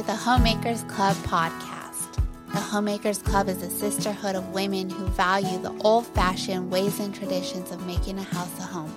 to 0.00 0.06
the 0.06 0.16
Homemakers 0.16 0.82
Club 0.84 1.14
podcast. 1.16 2.14
The 2.52 2.58
Homemakers 2.58 3.18
Club 3.18 3.50
is 3.50 3.62
a 3.62 3.68
sisterhood 3.68 4.34
of 4.34 4.48
women 4.48 4.88
who 4.88 5.04
value 5.08 5.58
the 5.58 5.76
old 5.80 6.06
fashioned 6.06 6.70
ways 6.70 6.98
and 7.00 7.14
traditions 7.14 7.70
of 7.70 7.86
making 7.86 8.18
a 8.18 8.22
house 8.22 8.58
a 8.60 8.62
home. 8.62 8.94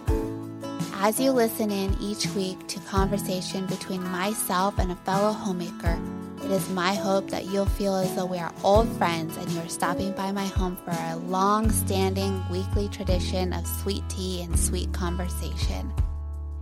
As 0.94 1.20
you 1.20 1.32
listen 1.32 1.72
in 1.72 1.98
each 2.00 2.28
week 2.28 2.66
to 2.70 2.80
conversation 2.82 3.66
between 3.66 4.02
myself 4.12 4.80
and 4.80 4.94
a 4.94 4.96
fellow 4.96 5.34
homemaker, 5.34 6.00
it 6.46 6.52
is 6.52 6.70
my 6.70 6.94
hope 6.94 7.30
that 7.32 7.48
you'll 7.48 7.66
feel 7.66 7.96
as 7.96 8.16
though 8.16 8.26
we 8.26 8.38
are 8.38 8.54
old 8.64 8.88
friends 8.98 9.36
and 9.36 9.52
you're 9.52 9.68
stopping 9.68 10.14
by 10.14 10.32
my 10.32 10.46
home 10.46 10.78
for 10.86 10.92
a 10.92 11.18
long 11.18 11.70
standing 11.70 12.42
weekly 12.50 12.88
tradition 12.88 13.52
of 13.52 13.68
sweet 13.68 14.08
tea 14.08 14.42
and 14.42 14.58
sweet 14.58 14.94
conversation. 14.94 15.92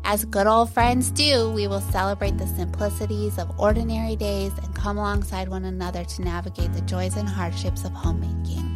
As 0.03 0.25
good 0.25 0.47
old 0.47 0.71
friends 0.71 1.11
do, 1.11 1.51
we 1.51 1.67
will 1.67 1.79
celebrate 1.79 2.37
the 2.37 2.47
simplicities 2.47 3.37
of 3.37 3.59
ordinary 3.59 4.15
days 4.15 4.51
and 4.57 4.75
come 4.75 4.97
alongside 4.97 5.47
one 5.47 5.65
another 5.65 6.03
to 6.03 6.21
navigate 6.23 6.73
the 6.73 6.81
joys 6.81 7.15
and 7.17 7.29
hardships 7.29 7.85
of 7.85 7.91
homemaking. 7.91 8.67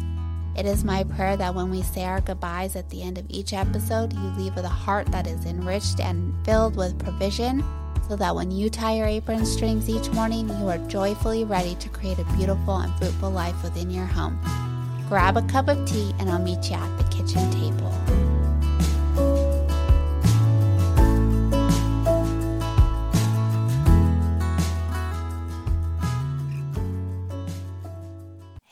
It 0.56 0.64
is 0.64 0.84
my 0.84 1.04
prayer 1.04 1.36
that 1.36 1.54
when 1.54 1.70
we 1.70 1.82
say 1.82 2.04
our 2.04 2.20
goodbyes 2.20 2.76
at 2.76 2.88
the 2.88 3.02
end 3.02 3.18
of 3.18 3.26
each 3.28 3.52
episode, 3.52 4.12
you 4.12 4.20
leave 4.38 4.54
with 4.54 4.64
a 4.64 4.68
heart 4.68 5.08
that 5.12 5.26
is 5.26 5.44
enriched 5.44 6.00
and 6.00 6.34
filled 6.46 6.76
with 6.76 6.98
provision, 6.98 7.62
so 8.08 8.16
that 8.16 8.34
when 8.34 8.50
you 8.50 8.70
tie 8.70 8.96
your 8.96 9.06
apron 9.06 9.44
strings 9.44 9.90
each 9.90 10.08
morning, 10.12 10.48
you 10.48 10.68
are 10.68 10.78
joyfully 10.88 11.44
ready 11.44 11.74
to 11.74 11.88
create 11.90 12.20
a 12.20 12.24
beautiful 12.36 12.76
and 12.76 12.96
fruitful 12.98 13.30
life 13.30 13.62
within 13.62 13.90
your 13.90 14.06
home. 14.06 14.40
Grab 15.08 15.36
a 15.36 15.42
cup 15.42 15.68
of 15.68 15.86
tea, 15.86 16.14
and 16.18 16.30
I'll 16.30 16.38
meet 16.38 16.70
you 16.70 16.76
at 16.76 16.96
the 16.96 17.04
kitchen 17.10 17.50
table. 17.50 18.25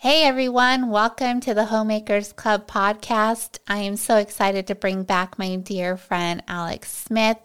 Hey 0.05 0.24
everyone, 0.24 0.91
welcome 0.91 1.41
to 1.41 1.55
the 1.55 1.64
Homemakers 1.64 2.34
Club 2.34 2.66
podcast. 2.66 3.58
I 3.66 3.78
am 3.78 3.97
so 3.97 4.19
excited 4.19 4.66
to 4.66 4.74
bring 4.74 5.05
back 5.05 5.38
my 5.38 5.56
dear 5.56 5.96
friend 5.96 6.42
Alex 6.46 6.92
Smith. 6.92 7.38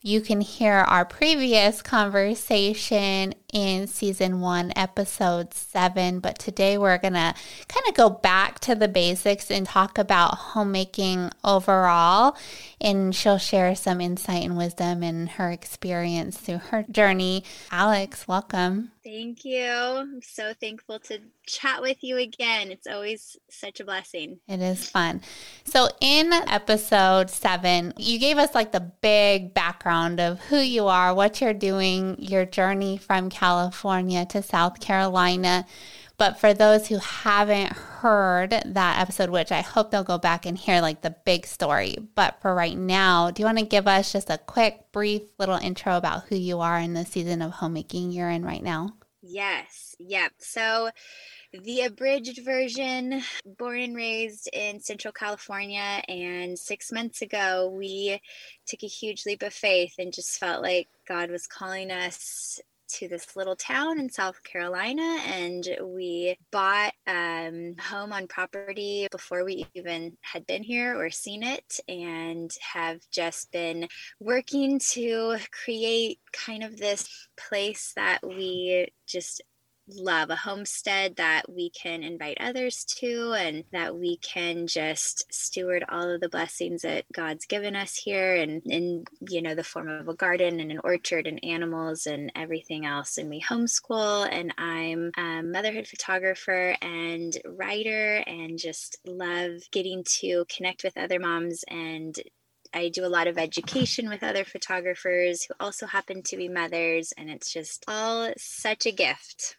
You 0.00 0.22
can 0.22 0.40
hear 0.40 0.72
our 0.72 1.04
previous 1.04 1.82
conversation 1.82 3.34
in 3.52 3.86
season 3.86 4.40
one, 4.40 4.72
episode 4.76 5.54
seven. 5.54 6.20
But 6.20 6.38
today 6.38 6.78
we're 6.78 6.98
going 6.98 7.14
to 7.14 7.34
kind 7.68 7.86
of 7.88 7.94
go 7.94 8.10
back 8.10 8.60
to 8.60 8.74
the 8.74 8.88
basics 8.88 9.50
and 9.50 9.66
talk 9.66 9.98
about 9.98 10.34
homemaking 10.34 11.30
overall. 11.44 12.36
And 12.80 13.14
she'll 13.14 13.38
share 13.38 13.74
some 13.74 14.00
insight 14.00 14.44
and 14.44 14.56
wisdom 14.56 15.02
and 15.02 15.28
her 15.30 15.50
experience 15.50 16.38
through 16.38 16.58
her 16.58 16.84
journey. 16.90 17.44
Alex, 17.70 18.26
welcome. 18.26 18.92
Thank 19.02 19.46
you. 19.46 19.66
I'm 19.66 20.20
so 20.20 20.52
thankful 20.60 20.98
to 21.00 21.20
chat 21.46 21.80
with 21.80 22.04
you 22.04 22.18
again. 22.18 22.70
It's 22.70 22.86
always 22.86 23.36
such 23.48 23.80
a 23.80 23.84
blessing. 23.84 24.38
It 24.46 24.60
is 24.60 24.88
fun. 24.88 25.22
So, 25.64 25.88
in 26.00 26.32
episode 26.32 27.30
seven, 27.30 27.94
you 27.96 28.18
gave 28.18 28.36
us 28.36 28.54
like 28.54 28.72
the 28.72 28.92
big 29.00 29.54
background 29.54 30.20
of 30.20 30.38
who 30.40 30.58
you 30.58 30.86
are, 30.88 31.14
what 31.14 31.40
you're 31.40 31.54
doing, 31.54 32.16
your 32.18 32.44
journey 32.44 32.98
from 32.98 33.30
California 33.40 34.26
to 34.26 34.42
South 34.42 34.80
Carolina. 34.80 35.64
But 36.18 36.38
for 36.38 36.52
those 36.52 36.88
who 36.88 36.98
haven't 36.98 37.72
heard 37.72 38.50
that 38.50 39.00
episode, 39.00 39.30
which 39.30 39.50
I 39.50 39.62
hope 39.62 39.90
they'll 39.90 40.04
go 40.04 40.18
back 40.18 40.44
and 40.44 40.58
hear 40.58 40.82
like 40.82 41.00
the 41.00 41.16
big 41.24 41.46
story. 41.46 41.96
But 42.14 42.42
for 42.42 42.54
right 42.54 42.76
now, 42.76 43.30
do 43.30 43.40
you 43.40 43.46
want 43.46 43.58
to 43.58 43.64
give 43.64 43.88
us 43.88 44.12
just 44.12 44.28
a 44.28 44.36
quick, 44.36 44.92
brief 44.92 45.22
little 45.38 45.56
intro 45.56 45.96
about 45.96 46.24
who 46.24 46.36
you 46.36 46.60
are 46.60 46.78
in 46.78 46.92
the 46.92 47.06
season 47.06 47.40
of 47.40 47.52
homemaking 47.52 48.12
you're 48.12 48.28
in 48.28 48.44
right 48.44 48.62
now? 48.62 48.92
Yes. 49.22 49.96
Yep. 49.98 50.32
So, 50.38 50.90
the 51.52 51.82
abridged 51.82 52.44
version, 52.44 53.22
born 53.58 53.80
and 53.80 53.96
raised 53.96 54.50
in 54.52 54.80
Central 54.80 55.12
California. 55.12 56.02
And 56.06 56.58
six 56.58 56.92
months 56.92 57.22
ago, 57.22 57.72
we 57.74 58.20
took 58.66 58.82
a 58.82 58.86
huge 58.86 59.24
leap 59.24 59.42
of 59.42 59.54
faith 59.54 59.94
and 59.98 60.12
just 60.12 60.38
felt 60.38 60.62
like 60.62 60.88
God 61.08 61.30
was 61.30 61.46
calling 61.46 61.90
us 61.90 62.60
to 62.98 63.08
this 63.08 63.36
little 63.36 63.56
town 63.56 63.98
in 63.98 64.10
South 64.10 64.42
Carolina 64.42 65.18
and 65.26 65.64
we 65.82 66.36
bought 66.50 66.92
um, 67.06 67.74
home 67.80 68.12
on 68.12 68.26
property 68.26 69.08
before 69.10 69.44
we 69.44 69.66
even 69.74 70.16
had 70.20 70.46
been 70.46 70.62
here 70.62 70.98
or 70.98 71.10
seen 71.10 71.42
it 71.42 71.80
and 71.88 72.50
have 72.72 73.00
just 73.10 73.52
been 73.52 73.86
working 74.18 74.78
to 74.78 75.36
create 75.64 76.18
kind 76.32 76.62
of 76.62 76.76
this 76.76 77.28
place 77.36 77.92
that 77.96 78.20
we 78.26 78.88
just 79.06 79.42
love 79.96 80.30
a 80.30 80.36
homestead 80.36 81.16
that 81.16 81.50
we 81.50 81.70
can 81.70 82.02
invite 82.02 82.38
others 82.40 82.84
to 82.84 83.32
and 83.32 83.64
that 83.72 83.96
we 83.96 84.16
can 84.18 84.66
just 84.66 85.24
steward 85.32 85.84
all 85.88 86.10
of 86.10 86.20
the 86.20 86.28
blessings 86.28 86.82
that 86.82 87.04
God's 87.12 87.46
given 87.46 87.76
us 87.76 87.96
here 87.96 88.34
and 88.34 88.62
in 88.66 89.04
you 89.28 89.42
know 89.42 89.54
the 89.54 89.64
form 89.64 89.88
of 89.88 90.08
a 90.08 90.14
garden 90.14 90.60
and 90.60 90.70
an 90.70 90.80
orchard 90.84 91.26
and 91.26 91.42
animals 91.44 92.06
and 92.06 92.32
everything 92.34 92.86
else. 92.86 93.18
And 93.18 93.28
we 93.28 93.40
homeschool 93.40 94.28
and 94.30 94.54
I'm 94.58 95.12
a 95.16 95.42
motherhood 95.42 95.86
photographer 95.86 96.76
and 96.82 97.36
writer 97.44 98.22
and 98.26 98.58
just 98.58 98.98
love 99.06 99.52
getting 99.70 100.04
to 100.20 100.44
connect 100.54 100.84
with 100.84 100.96
other 100.96 101.18
moms. 101.18 101.64
And 101.68 102.16
I 102.72 102.88
do 102.88 103.04
a 103.04 103.08
lot 103.08 103.26
of 103.26 103.38
education 103.38 104.08
with 104.08 104.22
other 104.22 104.44
photographers 104.44 105.42
who 105.42 105.54
also 105.58 105.86
happen 105.86 106.22
to 106.24 106.36
be 106.36 106.48
mothers, 106.48 107.12
and 107.16 107.28
it's 107.28 107.52
just 107.52 107.84
all 107.88 108.32
such 108.36 108.86
a 108.86 108.92
gift. 108.92 109.56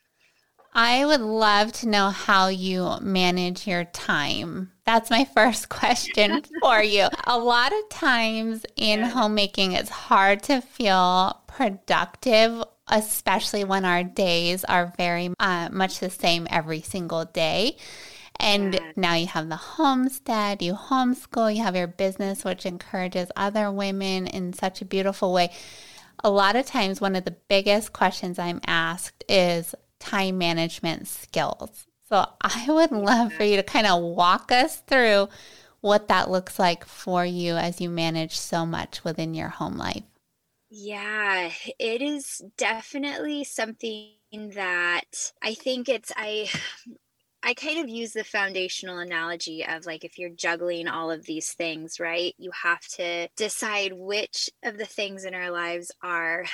I 0.73 1.05
would 1.05 1.21
love 1.21 1.73
to 1.73 1.89
know 1.89 2.09
how 2.09 2.47
you 2.47 2.97
manage 3.01 3.67
your 3.67 3.83
time. 3.85 4.71
That's 4.85 5.09
my 5.09 5.25
first 5.35 5.69
question 5.69 6.43
for 6.61 6.81
you. 6.81 7.07
A 7.25 7.37
lot 7.37 7.73
of 7.73 7.89
times 7.89 8.65
in 8.75 9.01
homemaking, 9.01 9.73
it's 9.73 9.89
hard 9.89 10.43
to 10.43 10.61
feel 10.61 11.41
productive, 11.47 12.63
especially 12.87 13.65
when 13.65 13.83
our 13.83 14.03
days 14.03 14.63
are 14.63 14.93
very 14.97 15.31
uh, 15.39 15.69
much 15.71 15.99
the 15.99 16.09
same 16.09 16.47
every 16.49 16.81
single 16.81 17.25
day. 17.25 17.75
And 18.39 18.79
now 18.95 19.13
you 19.13 19.27
have 19.27 19.49
the 19.49 19.55
homestead, 19.55 20.63
you 20.63 20.73
homeschool, 20.73 21.55
you 21.55 21.61
have 21.61 21.75
your 21.75 21.85
business, 21.85 22.43
which 22.43 22.65
encourages 22.65 23.29
other 23.35 23.71
women 23.71 24.25
in 24.25 24.53
such 24.53 24.81
a 24.81 24.85
beautiful 24.85 25.31
way. 25.31 25.51
A 26.23 26.31
lot 26.31 26.55
of 26.55 26.65
times, 26.65 26.99
one 26.99 27.15
of 27.15 27.25
the 27.25 27.35
biggest 27.49 27.93
questions 27.93 28.39
I'm 28.39 28.61
asked 28.65 29.23
is, 29.29 29.75
time 30.01 30.37
management 30.37 31.07
skills. 31.07 31.87
So 32.09 32.25
I 32.41 32.65
would 32.67 32.91
love 32.91 33.31
for 33.33 33.43
you 33.43 33.55
to 33.55 33.63
kind 33.63 33.87
of 33.87 34.01
walk 34.03 34.51
us 34.51 34.77
through 34.77 35.29
what 35.79 36.09
that 36.09 36.29
looks 36.29 36.59
like 36.59 36.85
for 36.85 37.25
you 37.25 37.55
as 37.55 37.79
you 37.79 37.89
manage 37.89 38.37
so 38.37 38.65
much 38.65 39.03
within 39.03 39.33
your 39.33 39.49
home 39.49 39.77
life. 39.77 40.03
Yeah, 40.69 41.51
it 41.79 42.01
is 42.01 42.41
definitely 42.57 43.43
something 43.43 44.15
that 44.55 45.33
I 45.41 45.53
think 45.53 45.89
it's 45.89 46.11
I 46.15 46.49
I 47.43 47.55
kind 47.55 47.79
of 47.79 47.89
use 47.89 48.13
the 48.13 48.23
foundational 48.23 48.99
analogy 48.99 49.65
of 49.65 49.85
like 49.87 50.03
if 50.03 50.19
you're 50.19 50.29
juggling 50.29 50.87
all 50.87 51.09
of 51.09 51.25
these 51.25 51.53
things, 51.53 51.99
right? 51.99 52.35
You 52.37 52.51
have 52.51 52.81
to 52.97 53.27
decide 53.35 53.93
which 53.93 54.49
of 54.63 54.77
the 54.77 54.85
things 54.85 55.25
in 55.25 55.33
our 55.33 55.49
lives 55.49 55.91
are 56.03 56.45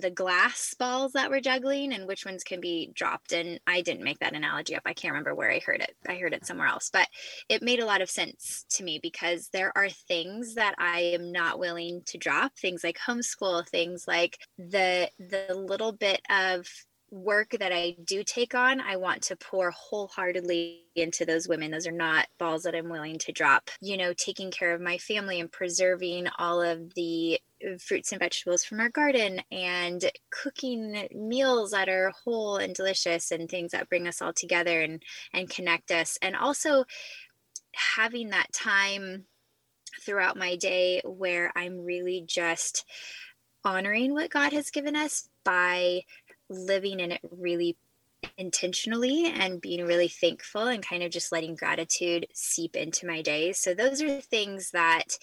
the 0.00 0.10
glass 0.10 0.74
balls 0.78 1.12
that 1.12 1.30
we're 1.30 1.40
juggling 1.40 1.94
and 1.94 2.06
which 2.06 2.26
ones 2.26 2.44
can 2.44 2.60
be 2.60 2.90
dropped. 2.94 3.32
And 3.32 3.58
I 3.66 3.80
didn't 3.80 4.04
make 4.04 4.18
that 4.18 4.34
analogy 4.34 4.76
up. 4.76 4.82
I 4.84 4.92
can't 4.92 5.12
remember 5.12 5.34
where 5.34 5.50
I 5.50 5.60
heard 5.60 5.80
it. 5.80 5.96
I 6.06 6.16
heard 6.16 6.34
it 6.34 6.46
somewhere 6.46 6.68
else, 6.68 6.90
but 6.92 7.08
it 7.48 7.62
made 7.62 7.80
a 7.80 7.86
lot 7.86 8.02
of 8.02 8.10
sense 8.10 8.66
to 8.70 8.84
me 8.84 8.98
because 9.02 9.48
there 9.48 9.72
are 9.76 9.88
things 9.88 10.56
that 10.56 10.74
I 10.78 11.14
am 11.14 11.32
not 11.32 11.58
willing 11.58 12.02
to 12.06 12.18
drop, 12.18 12.52
things 12.58 12.84
like 12.84 12.98
homeschool, 12.98 13.66
things 13.66 14.04
like 14.06 14.38
the 14.58 15.10
the 15.18 15.54
little 15.54 15.92
bit 15.92 16.20
of 16.28 16.66
work 17.10 17.56
that 17.58 17.72
I 17.72 17.96
do 18.04 18.24
take 18.24 18.54
on, 18.54 18.80
I 18.80 18.96
want 18.96 19.22
to 19.24 19.36
pour 19.36 19.70
wholeheartedly 19.70 20.82
into 20.96 21.24
those 21.24 21.48
women. 21.48 21.70
Those 21.70 21.86
are 21.86 21.92
not 21.92 22.26
balls 22.38 22.62
that 22.64 22.74
I'm 22.74 22.88
willing 22.88 23.18
to 23.18 23.32
drop. 23.32 23.70
You 23.80 23.96
know, 23.96 24.12
taking 24.12 24.50
care 24.50 24.74
of 24.74 24.80
my 24.80 24.98
family 24.98 25.40
and 25.40 25.50
preserving 25.50 26.26
all 26.38 26.60
of 26.60 26.94
the 26.94 27.40
fruits 27.80 28.12
and 28.12 28.20
vegetables 28.20 28.64
from 28.64 28.80
our 28.80 28.90
garden 28.90 29.40
and 29.50 30.04
cooking 30.30 31.08
meals 31.14 31.70
that 31.70 31.88
are 31.88 32.12
whole 32.24 32.56
and 32.56 32.74
delicious 32.74 33.30
and 33.30 33.48
things 33.48 33.72
that 33.72 33.88
bring 33.88 34.06
us 34.06 34.20
all 34.20 34.32
together 34.32 34.82
and 34.82 35.02
and 35.32 35.48
connect 35.48 35.90
us 35.90 36.18
and 36.20 36.36
also 36.36 36.84
having 37.74 38.30
that 38.30 38.52
time 38.52 39.24
throughout 40.02 40.36
my 40.36 40.56
day 40.56 41.00
where 41.04 41.52
I'm 41.56 41.84
really 41.84 42.24
just 42.26 42.84
honoring 43.64 44.12
what 44.12 44.30
God 44.30 44.52
has 44.52 44.70
given 44.70 44.94
us 44.94 45.28
by 45.44 46.02
living 46.54 47.00
in 47.00 47.12
it 47.12 47.20
really 47.30 47.76
intentionally 48.38 49.26
and 49.26 49.60
being 49.60 49.84
really 49.86 50.08
thankful 50.08 50.62
and 50.62 50.86
kind 50.86 51.02
of 51.02 51.10
just 51.10 51.32
letting 51.32 51.54
gratitude 51.54 52.26
seep 52.32 52.76
into 52.76 53.06
my 53.06 53.22
days. 53.22 53.58
So 53.58 53.74
those 53.74 54.02
are 54.02 54.20
things 54.20 54.70
that 54.70 55.18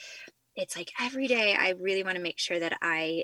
it's 0.56 0.76
like 0.78 0.92
every 1.00 1.28
day 1.28 1.56
I 1.58 1.74
really 1.80 2.04
want 2.04 2.18
to 2.18 2.22
make 2.22 2.40
sure 2.40 2.60
that 2.60 2.78
I 2.82 3.24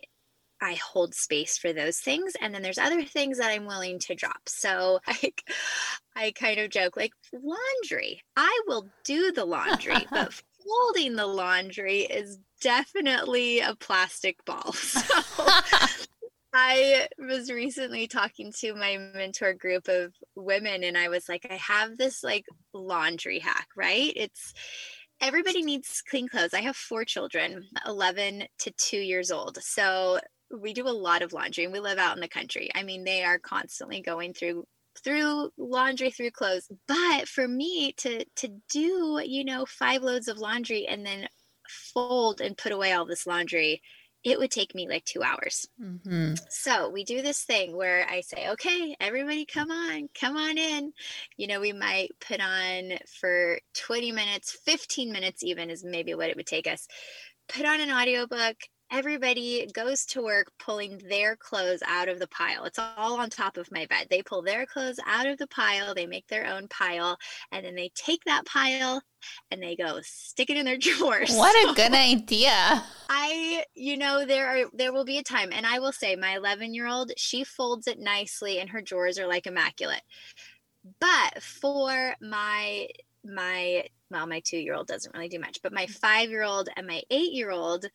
I 0.62 0.74
hold 0.74 1.13
space 1.13 1.57
for 1.57 1.71
those 1.71 2.00
things. 2.00 2.33
And 2.42 2.54
then 2.54 2.63
there's 2.63 2.80
other 2.80 3.04
things 3.04 3.38
that 3.38 3.51
I'm 3.51 3.65
willing 3.65 4.00
to 4.00 4.15
drop. 4.15 4.48
So 4.48 5.00
I, 5.07 5.33
I 6.15 6.31
kind 6.31 6.59
of 6.59 6.71
joke 6.71 6.98
like 6.98 7.13
laundry. 7.31 8.21
I 8.36 8.62
will 8.68 8.88
do 9.04 9.31
the 9.31 9.45
laundry, 9.45 10.07
but 10.12 10.33
folding 10.65 11.15
the 11.15 11.27
laundry 11.27 12.01
is 12.01 12.39
definitely 12.62 13.59
a 13.59 13.75
plastic 13.75 14.44
ball. 14.45 14.74
So 14.88 16.17
I 16.54 17.08
was 17.20 17.52
recently 17.52 18.08
talking 18.08 18.52
to 18.60 18.74
my 18.74 18.98
mentor 19.14 19.54
group 19.54 19.88
of 19.88 20.14
women 20.36 20.84
and 20.84 20.98
I 20.98 21.10
was 21.10 21.28
like, 21.28 21.46
I 21.50 21.56
have 21.56 21.98
this 21.98 22.24
like 22.24 22.46
laundry 22.74 23.40
hack, 23.40 23.68
right? 23.76 24.12
It's 24.16 24.54
everybody 25.22 25.62
needs 25.62 26.02
clean 26.10 26.28
clothes. 26.28 26.54
I 26.54 26.62
have 26.62 26.76
four 26.76 27.06
children, 27.06 27.66
11 27.86 28.44
to 28.60 28.72
2 28.72 28.98
years 28.98 29.32
old. 29.32 29.58
So 29.62 30.20
we 30.50 30.74
do 30.74 30.88
a 30.88 30.90
lot 30.90 31.22
of 31.22 31.34
laundry 31.34 31.66
and 31.66 31.74
we 31.74 31.80
live 31.80 31.98
out 31.98 32.16
in 32.16 32.22
the 32.22 32.28
country. 32.28 32.70
I 32.74 32.84
mean, 32.84 33.04
they 33.04 33.24
are 33.24 33.40
constantly 33.40 34.02
going 34.02 34.34
through 34.34 34.66
through 35.04 35.52
laundry 35.58 36.10
through 36.10 36.32
clothes 36.32 36.68
but 36.88 37.28
for 37.28 37.48
me 37.48 37.92
to 37.94 38.26
to 38.36 38.48
do 38.68 39.22
you 39.24 39.46
know 39.46 39.64
five 39.64 40.02
loads 40.02 40.28
of 40.28 40.40
laundry 40.40 40.88
and 40.88 41.06
then 41.06 41.28
fold 41.94 42.42
and 42.42 42.58
put 42.58 42.72
away 42.72 42.94
all 42.94 43.06
this 43.06 43.28
laundry 43.28 43.80
it 44.28 44.38
would 44.40 44.52
take 44.52 44.76
me 44.76 44.90
like 44.90 45.06
two 45.06 45.24
hours. 45.24 45.70
Mm-hmm. 45.82 46.34
So 46.50 46.90
we 46.90 47.06
do 47.06 47.22
this 47.22 47.44
thing 47.44 47.78
where 47.78 48.06
I 48.10 48.20
say, 48.20 48.50
okay, 48.50 48.94
everybody 49.00 49.46
come 49.46 49.72
on, 49.72 50.10
come 50.20 50.36
on 50.36 50.58
in. 50.58 50.92
You 51.38 51.48
know, 51.48 51.62
we 51.62 51.72
might 51.72 52.10
put 52.20 52.42
on 52.42 52.98
for 53.22 53.58
20 53.76 54.12
minutes, 54.12 54.52
15 54.66 55.14
minutes 55.14 55.44
even 55.44 55.70
is 55.70 55.86
maybe 55.86 56.14
what 56.14 56.30
it 56.30 56.36
would 56.36 56.46
take 56.46 56.68
us. 56.68 56.90
Put 57.48 57.66
on 57.66 57.80
an 57.80 57.90
audiobook, 57.90 58.58
everybody 58.92 59.68
goes 59.74 60.06
to 60.06 60.22
work 60.22 60.51
pulling 60.60 60.98
their 61.10 61.36
clothes 61.36 61.81
out 61.86 62.07
of 62.07 62.19
the 62.19 62.28
pile. 62.28 62.63
It's 62.66 62.80
all 62.80 63.19
on 63.19 63.30
top 63.30 63.57
of 63.57 63.72
my 63.72 63.86
bed. 63.86 64.07
They 64.10 64.22
pull 64.22 64.42
their 64.42 64.66
clothes 64.66 65.00
out 65.06 65.28
of 65.28 65.38
the 65.38 65.48
pile, 65.48 65.94
they 65.94 66.06
make 66.06 66.28
their 66.28 66.45
own 66.45 66.68
pile, 66.68 67.18
and 67.51 67.66
then 67.66 67.75
they 67.75 67.92
take 67.95 68.24
that 68.25 68.45
pile 68.45 69.01
and 69.51 69.62
they 69.62 69.75
go 69.75 70.00
stick 70.04 70.50
it 70.50 70.57
in 70.57 70.66
their 70.66 70.78
drawers. 70.78 71.36
What 71.36 71.69
a 71.69 71.74
good 71.74 71.94
idea. 71.94 72.84
I, 73.10 73.66
you 73.75 73.98
know, 73.98 74.25
there 74.25 74.48
are 74.48 74.69
there 74.74 74.94
will 74.94 75.06
be 75.06 75.18
a 75.18 75.24
time 75.24 75.50
and 75.51 75.66
I 75.66 75.80
will 75.80 75.92
say 75.92 76.16
my 76.16 76.38
11-year-old, 76.38 77.12
she 77.18 77.44
folds 77.44 77.88
it 77.88 78.00
nicely 78.00 78.60
and 78.60 78.69
her 78.69 78.81
drawers 78.81 79.19
are 79.19 79.28
like 79.28 79.48
immaculate. 79.48 80.01
But 81.00 81.44
for 81.44 82.13
my 82.22 82.88
my 83.25 83.83
well, 84.10 84.28
my 84.28 84.40
two 84.40 84.57
year 84.57 84.74
old 84.74 84.88
doesn't 84.88 85.13
really 85.13 85.28
do 85.28 85.40
much, 85.40 85.62
but 85.62 85.74
my 85.74 85.86
five 85.88 86.30
year 86.30 86.44
old 86.44 86.69
and 86.75 86.88
my 86.88 87.01
eight 87.10 87.33
year 87.33 87.51
old, 87.51 87.86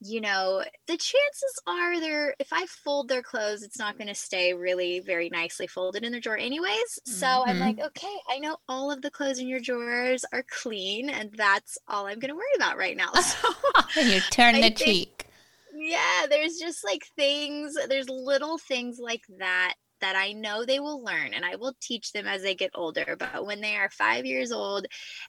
you 0.00 0.20
know, 0.20 0.62
the 0.86 0.96
chances 0.96 1.60
are 1.66 1.98
they're 2.00 2.34
if 2.38 2.52
I 2.52 2.66
fold 2.66 3.08
their 3.08 3.22
clothes, 3.22 3.62
it's 3.62 3.78
not 3.78 3.96
going 3.96 4.08
to 4.08 4.14
stay 4.14 4.52
really 4.52 5.00
very 5.00 5.30
nicely 5.30 5.66
folded 5.66 6.04
in 6.04 6.12
their 6.12 6.20
drawer, 6.20 6.36
anyways. 6.36 7.00
So 7.04 7.26
mm-hmm. 7.26 7.50
I'm 7.50 7.58
like, 7.58 7.80
okay, 7.80 8.14
I 8.28 8.38
know 8.38 8.58
all 8.68 8.90
of 8.90 9.00
the 9.00 9.10
clothes 9.10 9.38
in 9.38 9.48
your 9.48 9.60
drawers 9.60 10.24
are 10.32 10.44
clean, 10.50 11.08
and 11.08 11.32
that's 11.36 11.78
all 11.88 12.06
I'm 12.06 12.18
going 12.18 12.30
to 12.30 12.36
worry 12.36 12.44
about 12.56 12.78
right 12.78 12.96
now. 12.96 13.10
So 13.26 13.52
you 14.00 14.20
turn 14.30 14.60
the 14.60 14.70
cheek. 14.70 15.26
Yeah, 15.74 16.26
there's 16.28 16.56
just 16.56 16.84
like 16.84 17.06
things, 17.16 17.76
there's 17.88 18.08
little 18.08 18.58
things 18.58 18.98
like 18.98 19.22
that 19.38 19.74
that 20.00 20.16
I 20.16 20.32
know 20.32 20.64
they 20.64 20.80
will 20.80 21.02
learn 21.02 21.34
and 21.34 21.44
I 21.44 21.56
will 21.56 21.74
teach 21.80 22.12
them 22.12 22.26
as 22.26 22.42
they 22.42 22.54
get 22.54 22.70
older. 22.74 23.16
But 23.18 23.46
when 23.46 23.60
they 23.60 23.76
are 23.76 23.90
five 23.90 24.26
years 24.26 24.52
old 24.52 24.86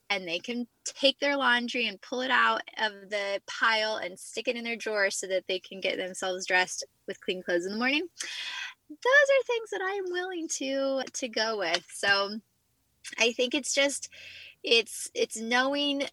and 0.09 0.27
they 0.27 0.39
can 0.39 0.67
take 0.85 1.19
their 1.19 1.37
laundry 1.37 1.87
and 1.87 2.01
pull 2.01 2.21
it 2.21 2.31
out 2.31 2.61
of 2.79 3.09
the 3.09 3.41
pile 3.47 3.97
and 3.97 4.17
stick 4.17 4.47
it 4.47 4.55
in 4.55 4.63
their 4.63 4.75
drawer 4.75 5.09
so 5.09 5.27
that 5.27 5.45
they 5.47 5.59
can 5.59 5.79
get 5.79 5.97
themselves 5.97 6.45
dressed 6.45 6.85
with 7.07 7.21
clean 7.21 7.41
clothes 7.41 7.65
in 7.65 7.71
the 7.71 7.77
morning, 7.77 8.07
those 8.89 8.97
are 8.97 9.43
things 9.45 9.69
that 9.71 9.81
I'm 9.83 10.11
willing 10.11 10.47
to 10.47 11.01
to 11.13 11.27
go 11.27 11.57
with. 11.57 11.85
So 11.93 12.39
I 13.19 13.31
think 13.33 13.53
it's 13.53 13.73
just 13.73 14.09
it's 14.63 15.09
it's 15.13 15.37
knowing 15.37 16.03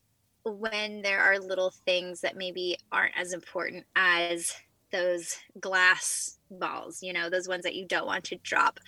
when 0.44 1.02
there 1.02 1.20
are 1.20 1.38
little 1.38 1.72
things 1.86 2.20
that 2.20 2.36
maybe 2.36 2.76
aren't 2.92 3.16
as 3.16 3.32
important 3.32 3.84
as 3.96 4.54
those 4.94 5.36
glass 5.58 6.38
balls, 6.48 7.02
you 7.02 7.12
know, 7.12 7.28
those 7.28 7.48
ones 7.48 7.64
that 7.64 7.74
you 7.74 7.84
don't 7.84 8.06
want 8.06 8.22
to 8.24 8.36
drop. 8.36 8.78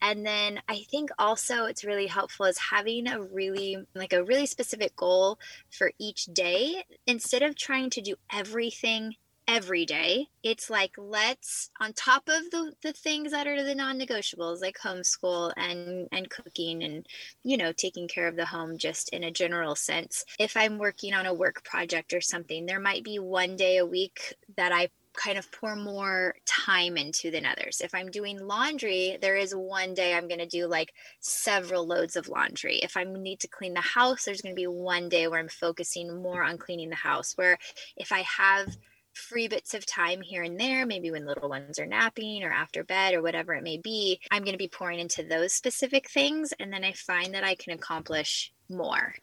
And 0.00 0.24
then 0.24 0.60
I 0.68 0.84
think 0.90 1.10
also 1.18 1.66
it's 1.66 1.84
really 1.84 2.06
helpful 2.06 2.46
is 2.46 2.56
having 2.58 3.06
a 3.06 3.20
really 3.20 3.76
like 3.94 4.14
a 4.14 4.24
really 4.24 4.46
specific 4.46 4.96
goal 4.96 5.38
for 5.70 5.92
each 5.98 6.24
day 6.26 6.84
instead 7.06 7.42
of 7.42 7.56
trying 7.56 7.90
to 7.90 8.00
do 8.00 8.14
everything 8.32 9.14
every 9.48 9.84
day 9.84 10.28
it's 10.44 10.70
like 10.70 10.92
let's 10.96 11.70
on 11.80 11.92
top 11.94 12.22
of 12.28 12.50
the 12.52 12.72
the 12.84 12.92
things 12.92 13.32
that 13.32 13.48
are 13.48 13.64
the 13.64 13.74
non-negotiables 13.74 14.60
like 14.60 14.78
homeschool 14.78 15.52
and 15.56 16.06
and 16.12 16.30
cooking 16.30 16.84
and 16.84 17.04
you 17.42 17.56
know 17.56 17.72
taking 17.72 18.06
care 18.06 18.28
of 18.28 18.36
the 18.36 18.44
home 18.44 18.78
just 18.78 19.08
in 19.08 19.24
a 19.24 19.30
general 19.30 19.74
sense 19.74 20.24
if 20.38 20.56
i'm 20.56 20.78
working 20.78 21.12
on 21.12 21.26
a 21.26 21.34
work 21.34 21.64
project 21.64 22.12
or 22.12 22.20
something 22.20 22.64
there 22.64 22.78
might 22.78 23.02
be 23.02 23.18
one 23.18 23.56
day 23.56 23.78
a 23.78 23.86
week 23.86 24.36
that 24.56 24.70
i 24.70 24.88
kind 25.14 25.38
of 25.38 25.50
pour 25.52 25.76
more 25.76 26.34
time 26.46 26.96
into 26.96 27.30
than 27.30 27.44
others. 27.44 27.80
If 27.80 27.94
I'm 27.94 28.10
doing 28.10 28.38
laundry, 28.38 29.18
there 29.20 29.36
is 29.36 29.54
one 29.54 29.94
day 29.94 30.14
I'm 30.14 30.28
going 30.28 30.40
to 30.40 30.46
do 30.46 30.66
like 30.66 30.92
several 31.20 31.86
loads 31.86 32.16
of 32.16 32.28
laundry. 32.28 32.76
If 32.76 32.96
I 32.96 33.04
need 33.04 33.40
to 33.40 33.48
clean 33.48 33.74
the 33.74 33.80
house, 33.80 34.24
there's 34.24 34.40
going 34.40 34.54
to 34.54 34.60
be 34.60 34.66
one 34.66 35.08
day 35.08 35.26
where 35.28 35.40
I'm 35.40 35.48
focusing 35.48 36.22
more 36.22 36.42
on 36.42 36.58
cleaning 36.58 36.90
the 36.90 36.96
house. 36.96 37.32
Where 37.36 37.58
if 37.96 38.12
I 38.12 38.22
have 38.22 38.76
free 39.12 39.48
bits 39.48 39.74
of 39.74 39.84
time 39.84 40.22
here 40.22 40.42
and 40.42 40.58
there, 40.58 40.86
maybe 40.86 41.10
when 41.10 41.26
little 41.26 41.48
ones 41.48 41.78
are 41.78 41.86
napping 41.86 42.44
or 42.44 42.50
after 42.50 42.84
bed 42.84 43.14
or 43.14 43.22
whatever 43.22 43.54
it 43.54 43.64
may 43.64 43.78
be, 43.78 44.20
I'm 44.30 44.42
going 44.44 44.54
to 44.54 44.58
be 44.58 44.68
pouring 44.68 45.00
into 45.00 45.22
those 45.22 45.52
specific 45.52 46.08
things. 46.08 46.54
And 46.58 46.72
then 46.72 46.84
I 46.84 46.92
find 46.92 47.34
that 47.34 47.44
I 47.44 47.56
can 47.56 47.72
accomplish 47.72 48.52
more. 48.68 49.14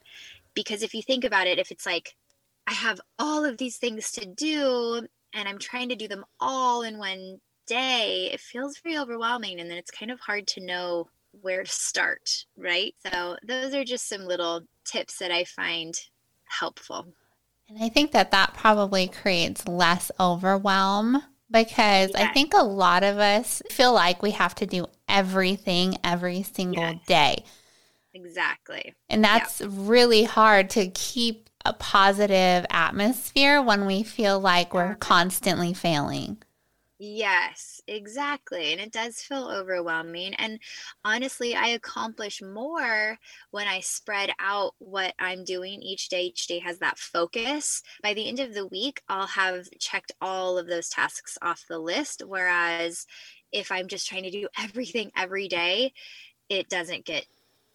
Because 0.54 0.83
if 0.83 0.94
you 0.94 1.01
think 1.01 1.24
about 1.24 1.48
it, 1.48 1.60
if 1.60 1.71
it's 1.71 1.85
like, 1.85 2.16
I 2.68 2.73
have 2.73 3.00
all 3.18 3.45
of 3.45 3.57
these 3.57 3.78
things 3.78 4.12
to 4.14 4.26
do 4.26 5.07
and 5.34 5.48
I'm 5.48 5.60
trying 5.60 5.90
to 5.90 5.96
do 5.96 6.07
them 6.07 6.26
all 6.40 6.84
in 6.84 6.98
one 6.98 7.40
day, 7.66 8.30
it 8.31 8.40
feels 8.40 8.78
very 8.80 8.98
overwhelming. 8.98 9.60
And 9.60 9.69
then 9.69 9.78
it's 9.78 9.92
kind 9.92 10.12
of 10.12 10.19
hard 10.19 10.48
to 10.48 10.66
know 10.66 11.10
where 11.42 11.64
to 11.64 11.69
start, 11.69 12.46
right? 12.57 12.96
So, 13.12 13.38
those 13.46 13.74
are 13.74 13.84
just 13.84 14.10
some 14.10 14.26
little 14.26 14.62
tips 14.86 15.19
that 15.19 15.31
I 15.31 15.44
find 15.44 15.94
helpful. 16.46 17.06
And 17.69 17.84
I 17.84 17.90
think 17.90 18.12
that 18.14 18.31
that 18.31 18.54
probably 18.54 19.07
creates 19.07 19.68
less 19.68 20.10
overwhelm 20.19 21.22
because 21.52 22.12
I 22.16 22.28
think 22.28 22.54
a 22.54 22.64
lot 22.64 23.04
of 23.04 23.18
us 23.18 23.62
feel 23.69 23.94
like 23.94 24.22
we 24.22 24.31
have 24.31 24.56
to 24.56 24.66
do 24.66 24.88
everything 25.07 25.98
every 26.04 26.44
single 26.44 26.84
yes. 26.84 27.06
day. 27.06 27.44
Exactly. 28.14 28.94
And 29.10 29.24
that's 29.24 29.62
yeah. 29.62 29.68
really 29.72 30.24
hard 30.24 30.69
to 30.72 30.88
keep 30.88 31.46
a 31.68 31.74
positive 31.74 32.66
atmosphere 32.69 33.62
when 33.62 33.86
we 33.86 34.04
feel 34.04 34.40
like 34.40 34.74
we're 34.74 34.95
constantly 34.95 35.74
failing. 35.74 36.42
Yes, 37.00 37.80
exactly. 37.88 38.71
And 38.71 38.81
it 38.81 38.92
does 38.92 39.21
feel 39.21 39.52
overwhelming. 39.52 40.33
And 40.33 40.59
honestly, 41.06 41.54
I 41.54 41.68
accomplish 41.68 42.42
more 42.42 43.19
when 43.52 43.68
I 43.68 43.81
spread 43.81 44.31
out 44.40 44.74
what 44.80 45.14
I'm 45.19 45.44
doing 45.44 45.83
each 45.83 46.09
day. 46.09 46.24
Each 46.24 46.47
day 46.47 46.57
has 46.59 46.80
that 46.80 46.97
focus. 46.97 47.83
By 48.02 48.16
the 48.16 48.28
end 48.28 48.40
of 48.40 48.56
the 48.56 48.66
week, 48.66 49.02
I'll 49.07 49.28
have 49.28 49.69
checked 49.80 50.12
all 50.21 50.57
of 50.57 50.66
those 50.68 50.90
tasks 50.90 51.38
off 51.44 51.66
the 51.69 51.78
list. 51.78 52.24
Whereas 52.26 53.06
if 53.52 53.71
I'm 53.71 53.88
just 53.88 54.07
trying 54.07 54.24
to 54.24 54.31
do 54.31 54.47
everything 54.57 55.12
every 55.16 55.47
day, 55.47 55.94
it 56.50 56.68
doesn't 56.68 57.06
get 57.06 57.28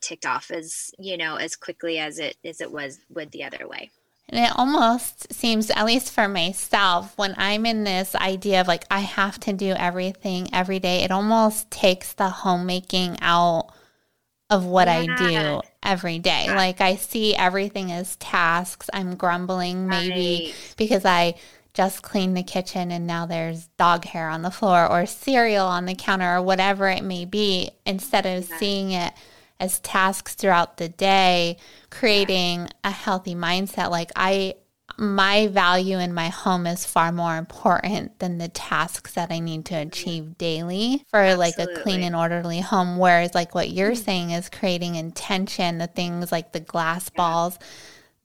ticked 0.02 0.26
off 0.26 0.50
as 0.50 0.90
you 0.98 1.16
know 1.16 1.36
as 1.36 1.56
quickly 1.56 1.98
as 1.98 2.18
it 2.18 2.36
as 2.44 2.60
it 2.60 2.70
was 2.70 2.98
would 3.08 3.30
the 3.30 3.44
other 3.44 3.66
way 3.66 3.90
and 4.28 4.44
it 4.44 4.52
almost 4.56 5.32
seems 5.32 5.70
at 5.70 5.84
least 5.84 6.12
for 6.12 6.28
myself 6.28 7.16
when 7.16 7.34
i'm 7.38 7.64
in 7.64 7.84
this 7.84 8.14
idea 8.16 8.60
of 8.60 8.68
like 8.68 8.84
i 8.90 9.00
have 9.00 9.38
to 9.38 9.52
do 9.52 9.70
everything 9.72 10.48
every 10.52 10.78
day 10.78 11.02
it 11.02 11.10
almost 11.10 11.70
takes 11.70 12.12
the 12.14 12.28
homemaking 12.28 13.16
out 13.20 13.70
of 14.50 14.64
what 14.66 14.88
yeah. 14.88 14.94
i 14.94 15.06
do 15.16 15.60
every 15.82 16.18
day 16.18 16.44
yeah. 16.46 16.56
like 16.56 16.80
i 16.80 16.96
see 16.96 17.34
everything 17.34 17.90
as 17.90 18.16
tasks 18.16 18.90
i'm 18.92 19.14
grumbling 19.14 19.86
maybe 19.86 20.46
right. 20.46 20.74
because 20.76 21.04
i 21.04 21.34
just 21.74 22.02
cleaned 22.02 22.36
the 22.36 22.42
kitchen 22.42 22.90
and 22.90 23.06
now 23.06 23.24
there's 23.24 23.68
dog 23.78 24.04
hair 24.04 24.28
on 24.28 24.42
the 24.42 24.50
floor 24.50 24.86
or 24.86 25.06
cereal 25.06 25.66
on 25.66 25.86
the 25.86 25.94
counter 25.94 26.36
or 26.36 26.42
whatever 26.42 26.88
it 26.88 27.02
may 27.02 27.24
be 27.24 27.70
instead 27.86 28.26
of 28.26 28.48
yeah. 28.48 28.58
seeing 28.58 28.92
it 28.92 29.12
as 29.62 29.78
tasks 29.80 30.34
throughout 30.34 30.76
the 30.76 30.88
day, 30.88 31.56
creating 31.88 32.68
a 32.82 32.90
healthy 32.90 33.34
mindset. 33.34 33.90
Like 33.90 34.10
I 34.16 34.56
my 34.98 35.46
value 35.46 35.98
in 35.98 36.12
my 36.12 36.28
home 36.28 36.66
is 36.66 36.84
far 36.84 37.12
more 37.12 37.36
important 37.36 38.18
than 38.18 38.36
the 38.36 38.48
tasks 38.48 39.14
that 39.14 39.30
I 39.30 39.38
need 39.38 39.64
to 39.66 39.74
achieve 39.74 40.36
daily 40.36 41.04
for 41.08 41.20
Absolutely. 41.20 41.64
like 41.66 41.78
a 41.78 41.82
clean 41.82 42.02
and 42.02 42.14
orderly 42.14 42.60
home. 42.60 42.98
Whereas 42.98 43.34
like 43.34 43.54
what 43.54 43.70
you're 43.70 43.92
mm-hmm. 43.92 44.04
saying 44.04 44.30
is 44.32 44.50
creating 44.50 44.96
intention, 44.96 45.78
the 45.78 45.86
things 45.86 46.30
like 46.30 46.52
the 46.52 46.60
glass 46.60 47.08
balls, 47.08 47.58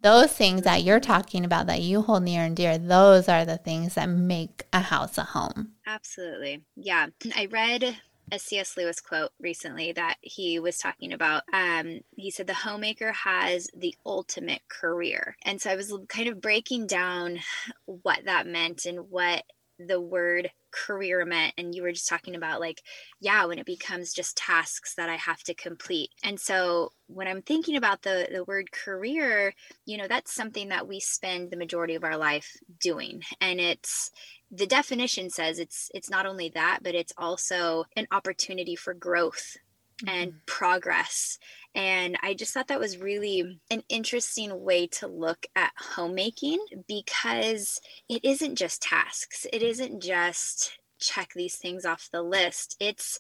those 0.02 0.32
things 0.34 0.64
that 0.64 0.84
you're 0.84 1.00
talking 1.00 1.46
about 1.46 1.68
that 1.68 1.82
you 1.82 2.02
hold 2.02 2.24
near 2.24 2.44
and 2.44 2.56
dear, 2.56 2.78
those 2.78 3.30
are 3.30 3.46
the 3.46 3.58
things 3.58 3.96
that 3.96 4.10
make 4.10 4.66
a 4.74 4.80
house 4.80 5.18
a 5.18 5.24
home. 5.24 5.72
Absolutely. 5.86 6.64
Yeah. 6.76 7.08
I 7.36 7.46
read 7.46 7.96
a 8.32 8.40
C.S. 8.40 8.76
Lewis 8.78 9.00
quote 9.00 9.32
recently 9.40 9.92
that 9.94 10.16
he 10.22 10.60
was 10.60 10.78
talking 10.78 11.14
about. 11.14 11.44
Um, 11.54 12.02
he 12.16 12.32
said, 12.32 12.48
The 12.48 12.54
homemaker 12.54 13.12
has 13.12 13.68
the 13.76 13.96
ultimate 14.06 14.62
career. 14.70 15.36
And 15.44 15.62
so 15.62 15.72
I 15.72 15.76
was 15.76 15.94
kind 16.10 16.28
of 16.28 16.42
breaking 16.42 16.88
down 16.88 17.40
what 17.86 18.26
that 18.26 18.48
meant 18.48 18.86
and 18.86 19.10
what 19.10 19.44
the 19.80 20.02
word 20.02 20.52
career 20.86 21.26
meant 21.26 21.54
and 21.58 21.74
you 21.74 21.82
were 21.82 21.92
just 21.92 22.10
talking 22.10 22.36
about 22.36 22.60
like 22.60 22.82
yeah 23.20 23.46
when 23.46 23.60
it 23.60 23.66
becomes 23.66 24.14
just 24.14 24.38
tasks 24.38 24.94
that 24.96 25.10
i 25.10 25.16
have 25.16 25.42
to 25.44 25.54
complete. 25.54 26.10
And 26.24 26.40
so 26.40 26.92
when 27.08 27.28
i'm 27.28 27.42
thinking 27.42 27.76
about 27.78 28.02
the 28.02 28.28
the 28.32 28.44
word 28.44 28.72
career 28.72 29.54
you 29.86 29.98
know 29.98 30.08
that's 30.08 30.34
something 30.34 30.70
that 30.70 30.88
we 30.88 31.00
spend 31.00 31.52
the 31.52 31.58
majority 31.58 31.96
of 31.96 32.04
our 32.04 32.18
life 32.18 32.52
doing. 32.82 33.22
And 33.42 33.60
it's 33.60 34.12
the 34.52 34.68
definition 34.68 35.30
says 35.30 35.60
it's 35.60 35.90
it's 35.94 36.10
not 36.10 36.26
only 36.26 36.50
that 36.50 36.80
but 36.82 36.96
it's 36.96 37.14
also 37.18 37.86
an 37.96 38.08
opportunity 38.12 38.76
for 38.76 38.94
growth 38.94 39.58
mm-hmm. 40.04 40.10
and 40.10 40.34
progress 40.46 41.38
and 41.78 42.18
I 42.24 42.34
just 42.34 42.56
thought 42.56 42.70
that 42.70 42.80
was 42.80 42.98
really 42.98 43.60
an 43.70 43.84
interesting 43.88 44.64
way 44.64 44.88
to 44.88 45.08
look 45.08 45.46
at 45.56 45.72
homemaking 45.78 46.58
because 46.88 47.80
it 48.10 48.26
isn't 48.26 48.56
just 48.56 48.82
tasks. 48.82 49.46
It 49.54 49.62
isn't 49.62 50.02
just 50.02 50.80
check 51.00 51.34
these 51.36 51.56
things 51.56 51.86
off 51.86 52.10
the 52.12 52.24
list. 52.24 52.76
It's 52.80 53.20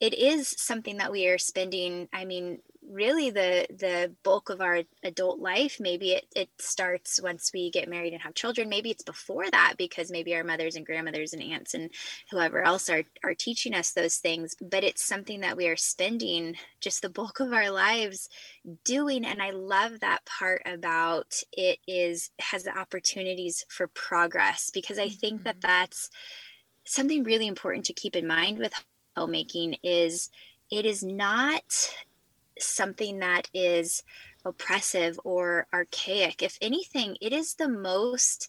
it 0.00 0.14
is 0.14 0.48
something 0.56 0.96
that 0.96 1.12
we 1.12 1.28
are 1.28 1.38
spending 1.38 2.08
i 2.12 2.24
mean 2.24 2.58
really 2.90 3.30
the 3.30 3.66
the 3.78 4.12
bulk 4.24 4.50
of 4.50 4.60
our 4.60 4.80
adult 5.04 5.38
life 5.38 5.76
maybe 5.78 6.12
it, 6.12 6.26
it 6.34 6.48
starts 6.58 7.20
once 7.22 7.50
we 7.54 7.70
get 7.70 7.88
married 7.88 8.12
and 8.12 8.22
have 8.22 8.34
children 8.34 8.68
maybe 8.68 8.90
it's 8.90 9.04
before 9.04 9.48
that 9.50 9.74
because 9.78 10.10
maybe 10.10 10.34
our 10.34 10.42
mothers 10.42 10.74
and 10.74 10.86
grandmothers 10.86 11.32
and 11.32 11.42
aunts 11.42 11.74
and 11.74 11.90
whoever 12.30 12.62
else 12.62 12.90
are 12.90 13.04
are 13.22 13.34
teaching 13.34 13.74
us 13.74 13.92
those 13.92 14.16
things 14.16 14.56
but 14.60 14.82
it's 14.82 15.04
something 15.04 15.40
that 15.40 15.56
we 15.56 15.68
are 15.68 15.76
spending 15.76 16.56
just 16.80 17.02
the 17.02 17.10
bulk 17.10 17.38
of 17.38 17.52
our 17.52 17.70
lives 17.70 18.28
doing 18.84 19.24
and 19.24 19.40
i 19.40 19.50
love 19.50 20.00
that 20.00 20.24
part 20.24 20.62
about 20.66 21.40
it 21.52 21.78
is 21.86 22.30
has 22.40 22.64
the 22.64 22.76
opportunities 22.76 23.64
for 23.68 23.86
progress 23.88 24.70
because 24.72 24.98
i 24.98 25.08
think 25.08 25.44
that 25.44 25.60
mm-hmm. 25.60 25.68
that's 25.68 26.10
something 26.84 27.22
really 27.22 27.46
important 27.46 27.84
to 27.84 27.92
keep 27.92 28.16
in 28.16 28.26
mind 28.26 28.58
with 28.58 28.72
homemaking 29.20 29.76
is 29.82 30.30
it 30.70 30.86
is 30.86 31.02
not 31.02 31.92
something 32.58 33.18
that 33.18 33.48
is 33.52 34.02
oppressive 34.46 35.20
or 35.24 35.66
archaic. 35.74 36.42
If 36.42 36.56
anything, 36.62 37.18
it 37.20 37.34
is 37.34 37.54
the 37.54 37.68
most 37.68 38.48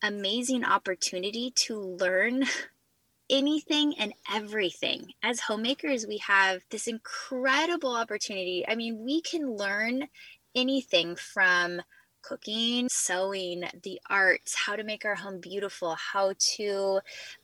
amazing 0.00 0.64
opportunity 0.64 1.50
to 1.66 1.76
learn 1.76 2.44
anything 3.30 3.96
and 3.98 4.12
everything. 4.32 5.12
As 5.24 5.40
homemakers, 5.40 6.06
we 6.06 6.18
have 6.18 6.62
this 6.70 6.86
incredible 6.86 7.96
opportunity. 7.96 8.64
I 8.68 8.76
mean, 8.76 9.04
we 9.04 9.22
can 9.22 9.56
learn 9.56 10.06
anything 10.54 11.16
from 11.16 11.82
cooking, 12.22 12.88
sewing, 12.90 13.64
the 13.82 14.00
arts, 14.08 14.54
how 14.54 14.76
to 14.76 14.84
make 14.84 15.04
our 15.04 15.14
home 15.14 15.40
beautiful, 15.40 15.94
how 15.94 16.34
to 16.56 17.00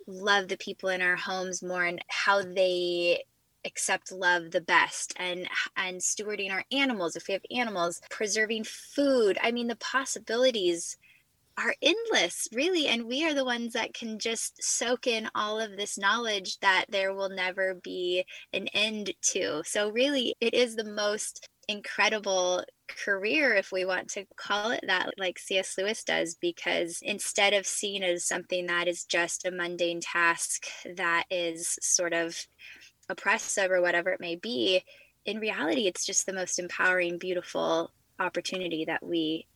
love 0.06 0.48
the 0.48 0.56
people 0.56 0.88
in 0.88 1.02
our 1.02 1.16
homes 1.16 1.62
more, 1.62 1.84
and 1.84 2.02
how 2.08 2.42
they 2.42 3.24
accept 3.66 4.12
love 4.12 4.52
the 4.52 4.60
best 4.60 5.12
and 5.16 5.48
and 5.76 6.00
stewarding 6.00 6.52
our 6.52 6.64
animals 6.70 7.16
if 7.16 7.26
we 7.26 7.32
have 7.32 7.42
animals 7.50 8.00
preserving 8.10 8.64
food. 8.64 9.36
I 9.42 9.50
mean 9.50 9.66
the 9.66 9.76
possibilities 9.76 10.96
are 11.58 11.74
endless 11.82 12.48
really 12.52 12.86
and 12.86 13.06
we 13.06 13.26
are 13.26 13.34
the 13.34 13.44
ones 13.44 13.72
that 13.72 13.94
can 13.94 14.18
just 14.18 14.62
soak 14.62 15.06
in 15.06 15.28
all 15.34 15.58
of 15.58 15.76
this 15.76 15.96
knowledge 15.96 16.58
that 16.60 16.84
there 16.90 17.14
will 17.14 17.30
never 17.30 17.74
be 17.82 18.24
an 18.52 18.68
end 18.68 19.12
to. 19.22 19.62
So 19.64 19.88
really 19.88 20.34
it 20.40 20.54
is 20.54 20.76
the 20.76 20.84
most 20.84 21.48
incredible 21.68 22.62
career, 22.88 23.54
if 23.54 23.72
we 23.72 23.84
want 23.84 24.08
to 24.10 24.26
call 24.36 24.70
it 24.70 24.84
that, 24.86 25.10
like 25.18 25.38
C.S. 25.38 25.76
Lewis 25.78 26.04
does, 26.04 26.36
because 26.40 27.00
instead 27.02 27.52
of 27.52 27.66
seen 27.66 28.02
as 28.02 28.26
something 28.26 28.66
that 28.66 28.88
is 28.88 29.04
just 29.04 29.46
a 29.46 29.50
mundane 29.50 30.00
task 30.00 30.66
that 30.96 31.24
is 31.30 31.78
sort 31.80 32.12
of 32.12 32.36
oppressive 33.08 33.70
or 33.70 33.80
whatever 33.80 34.10
it 34.10 34.20
may 34.20 34.36
be, 34.36 34.82
in 35.24 35.38
reality, 35.38 35.86
it's 35.86 36.06
just 36.06 36.26
the 36.26 36.32
most 36.32 36.58
empowering, 36.58 37.18
beautiful 37.18 37.92
opportunity 38.18 38.84
that 38.84 39.04
we 39.04 39.46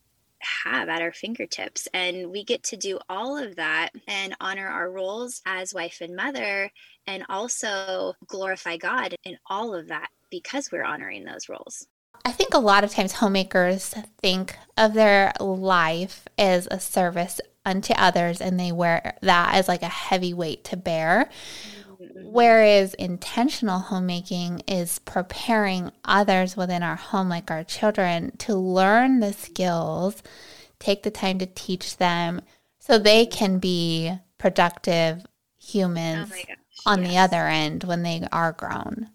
have 0.64 0.88
at 0.88 1.02
our 1.02 1.12
fingertips. 1.12 1.86
And 1.94 2.30
we 2.30 2.44
get 2.44 2.62
to 2.64 2.76
do 2.76 2.98
all 3.08 3.38
of 3.38 3.56
that 3.56 3.90
and 4.08 4.34
honor 4.40 4.66
our 4.66 4.90
roles 4.90 5.42
as 5.46 5.74
wife 5.74 5.98
and 6.00 6.16
mother, 6.16 6.70
and 7.06 7.24
also 7.28 8.14
glorify 8.26 8.76
God 8.76 9.14
in 9.24 9.38
all 9.46 9.74
of 9.74 9.88
that 9.88 10.08
because 10.30 10.70
we're 10.70 10.84
honoring 10.84 11.24
those 11.24 11.48
roles. 11.48 11.86
I 12.24 12.32
think 12.32 12.54
a 12.54 12.58
lot 12.58 12.84
of 12.84 12.90
times 12.90 13.12
homemakers 13.12 13.94
think 14.20 14.56
of 14.76 14.94
their 14.94 15.32
life 15.40 16.26
as 16.38 16.68
a 16.70 16.80
service 16.80 17.40
unto 17.64 17.92
others 17.94 18.40
and 18.40 18.58
they 18.58 18.72
wear 18.72 19.16
that 19.22 19.54
as 19.54 19.68
like 19.68 19.82
a 19.82 19.88
heavy 19.88 20.34
weight 20.34 20.64
to 20.64 20.76
bear. 20.76 21.30
Mm-hmm. 22.00 22.32
Whereas 22.32 22.94
intentional 22.94 23.78
homemaking 23.78 24.62
is 24.66 24.98
preparing 25.00 25.90
others 26.04 26.56
within 26.56 26.82
our 26.82 26.96
home, 26.96 27.28
like 27.28 27.50
our 27.50 27.64
children, 27.64 28.36
to 28.38 28.54
learn 28.54 29.20
the 29.20 29.32
skills, 29.32 30.22
take 30.78 31.02
the 31.02 31.10
time 31.10 31.38
to 31.38 31.46
teach 31.46 31.98
them 31.98 32.40
so 32.78 32.98
they 32.98 33.26
can 33.26 33.58
be 33.58 34.12
productive 34.38 35.18
oh 35.20 35.28
humans 35.58 36.32
oh 36.32 36.54
on 36.86 37.02
yes. 37.02 37.10
the 37.10 37.18
other 37.18 37.46
end 37.46 37.84
when 37.84 38.02
they 38.02 38.26
are 38.32 38.52
grown. 38.52 39.10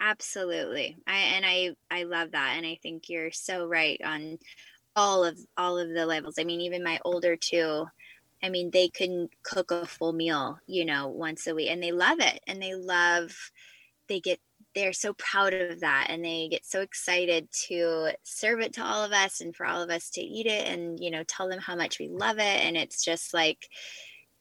Absolutely. 0.00 0.96
I 1.06 1.16
and 1.18 1.44
I 1.46 1.76
I 1.90 2.04
love 2.04 2.30
that 2.32 2.54
and 2.56 2.64
I 2.66 2.78
think 2.82 3.08
you're 3.08 3.30
so 3.32 3.66
right 3.66 4.00
on 4.02 4.38
all 4.96 5.24
of 5.24 5.38
all 5.56 5.78
of 5.78 5.90
the 5.90 6.06
levels. 6.06 6.36
I 6.38 6.44
mean 6.44 6.60
even 6.62 6.84
my 6.84 7.00
older 7.04 7.36
two 7.36 7.86
I 8.42 8.50
mean 8.50 8.70
they 8.72 8.88
can 8.90 9.28
cook 9.44 9.70
a 9.72 9.86
full 9.86 10.12
meal, 10.12 10.58
you 10.66 10.84
know, 10.84 11.08
once 11.08 11.46
a 11.46 11.54
week 11.54 11.70
and 11.70 11.82
they 11.82 11.92
love 11.92 12.20
it 12.20 12.40
and 12.46 12.62
they 12.62 12.74
love 12.74 13.32
they 14.08 14.20
get 14.20 14.40
they're 14.74 14.92
so 14.94 15.14
proud 15.14 15.54
of 15.54 15.80
that 15.80 16.08
and 16.10 16.24
they 16.24 16.48
get 16.48 16.64
so 16.66 16.80
excited 16.82 17.48
to 17.68 18.12
serve 18.24 18.60
it 18.60 18.74
to 18.74 18.84
all 18.84 19.04
of 19.04 19.12
us 19.12 19.40
and 19.40 19.56
for 19.56 19.66
all 19.66 19.82
of 19.82 19.90
us 19.90 20.10
to 20.10 20.20
eat 20.22 20.46
it 20.46 20.66
and 20.68 21.00
you 21.00 21.10
know 21.10 21.24
tell 21.24 21.48
them 21.48 21.60
how 21.60 21.76
much 21.76 21.98
we 22.00 22.08
love 22.08 22.38
it 22.38 22.42
and 22.66 22.76
it's 22.76 23.04
just 23.04 23.34
like 23.34 23.68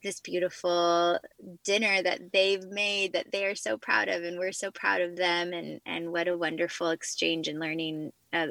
this 0.04 0.20
beautiful 0.22 1.20
dinner 1.64 2.02
that 2.02 2.32
they've 2.32 2.66
made 2.66 3.14
that 3.14 3.32
they 3.32 3.46
are 3.46 3.56
so 3.56 3.78
proud 3.78 4.08
of 4.08 4.24
and 4.24 4.40
we're 4.40 4.52
so 4.52 4.72
proud 4.72 5.02
of 5.02 5.16
them 5.16 5.54
and 5.54 5.82
and 5.86 6.12
what 6.12 6.28
a 6.28 6.38
wonderful 6.38 6.90
exchange 6.90 7.48
and 7.48 7.60
learning 7.60 8.12
uh, 8.34 8.48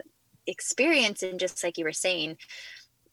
experience 0.46 1.22
and 1.22 1.40
just 1.40 1.62
like 1.62 1.78
you 1.78 1.84
were 1.84 1.92
saying 1.92 2.36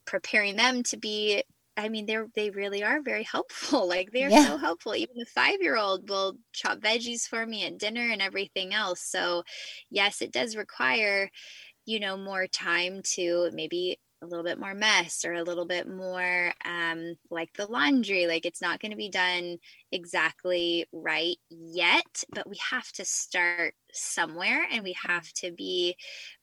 preparing 0.05 0.55
them 0.55 0.83
to 0.83 0.97
be 0.97 1.43
I 1.77 1.89
mean, 1.89 2.05
they're 2.05 2.27
they 2.35 2.51
really 2.51 2.83
are 2.83 3.01
very 3.01 3.23
helpful. 3.23 3.87
Like 3.95 4.11
they're 4.11 4.29
yeah. 4.29 4.45
so 4.45 4.57
helpful. 4.57 4.95
Even 4.95 5.17
the 5.17 5.25
five 5.25 5.61
year 5.61 5.77
old 5.77 6.09
will 6.09 6.37
chop 6.53 6.79
veggies 6.79 7.27
for 7.27 7.45
me 7.45 7.65
at 7.65 7.77
dinner 7.77 8.09
and 8.11 8.21
everything 8.21 8.73
else. 8.73 9.01
So, 9.01 9.43
yes, 9.89 10.21
it 10.21 10.31
does 10.31 10.55
require, 10.55 11.29
you 11.85 11.99
know, 11.99 12.17
more 12.17 12.47
time 12.47 13.01
to 13.15 13.49
maybe 13.53 13.99
a 14.21 14.25
little 14.25 14.43
bit 14.43 14.59
more 14.59 14.73
mess 14.73 15.23
or 15.25 15.33
a 15.33 15.43
little 15.43 15.65
bit 15.65 15.87
more 15.87 16.51
um, 16.63 17.15
like 17.29 17.53
the 17.53 17.65
laundry. 17.67 18.27
Like 18.27 18.45
it's 18.45 18.61
not 18.61 18.79
going 18.79 18.91
to 18.91 18.97
be 18.97 19.09
done 19.09 19.57
exactly 19.91 20.85
right 20.91 21.37
yet, 21.49 22.23
but 22.33 22.49
we 22.49 22.57
have 22.71 22.91
to 22.93 23.05
start 23.05 23.75
somewhere 23.91 24.65
and 24.71 24.83
we 24.83 24.95
have 25.05 25.31
to 25.33 25.51
be 25.51 25.95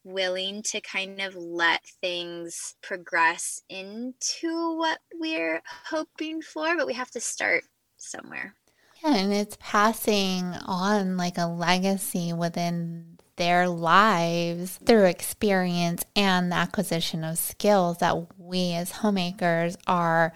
willing 0.04 0.62
to 0.64 0.80
kind 0.80 1.20
of 1.20 1.34
let 1.36 1.84
things 2.00 2.74
progress 2.82 3.62
into 3.68 4.76
what 4.76 4.98
we're 5.14 5.62
hoping 5.86 6.42
for, 6.42 6.76
but 6.76 6.86
we 6.86 6.94
have 6.94 7.10
to 7.10 7.20
start 7.20 7.64
somewhere. 7.96 8.54
Yeah, 9.02 9.16
and 9.16 9.32
it's 9.32 9.56
passing 9.58 10.44
on 10.64 11.16
like 11.16 11.36
a 11.36 11.46
legacy 11.46 12.32
within 12.32 13.11
their 13.36 13.68
lives 13.68 14.78
through 14.84 15.04
experience 15.04 16.04
and 16.14 16.52
the 16.52 16.56
acquisition 16.56 17.24
of 17.24 17.38
skills 17.38 17.98
that 17.98 18.38
we 18.38 18.72
as 18.72 18.90
homemakers 18.90 19.76
are 19.86 20.32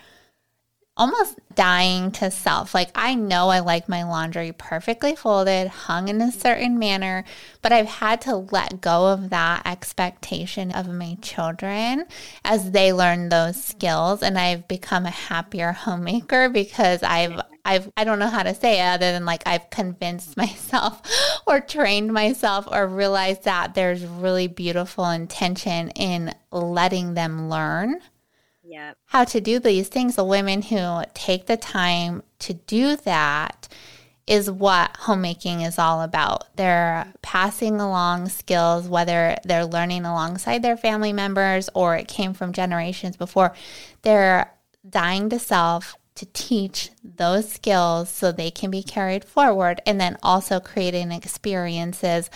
almost 0.96 1.38
dying 1.54 2.10
to 2.10 2.30
self. 2.30 2.74
Like, 2.74 2.90
I 2.94 3.14
know 3.14 3.50
I 3.50 3.60
like 3.60 3.88
my 3.88 4.04
laundry 4.04 4.52
perfectly 4.52 5.14
folded, 5.14 5.68
hung 5.68 6.08
in 6.08 6.20
a 6.20 6.32
certain 6.32 6.78
manner, 6.78 7.24
but 7.60 7.72
I've 7.72 7.88
had 7.88 8.22
to 8.22 8.36
let 8.36 8.80
go 8.80 9.08
of 9.08 9.30
that 9.30 9.66
expectation 9.66 10.70
of 10.72 10.88
my 10.88 11.18
children 11.20 12.06
as 12.44 12.70
they 12.70 12.92
learn 12.92 13.28
those 13.28 13.62
skills. 13.62 14.22
And 14.22 14.38
I've 14.38 14.66
become 14.68 15.04
a 15.04 15.10
happier 15.10 15.72
homemaker 15.72 16.48
because 16.48 17.02
I've 17.02 17.40
I've 17.66 17.90
I 17.96 18.04
don't 18.04 18.20
know 18.20 18.28
how 18.28 18.44
to 18.44 18.54
say 18.54 18.80
it 18.80 18.94
other 18.94 19.10
than 19.12 19.24
like 19.24 19.42
I've 19.44 19.68
convinced 19.70 20.36
myself 20.36 21.02
or 21.46 21.60
trained 21.60 22.12
myself 22.12 22.66
or 22.70 22.86
realized 22.86 23.44
that 23.44 23.74
there's 23.74 24.04
really 24.06 24.46
beautiful 24.46 25.06
intention 25.10 25.90
in 25.90 26.32
letting 26.52 27.14
them 27.14 27.50
learn 27.50 28.00
yep. 28.62 28.96
how 29.06 29.24
to 29.24 29.40
do 29.40 29.58
these 29.58 29.88
things. 29.88 30.16
The 30.16 30.24
women 30.24 30.62
who 30.62 31.02
take 31.12 31.46
the 31.46 31.56
time 31.56 32.22
to 32.40 32.54
do 32.54 32.96
that 32.96 33.68
is 34.28 34.50
what 34.50 34.96
homemaking 34.96 35.60
is 35.60 35.78
all 35.78 36.02
about. 36.02 36.56
They're 36.56 37.12
passing 37.22 37.80
along 37.80 38.28
skills, 38.28 38.88
whether 38.88 39.36
they're 39.44 39.66
learning 39.66 40.04
alongside 40.04 40.62
their 40.62 40.76
family 40.76 41.12
members 41.12 41.68
or 41.74 41.96
it 41.96 42.08
came 42.08 42.34
from 42.34 42.52
generations 42.52 43.16
before. 43.16 43.54
They're 44.02 44.52
dying 44.88 45.30
to 45.30 45.38
self 45.38 45.96
to 46.16 46.26
teach 46.32 46.90
those 47.04 47.48
skills 47.50 48.08
so 48.08 48.32
they 48.32 48.50
can 48.50 48.70
be 48.70 48.82
carried 48.82 49.24
forward 49.24 49.80
and 49.86 50.00
then 50.00 50.16
also 50.22 50.58
creating 50.58 51.12
experiences. 51.12 52.30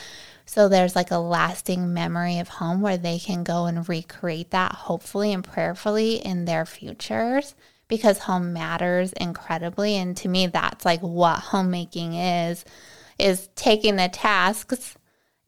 So 0.45 0.69
there's 0.69 0.97
like 0.97 1.11
a 1.11 1.19
lasting 1.19 1.93
memory 1.95 2.39
of 2.39 2.49
home 2.49 2.81
where 2.81 2.99
they 2.99 3.19
can 3.19 3.43
go 3.43 3.67
and 3.67 3.89
recreate 3.89 4.51
that 4.51 4.73
hopefully 4.73 5.33
and 5.33 5.45
prayerfully 5.45 6.17
in 6.17 6.45
their 6.45 6.67
futures 6.67 7.55
because 7.89 8.19
home 8.19 8.53
matters 8.53 9.13
incredibly. 9.15 9.97
And 9.97 10.17
to 10.19 10.29
me 10.29 10.47
that's 10.47 10.85
like 10.85 11.01
what 11.01 11.39
homemaking 11.39 12.15
is 12.15 12.65
is 13.19 13.49
taking 13.55 13.97
the 13.97 14.09
tasks 14.09 14.97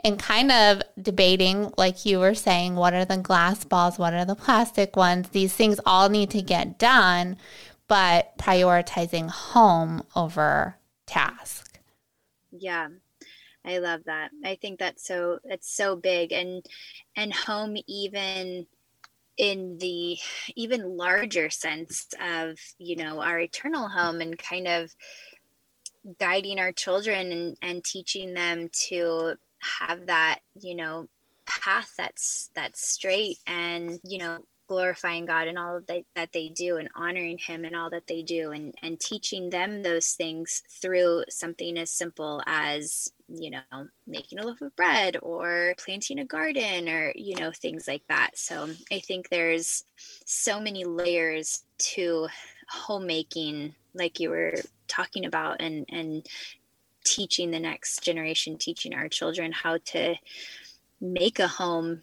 and 0.04 0.18
kind 0.18 0.52
of 0.52 0.82
debating 1.00 1.72
like 1.76 2.04
you 2.04 2.18
were 2.18 2.34
saying 2.34 2.74
what 2.74 2.92
are 2.92 3.04
the 3.04 3.16
glass 3.16 3.64
balls 3.64 3.98
what 3.98 4.14
are 4.14 4.24
the 4.24 4.34
plastic 4.34 4.96
ones? 4.96 5.28
These 5.30 5.52
things 5.52 5.80
all 5.84 6.08
need 6.08 6.30
to 6.30 6.42
get 6.42 6.78
done 6.78 7.36
but 7.92 8.38
prioritizing 8.38 9.28
home 9.28 10.02
over 10.16 10.78
task 11.04 11.78
yeah 12.50 12.88
I 13.64 13.78
love 13.78 14.04
that. 14.06 14.30
I 14.44 14.56
think 14.56 14.78
that's 14.78 15.06
so 15.06 15.38
it's 15.44 15.72
so 15.72 15.94
big 15.94 16.32
and 16.32 16.66
and 17.14 17.32
home 17.32 17.76
even 17.86 18.66
in 19.36 19.78
the 19.78 20.18
even 20.56 20.96
larger 20.96 21.48
sense 21.50 22.08
of, 22.20 22.58
you 22.78 22.96
know, 22.96 23.20
our 23.20 23.38
eternal 23.38 23.88
home 23.88 24.20
and 24.20 24.36
kind 24.38 24.68
of 24.68 24.94
guiding 26.18 26.58
our 26.58 26.72
children 26.72 27.32
and, 27.32 27.56
and 27.62 27.84
teaching 27.84 28.34
them 28.34 28.68
to 28.88 29.34
have 29.80 30.06
that, 30.06 30.40
you 30.60 30.74
know, 30.74 31.08
path 31.46 31.92
that's 31.96 32.50
that's 32.54 32.86
straight 32.86 33.38
and, 33.46 34.00
you 34.04 34.18
know, 34.18 34.38
glorifying 34.68 35.26
God 35.26 35.48
and 35.48 35.58
all 35.58 35.80
that, 35.88 36.04
that 36.14 36.32
they 36.32 36.48
do 36.48 36.76
and 36.76 36.88
honoring 36.94 37.38
Him 37.38 37.64
and 37.64 37.76
all 37.76 37.90
that 37.90 38.06
they 38.06 38.22
do 38.22 38.52
and, 38.52 38.74
and 38.82 38.98
teaching 38.98 39.50
them 39.50 39.82
those 39.82 40.12
things 40.12 40.62
through 40.80 41.24
something 41.28 41.78
as 41.78 41.90
simple 41.90 42.42
as, 42.46 43.12
you 43.28 43.50
know, 43.50 43.60
making 44.06 44.38
a 44.38 44.46
loaf 44.46 44.60
of 44.60 44.74
bread 44.76 45.16
or 45.22 45.74
planting 45.78 46.18
a 46.18 46.24
garden 46.24 46.88
or, 46.88 47.12
you 47.14 47.36
know, 47.36 47.50
things 47.50 47.86
like 47.86 48.02
that. 48.08 48.38
So 48.38 48.70
I 48.90 49.00
think 49.00 49.28
there's 49.28 49.84
so 50.24 50.60
many 50.60 50.84
layers 50.84 51.64
to 51.78 52.28
homemaking, 52.68 53.74
like 53.94 54.20
you 54.20 54.30
were 54.30 54.54
talking 54.88 55.26
about, 55.26 55.60
and, 55.60 55.86
and 55.90 56.26
teaching 57.04 57.50
the 57.50 57.60
next 57.60 58.02
generation, 58.02 58.56
teaching 58.56 58.94
our 58.94 59.08
children 59.08 59.52
how 59.52 59.78
to 59.86 60.14
make 61.00 61.40
a 61.40 61.48
home 61.48 62.02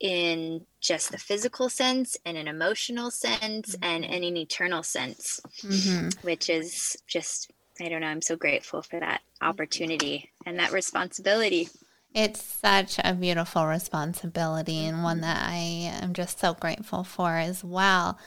in 0.00 0.64
just 0.80 1.12
the 1.12 1.18
physical 1.18 1.68
sense 1.68 2.16
and 2.24 2.36
an 2.36 2.48
emotional 2.48 3.10
sense 3.10 3.76
mm-hmm. 3.76 3.84
and 3.84 4.04
in 4.04 4.24
an 4.24 4.36
eternal 4.36 4.82
sense 4.82 5.40
mm-hmm. 5.62 6.08
which 6.22 6.48
is 6.48 6.96
just 7.06 7.52
i 7.80 7.88
don't 7.88 8.00
know 8.00 8.06
i'm 8.06 8.22
so 8.22 8.34
grateful 8.34 8.82
for 8.82 8.98
that 8.98 9.20
opportunity 9.42 10.30
and 10.46 10.58
that 10.58 10.72
responsibility 10.72 11.68
it's 12.14 12.42
such 12.42 12.98
a 13.04 13.14
beautiful 13.14 13.66
responsibility 13.66 14.86
and 14.86 15.02
one 15.02 15.16
mm-hmm. 15.16 15.26
that 15.26 15.48
i 15.50 15.56
am 16.02 16.14
just 16.14 16.40
so 16.40 16.54
grateful 16.54 17.04
for 17.04 17.36
as 17.36 17.62
well 17.62 18.18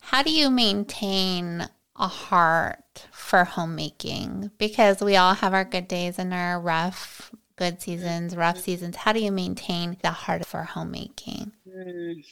how 0.00 0.22
do 0.22 0.30
you 0.30 0.48
maintain 0.48 1.68
a 1.96 2.06
heart 2.06 3.06
for 3.10 3.44
homemaking 3.44 4.50
because 4.58 5.00
we 5.00 5.16
all 5.16 5.34
have 5.34 5.54
our 5.54 5.64
good 5.64 5.88
days 5.88 6.18
and 6.18 6.32
our 6.32 6.60
rough 6.60 7.32
good 7.56 7.80
seasons, 7.80 8.36
rough 8.36 8.58
seasons? 8.58 8.96
How 8.96 9.12
do 9.12 9.20
you 9.20 9.32
maintain 9.32 9.96
the 10.02 10.10
heart 10.10 10.46
for 10.46 10.62
homemaking? 10.62 11.52
Mm, 11.68 12.24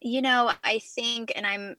you 0.00 0.22
know, 0.22 0.52
I 0.64 0.78
think, 0.78 1.32
and 1.36 1.46
I'm 1.46 1.76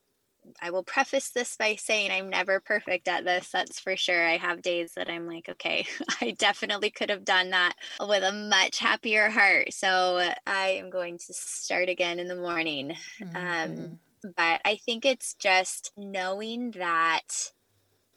I 0.62 0.72
will 0.72 0.84
preface 0.84 1.30
this 1.30 1.56
by 1.56 1.76
saying 1.76 2.12
I'm 2.12 2.30
never 2.30 2.60
perfect 2.60 3.08
at 3.08 3.24
this. 3.24 3.50
That's 3.50 3.80
for 3.80 3.96
sure. 3.96 4.28
I 4.28 4.38
have 4.38 4.62
days 4.62 4.94
that 4.96 5.10
I'm 5.10 5.28
like, 5.28 5.50
okay, 5.50 5.86
I 6.22 6.32
definitely 6.32 6.90
could 6.90 7.10
have 7.10 7.26
done 7.26 7.52
that 7.52 7.74
with 8.00 8.24
a 8.24 8.32
much 8.32 8.80
happier 8.80 9.30
heart. 9.30 9.74
So 9.74 10.32
I 10.48 10.70
am 10.70 10.90
going 10.90 11.18
to 11.18 11.34
start 11.34 11.90
again 11.90 12.20
in 12.20 12.28
the 12.28 12.36
morning. 12.36 12.92
Um, 13.22 13.32
mm-hmm. 13.34 13.84
Um, 13.84 14.00
but 14.36 14.62
I 14.66 14.80
think 14.86 15.06
it's 15.06 15.34
just 15.36 15.92
knowing 15.98 16.72
that 16.72 17.52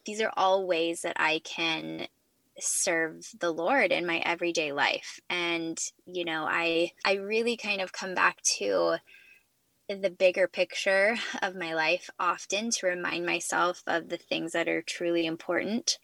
these 0.04 0.20
are 0.20 0.32
all 0.36 0.66
ways 0.66 1.02
that 1.02 1.16
I 1.18 1.40
can 1.44 2.06
serve 2.58 3.26
the 3.40 3.50
lord 3.50 3.92
in 3.92 4.06
my 4.06 4.18
everyday 4.18 4.72
life. 4.72 5.20
And 5.28 5.78
you 6.06 6.24
know 6.24 6.46
i 6.48 6.92
i 7.04 7.14
really 7.14 7.56
kind 7.56 7.80
of 7.80 7.92
come 7.92 8.14
back 8.14 8.40
to 8.58 8.96
the 9.88 10.10
bigger 10.10 10.48
picture 10.48 11.16
of 11.42 11.54
my 11.54 11.74
life 11.74 12.08
often 12.18 12.70
to 12.70 12.86
remind 12.86 13.26
myself 13.26 13.82
of 13.86 14.08
the 14.08 14.16
things 14.16 14.52
that 14.52 14.68
are 14.68 14.82
truly 14.82 15.26
important. 15.26 15.98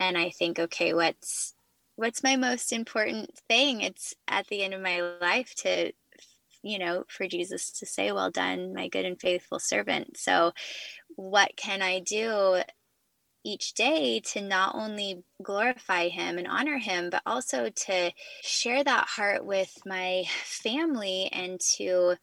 And 0.00 0.16
i 0.18 0.30
think 0.30 0.58
okay 0.58 0.94
what's 0.94 1.54
what's 1.96 2.22
my 2.22 2.36
most 2.36 2.72
important 2.72 3.30
thing? 3.48 3.80
It's 3.80 4.14
at 4.26 4.46
the 4.48 4.62
end 4.62 4.74
of 4.74 4.80
my 4.80 5.00
life 5.20 5.54
to 5.58 5.92
you 6.62 6.78
know 6.78 7.04
for 7.08 7.26
jesus 7.28 7.70
to 7.78 7.86
say 7.86 8.10
well 8.10 8.30
done 8.30 8.72
my 8.74 8.88
good 8.88 9.04
and 9.04 9.20
faithful 9.20 9.58
servant. 9.58 10.16
So 10.16 10.52
what 11.16 11.56
can 11.56 11.82
i 11.82 12.00
do 12.00 12.62
each 13.44 13.74
day 13.74 14.20
to 14.20 14.40
not 14.40 14.74
only 14.74 15.22
glorify 15.42 16.08
him 16.08 16.38
and 16.38 16.48
honor 16.48 16.78
him, 16.78 17.10
but 17.10 17.22
also 17.26 17.68
to 17.68 18.10
share 18.42 18.82
that 18.82 19.06
heart 19.06 19.44
with 19.44 19.72
my 19.86 20.24
family 20.44 21.28
and 21.32 21.60
to, 21.76 22.16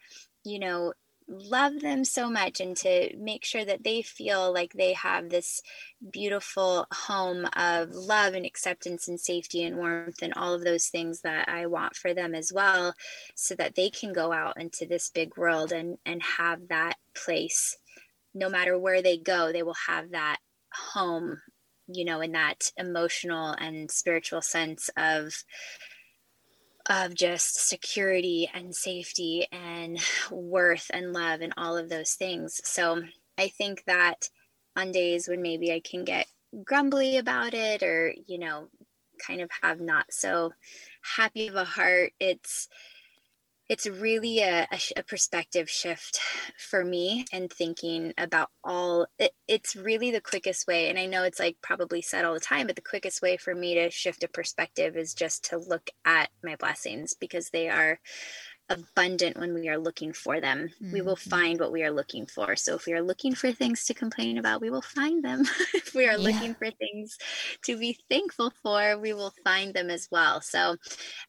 you 0.44 0.60
know, 0.60 0.94
love 1.28 1.80
them 1.80 2.04
so 2.04 2.30
much 2.30 2.60
and 2.60 2.76
to 2.76 3.16
make 3.18 3.46
sure 3.46 3.64
that 3.64 3.84
they 3.84 4.02
feel 4.02 4.54
like 4.54 4.74
they 4.74 4.94
have 4.94 5.30
this 5.30 5.62
beautiful 6.12 6.86
home 6.92 7.48
of 7.56 7.92
love 7.92 8.34
and 8.34 8.46
acceptance 8.46 9.08
and 9.08 9.20
safety 9.20 9.64
and 9.64 9.78
warmth 9.78 10.22
and 10.22 10.34
all 10.36 10.54
of 10.54 10.64
those 10.64 10.88
things 10.88 11.22
that 11.22 11.48
I 11.48 11.68
want 11.68 11.96
for 11.96 12.14
them 12.14 12.36
as 12.36 12.52
well 12.52 12.94
so 13.36 13.56
that 13.56 13.76
they 13.76 13.90
can 13.90 14.12
go 14.12 14.34
out 14.34 14.60
into 14.60 14.86
this 14.86 15.10
big 15.10 15.38
world 15.38 15.72
and 15.72 15.98
and 16.06 16.22
have 16.22 16.68
that 16.68 16.96
place. 17.16 17.78
No 18.34 18.50
matter 18.50 18.78
where 18.78 19.02
they 19.02 19.18
go 19.18 19.52
they 19.54 19.64
will 19.64 19.78
have 19.88 20.12
that 20.12 20.38
home 20.74 21.42
you 21.88 22.06
know 22.06 22.22
in 22.22 22.32
that 22.32 22.72
emotional 22.78 23.52
and 23.60 23.90
spiritual 23.92 24.42
sense 24.42 24.90
of 24.98 25.34
of 26.88 27.14
just 27.14 27.68
security 27.70 28.50
and 28.54 28.76
safety 28.76 29.48
and 29.52 30.00
worth 30.32 30.90
and 30.92 31.14
love 31.14 31.42
and 31.42 31.54
all 31.56 31.78
of 31.78 31.90
those 31.90 32.14
things. 32.14 32.60
So 32.64 33.04
i 33.38 33.48
think 33.48 33.84
that 33.86 34.30
on 34.76 34.92
days 34.92 35.28
when 35.28 35.42
maybe 35.42 35.72
i 35.72 35.80
can 35.80 36.04
get 36.04 36.28
grumbly 36.66 37.18
about 37.18 37.54
it 37.54 37.82
or 37.84 38.14
you 38.28 38.38
know 38.38 38.68
kind 39.26 39.42
of 39.42 39.50
have 39.62 39.80
not 39.80 40.06
so 40.10 40.52
happy 41.16 41.48
of 41.48 41.56
a 41.56 41.64
heart 41.64 42.12
it's 42.20 42.68
it's 43.72 43.88
really 43.88 44.40
a, 44.40 44.68
a, 44.70 44.80
a, 44.98 45.04
perspective 45.04 45.70
shift 45.70 46.20
for 46.58 46.84
me 46.84 47.26
and 47.32 47.50
thinking 47.50 48.14
about 48.18 48.50
all 48.66 49.08
it, 49.18 49.32
it's 49.48 49.78
really 49.78 50.12
the 50.12 50.20
quickest 50.20 50.68
way 50.68 50.90
and 50.90 51.00
i 51.00 51.06
know 51.06 51.24
it's 51.24 51.40
like 51.40 51.56
probably 51.64 52.02
said 52.02 52.26
all 52.26 52.34
the 52.34 52.40
time 52.42 52.68
but 52.68 52.76
the 52.76 52.82
quickest 52.82 53.22
way 53.22 53.38
for 53.38 53.56
me 53.56 53.76
to 53.76 53.90
shift 53.90 54.26
a 54.26 54.28
perspective 54.28 54.98
is 54.98 55.14
just 55.14 55.46
to 55.46 55.58
look 55.58 55.90
at 56.04 56.30
my 56.44 56.58
blessings 56.58 57.14
because 57.14 57.50
they 57.52 57.70
are 57.70 57.98
abundant 58.72 59.38
when 59.38 59.54
we 59.54 59.70
are 59.70 59.78
looking 59.78 60.14
for 60.14 60.40
them. 60.40 60.70
Mm-hmm. 60.82 60.94
We 60.94 61.02
will 61.02 61.16
mm-hmm. 61.16 61.30
find 61.30 61.60
what 61.60 61.72
we 61.72 61.84
are 61.84 61.92
looking 61.92 62.26
for. 62.26 62.56
So 62.56 62.76
if 62.76 62.86
we 62.86 62.94
are 62.94 63.02
looking 63.02 63.36
for 63.36 63.52
things 63.52 63.86
to 63.86 63.94
complain 63.94 64.38
about, 64.38 64.62
we 64.62 64.70
will 64.70 64.82
find 64.82 65.24
them. 65.24 65.44
if 65.74 65.94
we 65.94 66.08
are 66.08 66.18
yeah. 66.18 66.30
looking 66.30 66.54
for 66.56 66.70
things 66.72 67.18
to 67.66 67.78
be 67.78 68.00
thankful 68.10 68.52
for, 68.64 68.98
we 68.98 69.14
will 69.14 69.34
find 69.44 69.74
them 69.74 69.90
as 69.90 70.08
well. 70.12 70.42
So 70.42 70.78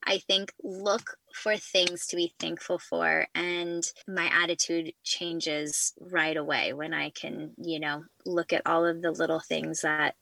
I 0.05 0.18
think 0.18 0.52
look 0.62 1.16
for 1.35 1.57
things 1.57 2.07
to 2.09 2.16
be 2.16 2.35
thankful 2.38 2.78
for 2.78 3.26
and 3.35 3.85
my 4.07 4.31
attitude 4.42 4.92
changes 5.02 5.94
right 5.98 6.37
away 6.37 6.72
when 6.72 6.92
I 6.92 7.11
can, 7.11 7.52
you 7.57 7.81
know, 7.81 8.05
look 8.26 8.52
at 8.52 8.66
all 8.66 8.87
of 8.87 9.02
the 9.02 9.11
little 9.11 9.40
things 9.40 9.81
that 9.81 10.14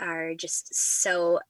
are 0.00 0.34
just 0.34 0.74
so 0.74 1.40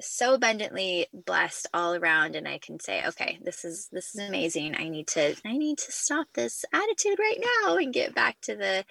so 0.00 0.34
abundantly 0.34 1.06
blessed 1.12 1.66
all 1.72 1.94
around 1.94 2.36
and 2.36 2.46
I 2.46 2.58
can 2.58 2.78
say, 2.80 3.04
okay, 3.06 3.38
this 3.42 3.64
is 3.64 3.88
this 3.92 4.14
is 4.14 4.28
amazing. 4.28 4.74
I 4.76 4.88
need 4.88 5.06
to 5.08 5.34
I 5.44 5.56
need 5.56 5.78
to 5.78 5.92
stop 5.92 6.26
this 6.34 6.64
attitude 6.72 7.18
right 7.18 7.42
now 7.64 7.76
and 7.76 7.92
get 7.92 8.14
back 8.14 8.40
to 8.42 8.56
the 8.56 8.84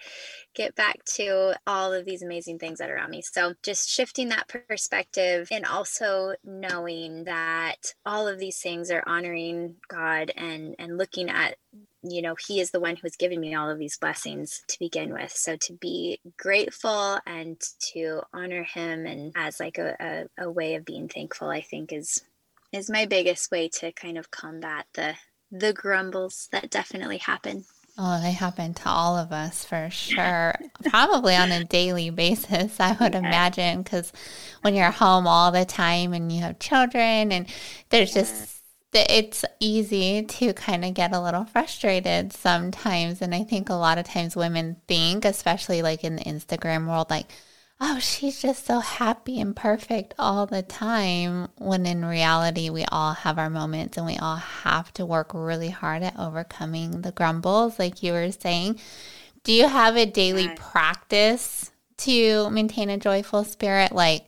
get 0.54 0.76
back 0.76 1.04
to 1.15 1.56
all 1.68 1.94
of 1.94 2.06
these 2.06 2.24
amazing 2.24 2.60
things 2.60 2.80
that 2.80 2.89
are 2.89 2.96
around 2.96 3.12
me. 3.12 3.22
So 3.22 3.54
just 3.63 3.89
shifting 3.89 4.30
that 4.30 4.48
perspective 4.48 5.48
and 5.52 5.65
also 5.65 6.36
knowing 6.44 7.26
that 7.26 7.94
all 8.06 8.28
of 8.28 8.39
these 8.39 8.60
things 8.60 8.91
are 8.91 9.04
honoring 9.06 9.76
God 9.88 10.32
and 10.36 10.76
and 10.80 10.98
looking 10.98 11.30
at 11.30 11.56
you 12.12 12.22
know, 12.22 12.36
he 12.48 12.60
is 12.60 12.72
the 12.72 12.80
one 12.80 12.96
who's 12.96 13.15
given 13.15 13.39
me 13.39 13.56
all 13.56 13.70
of 13.70 13.80
these 13.80 13.98
blessings 13.98 14.63
to 14.68 14.80
begin 14.80 15.13
with. 15.13 15.32
So 15.32 15.56
to 15.58 15.74
be 15.74 16.20
grateful 16.38 17.20
and 17.26 17.60
to 17.94 18.22
honor 18.34 18.63
him 18.63 19.06
and 19.06 19.34
as 19.36 19.60
like 19.60 19.78
a, 19.78 20.28
a, 20.39 20.46
a 20.46 20.52
way 20.52 20.76
of 20.76 20.86
being 20.86 21.08
thankful, 21.08 21.50
I 21.50 21.62
think 21.62 21.91
is 21.91 22.22
is 22.72 22.89
my 22.89 23.06
biggest 23.06 23.52
way 23.52 23.70
to 23.70 23.91
kind 23.91 24.18
of 24.18 24.32
combat 24.32 24.86
the 24.94 25.15
the 25.52 25.74
grumbles 25.74 26.50
that 26.52 26.70
definitely 26.70 27.20
happen. 27.20 27.65
Oh, 27.98 28.22
they 28.22 28.32
happen 28.34 28.74
to 28.74 28.89
all 28.89 29.15
of 29.15 29.32
us 29.32 29.63
for 29.63 29.89
sure. 29.89 30.54
Probably 30.89 31.34
on 31.34 31.54
a 31.54 31.63
daily 31.63 32.10
basis, 32.10 32.78
I 32.78 32.98
would 33.00 33.15
imagine, 33.15 33.84
because 33.84 34.12
when 34.63 34.76
you're 34.76 34.91
home 34.91 35.28
all 35.28 35.50
the 35.52 35.63
time 35.63 36.12
and 36.12 36.30
you 36.30 36.41
have 36.41 36.60
children, 36.60 37.32
and 37.32 37.48
there's 37.91 38.13
just 38.13 38.55
it's 38.95 39.45
easy 39.60 40.23
to 40.23 40.53
kind 40.53 40.86
of 40.86 40.93
get 40.93 41.13
a 41.13 41.21
little 41.21 41.45
frustrated 41.45 42.34
sometimes. 42.34 43.21
And 43.21 43.36
I 43.36 43.43
think 43.43 43.69
a 43.69 43.75
lot 43.75 43.97
of 43.97 44.05
times 44.05 44.36
women 44.36 44.77
think, 44.88 45.25
especially 45.25 45.81
like 45.81 46.03
in 46.03 46.15
the 46.15 46.23
Instagram 46.23 46.88
world, 46.88 47.10
like, 47.10 47.27
oh, 47.81 47.99
she's 47.99 48.41
just 48.41 48.65
so 48.65 48.79
happy 48.79 49.39
and 49.39 49.55
perfect 49.55 50.13
all 50.17 50.45
the 50.45 50.62
time. 50.62 51.49
When 51.58 51.86
in 51.86 52.05
reality, 52.05 52.69
we 52.69 52.86
all 52.86 53.13
have 53.13 53.38
our 53.38 53.49
moments 53.49 53.97
and 53.97 54.05
we 54.05 54.17
all 54.17 54.38
have 54.38 54.93
to 54.93 55.05
work 55.05 55.31
really 55.34 55.69
hard 55.69 56.01
at 56.03 56.17
overcoming 56.17 57.01
the 57.01 57.12
grumbles, 57.12 57.77
like 57.77 58.01
you 58.01 58.13
were 58.13 58.31
saying. 58.31 58.79
Do 59.43 59.51
you 59.53 59.67
have 59.67 59.95
a 59.95 60.05
daily 60.05 60.49
practice 60.55 61.69
to 61.97 62.49
maintain 62.49 62.89
a 62.89 62.97
joyful 62.97 63.43
spirit? 63.43 63.91
Like, 63.91 64.25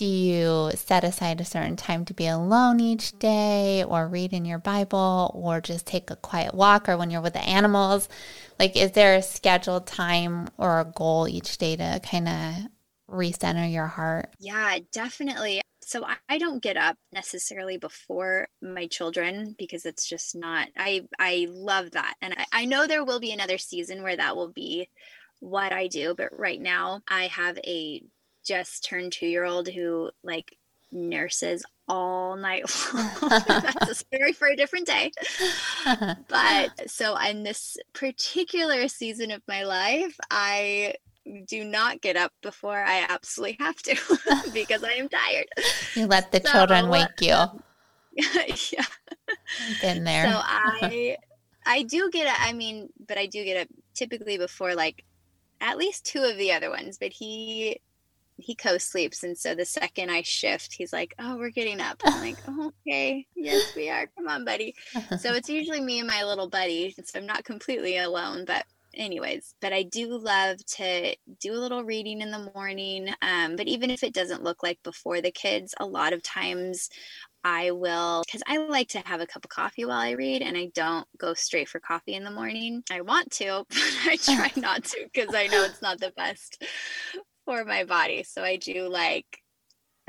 do 0.00 0.06
you 0.06 0.70
set 0.76 1.04
aside 1.04 1.42
a 1.42 1.44
certain 1.44 1.76
time 1.76 2.06
to 2.06 2.14
be 2.14 2.26
alone 2.26 2.80
each 2.80 3.18
day 3.18 3.84
or 3.84 4.08
read 4.08 4.32
in 4.32 4.46
your 4.46 4.58
Bible 4.58 5.30
or 5.34 5.60
just 5.60 5.84
take 5.84 6.10
a 6.10 6.16
quiet 6.16 6.54
walk 6.54 6.88
or 6.88 6.96
when 6.96 7.10
you're 7.10 7.20
with 7.20 7.34
the 7.34 7.46
animals? 7.46 8.08
Like, 8.58 8.76
is 8.76 8.92
there 8.92 9.14
a 9.14 9.20
scheduled 9.20 9.86
time 9.86 10.48
or 10.56 10.80
a 10.80 10.86
goal 10.86 11.28
each 11.28 11.58
day 11.58 11.76
to 11.76 12.00
kind 12.02 12.28
of 12.28 12.54
recenter 13.10 13.70
your 13.70 13.88
heart? 13.88 14.30
Yeah, 14.38 14.78
definitely. 14.90 15.60
So 15.82 16.06
I 16.30 16.38
don't 16.38 16.62
get 16.62 16.78
up 16.78 16.96
necessarily 17.12 17.76
before 17.76 18.48
my 18.62 18.86
children 18.86 19.54
because 19.58 19.84
it's 19.84 20.08
just 20.08 20.34
not 20.34 20.68
I 20.78 21.02
I 21.18 21.46
love 21.50 21.90
that. 21.90 22.14
And 22.22 22.32
I, 22.32 22.46
I 22.52 22.64
know 22.64 22.86
there 22.86 23.04
will 23.04 23.20
be 23.20 23.32
another 23.32 23.58
season 23.58 24.02
where 24.02 24.16
that 24.16 24.34
will 24.34 24.50
be 24.50 24.88
what 25.40 25.74
I 25.74 25.88
do, 25.88 26.14
but 26.16 26.38
right 26.38 26.60
now 26.60 27.02
I 27.06 27.26
have 27.26 27.58
a 27.58 28.02
just 28.50 28.84
turned 28.84 29.12
two 29.12 29.28
year 29.28 29.44
old 29.44 29.68
who 29.68 30.10
like 30.24 30.56
nurses 30.90 31.64
all 31.86 32.36
night 32.36 32.64
long. 32.94 33.10
That's 33.46 33.90
a 33.90 33.94
story 33.94 34.32
for 34.32 34.48
a 34.48 34.56
different 34.56 34.88
day. 34.88 35.12
but 35.84 36.70
so 36.90 37.16
in 37.16 37.44
this 37.44 37.76
particular 37.92 38.88
season 38.88 39.30
of 39.30 39.40
my 39.46 39.62
life, 39.62 40.18
I 40.32 40.94
do 41.46 41.62
not 41.62 42.00
get 42.00 42.16
up 42.16 42.32
before 42.42 42.82
I 42.82 43.06
absolutely 43.08 43.56
have 43.60 43.76
to 43.82 43.96
because 44.52 44.82
I 44.82 44.94
am 44.94 45.08
tired. 45.08 45.46
You 45.94 46.08
let 46.08 46.32
the 46.32 46.40
so, 46.44 46.50
children 46.50 46.88
wake 46.88 47.20
you. 47.20 47.36
yeah. 48.16 48.84
Been 49.80 50.02
there. 50.02 50.24
So 50.24 50.40
I 50.42 51.16
I 51.64 51.82
do 51.84 52.10
get 52.10 52.26
up, 52.26 52.36
I 52.40 52.52
mean, 52.52 52.88
but 53.06 53.16
I 53.16 53.26
do 53.26 53.44
get 53.44 53.62
up 53.62 53.68
typically 53.94 54.38
before 54.38 54.74
like 54.74 55.04
at 55.60 55.78
least 55.78 56.04
two 56.04 56.22
of 56.22 56.36
the 56.36 56.50
other 56.50 56.70
ones, 56.70 56.98
but 56.98 57.12
he 57.12 57.80
he 58.40 58.54
co-sleeps 58.54 59.22
and 59.22 59.36
so 59.36 59.54
the 59.54 59.64
second 59.64 60.10
i 60.10 60.22
shift 60.22 60.72
he's 60.72 60.92
like 60.92 61.14
oh 61.18 61.36
we're 61.36 61.50
getting 61.50 61.80
up. 61.80 62.00
I'm 62.04 62.20
like 62.20 62.36
oh, 62.48 62.72
okay. 62.86 63.26
Yes 63.34 63.74
we 63.74 63.88
are. 63.88 64.06
Come 64.16 64.28
on 64.28 64.44
buddy. 64.44 64.74
So 65.18 65.32
it's 65.34 65.48
usually 65.48 65.80
me 65.80 65.98
and 65.98 66.08
my 66.08 66.24
little 66.24 66.48
buddy 66.48 66.94
so 67.04 67.18
i'm 67.18 67.26
not 67.26 67.44
completely 67.44 67.98
alone 67.98 68.44
but 68.44 68.64
anyways 68.94 69.54
but 69.60 69.72
i 69.72 69.82
do 69.82 70.08
love 70.18 70.56
to 70.66 71.14
do 71.40 71.52
a 71.52 71.58
little 71.58 71.84
reading 71.84 72.20
in 72.20 72.30
the 72.30 72.50
morning 72.54 73.08
um, 73.22 73.56
but 73.56 73.68
even 73.68 73.90
if 73.90 74.02
it 74.02 74.12
doesn't 74.12 74.42
look 74.42 74.62
like 74.62 74.78
before 74.82 75.20
the 75.20 75.30
kids 75.30 75.74
a 75.78 75.86
lot 75.86 76.12
of 76.12 76.22
times 76.22 76.90
i 77.44 77.70
will 77.70 78.22
because 78.26 78.42
i 78.46 78.56
like 78.56 78.88
to 78.88 78.98
have 79.00 79.20
a 79.20 79.26
cup 79.26 79.44
of 79.44 79.50
coffee 79.50 79.84
while 79.84 80.00
i 80.00 80.10
read 80.10 80.42
and 80.42 80.56
i 80.56 80.68
don't 80.74 81.06
go 81.18 81.34
straight 81.34 81.68
for 81.68 81.80
coffee 81.80 82.14
in 82.14 82.24
the 82.24 82.30
morning. 82.30 82.82
I 82.90 83.00
want 83.00 83.30
to 83.32 83.64
but 83.68 83.78
i 84.06 84.16
try 84.16 84.50
not 84.56 84.84
to 84.84 85.08
because 85.12 85.34
i 85.34 85.46
know 85.46 85.64
it's 85.64 85.82
not 85.82 86.00
the 86.00 86.12
best 86.16 86.62
for 87.50 87.64
my 87.64 87.82
body. 87.82 88.22
So 88.22 88.44
I 88.44 88.56
do 88.56 88.88
like, 88.88 89.42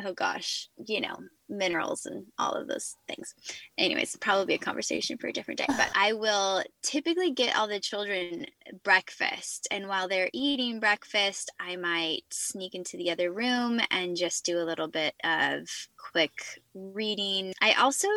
oh 0.06 0.13
gosh, 0.13 0.69
you 0.86 1.01
know, 1.01 1.15
minerals 1.49 2.06
and 2.06 2.25
all 2.38 2.51
of 2.51 2.67
those 2.67 2.95
things. 3.08 3.34
Anyways, 3.80 4.15
probably 4.17 4.54
a 4.54 4.60
conversation 4.60 5.17
for 5.17 5.25
a 5.25 5.34
different 5.34 5.58
day. 5.58 5.65
But 5.67 5.89
I 5.95 6.13
will 6.13 6.63
typically 6.84 7.32
get 7.32 7.58
all 7.58 7.67
the 7.67 7.80
children 7.80 8.45
breakfast. 8.84 9.67
And 9.71 9.88
while 9.88 10.08
they're 10.08 10.30
eating 10.34 10.80
breakfast, 10.80 11.51
I 11.60 11.77
might 11.77 12.25
sneak 12.30 12.75
into 12.75 12.95
the 12.95 13.10
other 13.10 13.34
room 13.34 13.82
and 13.89 14.15
just 14.15 14.45
do 14.45 14.60
a 14.60 14.67
little 14.67 14.88
bit 14.88 15.15
of 15.23 15.67
quick 15.97 16.62
reading. 16.75 17.54
I 17.60 17.73
also 17.73 18.08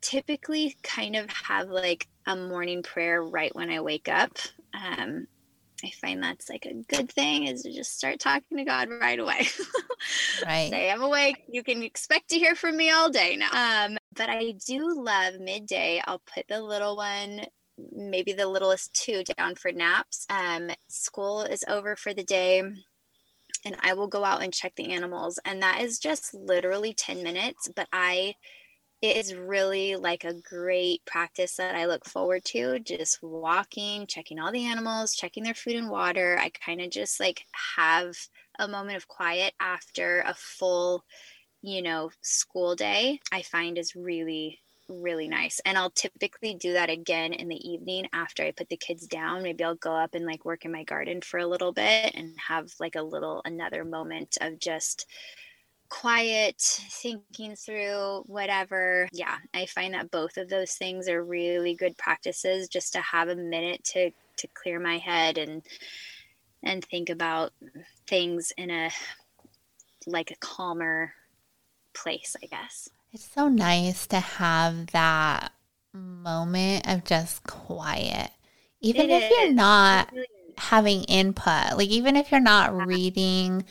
typically 0.00 0.76
kind 0.82 1.14
of 1.14 1.30
have 1.30 1.68
like 1.68 2.08
a 2.26 2.34
morning 2.34 2.82
prayer 2.82 3.22
right 3.22 3.54
when 3.54 3.70
I 3.70 3.80
wake 3.82 4.08
up. 4.08 4.36
Um, 4.74 5.28
I 5.84 5.90
find 5.90 6.22
that's 6.22 6.48
like 6.48 6.66
a 6.66 6.74
good 6.74 7.10
thing 7.10 7.44
is 7.44 7.62
to 7.62 7.72
just 7.72 7.96
start 7.96 8.20
talking 8.20 8.58
to 8.58 8.64
God 8.64 8.88
right 8.88 9.18
away. 9.18 9.48
right. 10.46 10.70
Say 10.70 10.90
I'm 10.90 11.02
awake. 11.02 11.42
You 11.48 11.62
can 11.62 11.82
expect 11.82 12.30
to 12.30 12.38
hear 12.38 12.54
from 12.54 12.76
me 12.76 12.90
all 12.90 13.10
day 13.10 13.36
now. 13.36 13.86
Um, 13.86 13.98
but 14.14 14.28
I 14.28 14.54
do 14.66 14.94
love 14.94 15.40
midday. 15.40 16.00
I'll 16.06 16.22
put 16.32 16.46
the 16.48 16.62
little 16.62 16.96
one, 16.96 17.42
maybe 17.92 18.32
the 18.32 18.46
littlest 18.46 18.94
two, 18.94 19.24
down 19.36 19.56
for 19.56 19.72
naps. 19.72 20.26
Um, 20.30 20.70
school 20.88 21.42
is 21.42 21.64
over 21.66 21.96
for 21.96 22.14
the 22.14 22.24
day 22.24 22.62
and 23.64 23.76
I 23.80 23.94
will 23.94 24.08
go 24.08 24.24
out 24.24 24.42
and 24.42 24.52
check 24.52 24.74
the 24.76 24.92
animals. 24.92 25.38
And 25.44 25.62
that 25.62 25.80
is 25.80 25.98
just 25.98 26.34
literally 26.34 26.94
10 26.94 27.22
minutes, 27.22 27.68
but 27.74 27.88
I 27.92 28.34
it 29.02 29.16
is 29.16 29.34
really 29.34 29.96
like 29.96 30.24
a 30.24 30.32
great 30.32 31.04
practice 31.04 31.56
that 31.56 31.74
I 31.74 31.86
look 31.86 32.06
forward 32.06 32.44
to. 32.46 32.78
Just 32.78 33.20
walking, 33.22 34.06
checking 34.06 34.38
all 34.38 34.52
the 34.52 34.64
animals, 34.64 35.16
checking 35.16 35.42
their 35.42 35.54
food 35.54 35.74
and 35.74 35.90
water. 35.90 36.38
I 36.40 36.50
kind 36.50 36.80
of 36.80 36.90
just 36.90 37.18
like 37.18 37.44
have 37.76 38.14
a 38.60 38.68
moment 38.68 38.96
of 38.96 39.08
quiet 39.08 39.54
after 39.60 40.20
a 40.20 40.34
full, 40.34 41.04
you 41.62 41.82
know, 41.82 42.10
school 42.22 42.76
day. 42.76 43.20
I 43.32 43.42
find 43.42 43.76
is 43.76 43.96
really 43.96 44.60
really 44.88 45.28
nice. 45.28 45.60
And 45.64 45.78
I'll 45.78 45.90
typically 45.90 46.54
do 46.54 46.74
that 46.74 46.90
again 46.90 47.32
in 47.32 47.48
the 47.48 47.68
evening 47.68 48.08
after 48.12 48.42
I 48.42 48.50
put 48.50 48.68
the 48.68 48.76
kids 48.76 49.06
down. 49.06 49.42
Maybe 49.42 49.64
I'll 49.64 49.74
go 49.74 49.94
up 49.94 50.14
and 50.14 50.26
like 50.26 50.44
work 50.44 50.64
in 50.64 50.72
my 50.72 50.84
garden 50.84 51.22
for 51.22 51.38
a 51.38 51.46
little 51.46 51.72
bit 51.72 52.14
and 52.14 52.34
have 52.48 52.72
like 52.78 52.96
a 52.96 53.02
little 53.02 53.40
another 53.44 53.84
moment 53.84 54.36
of 54.40 54.58
just 54.58 55.06
quiet, 55.92 56.56
thinking 56.58 57.54
through 57.54 58.24
whatever. 58.26 59.08
Yeah, 59.12 59.36
I 59.52 59.66
find 59.66 59.92
that 59.92 60.10
both 60.10 60.38
of 60.38 60.48
those 60.48 60.72
things 60.72 61.06
are 61.06 61.22
really 61.22 61.74
good 61.74 61.98
practices 61.98 62.68
just 62.68 62.94
to 62.94 63.00
have 63.02 63.28
a 63.28 63.36
minute 63.36 63.84
to 63.92 64.10
to 64.38 64.48
clear 64.54 64.80
my 64.80 64.96
head 64.96 65.36
and 65.36 65.62
and 66.62 66.82
think 66.82 67.10
about 67.10 67.52
things 68.06 68.52
in 68.56 68.70
a 68.70 68.90
like 70.06 70.30
a 70.30 70.36
calmer 70.36 71.12
place, 71.94 72.36
I 72.42 72.46
guess. 72.46 72.88
It's 73.12 73.30
so 73.30 73.48
nice 73.48 74.06
to 74.06 74.18
have 74.18 74.86
that 74.88 75.52
moment 75.92 76.88
of 76.88 77.04
just 77.04 77.44
quiet. 77.44 78.30
Even 78.80 79.10
it 79.10 79.22
if 79.22 79.30
is. 79.30 79.30
you're 79.30 79.52
not 79.52 80.10
having 80.56 81.04
input, 81.04 81.76
like 81.76 81.88
even 81.88 82.16
if 82.16 82.30
you're 82.30 82.40
not 82.40 82.70
uh-huh. 82.70 82.86
reading 82.86 83.64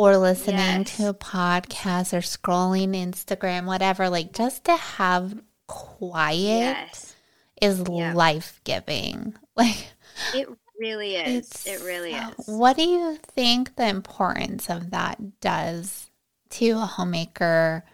or 0.00 0.16
listening 0.16 0.56
yes. 0.56 0.96
to 0.96 1.10
a 1.10 1.14
podcast 1.14 2.14
or 2.14 2.22
scrolling 2.22 2.96
Instagram, 2.96 3.66
whatever, 3.66 4.08
like 4.08 4.32
just 4.32 4.64
to 4.64 4.74
have 4.74 5.38
quiet 5.66 6.36
yes. 6.38 7.14
is 7.60 7.86
life 7.86 8.60
giving. 8.64 9.34
Like 9.56 9.88
it 10.32 10.48
really 10.78 11.16
is. 11.16 11.66
It 11.66 11.82
really 11.84 12.12
is. 12.12 12.46
What 12.46 12.76
do 12.76 12.82
you 12.82 13.16
think 13.16 13.76
the 13.76 13.86
importance 13.88 14.70
of 14.70 14.90
that 14.92 15.40
does 15.40 16.08
to 16.50 16.70
a 16.70 16.86
homemaker 16.86 17.84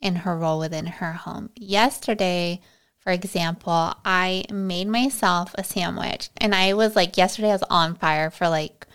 in 0.00 0.14
her 0.14 0.36
role 0.36 0.60
within 0.60 0.86
her 0.86 1.12
home? 1.14 1.50
Yesterday, 1.56 2.60
for 2.98 3.10
example, 3.10 3.94
I 4.04 4.44
made 4.52 4.86
myself 4.86 5.56
a 5.56 5.64
sandwich 5.64 6.28
and 6.36 6.54
I 6.54 6.74
was 6.74 6.94
like, 6.94 7.16
yesterday 7.16 7.48
I 7.48 7.54
was 7.54 7.64
on 7.68 7.96
fire 7.96 8.30
for 8.30 8.48
like 8.48 8.86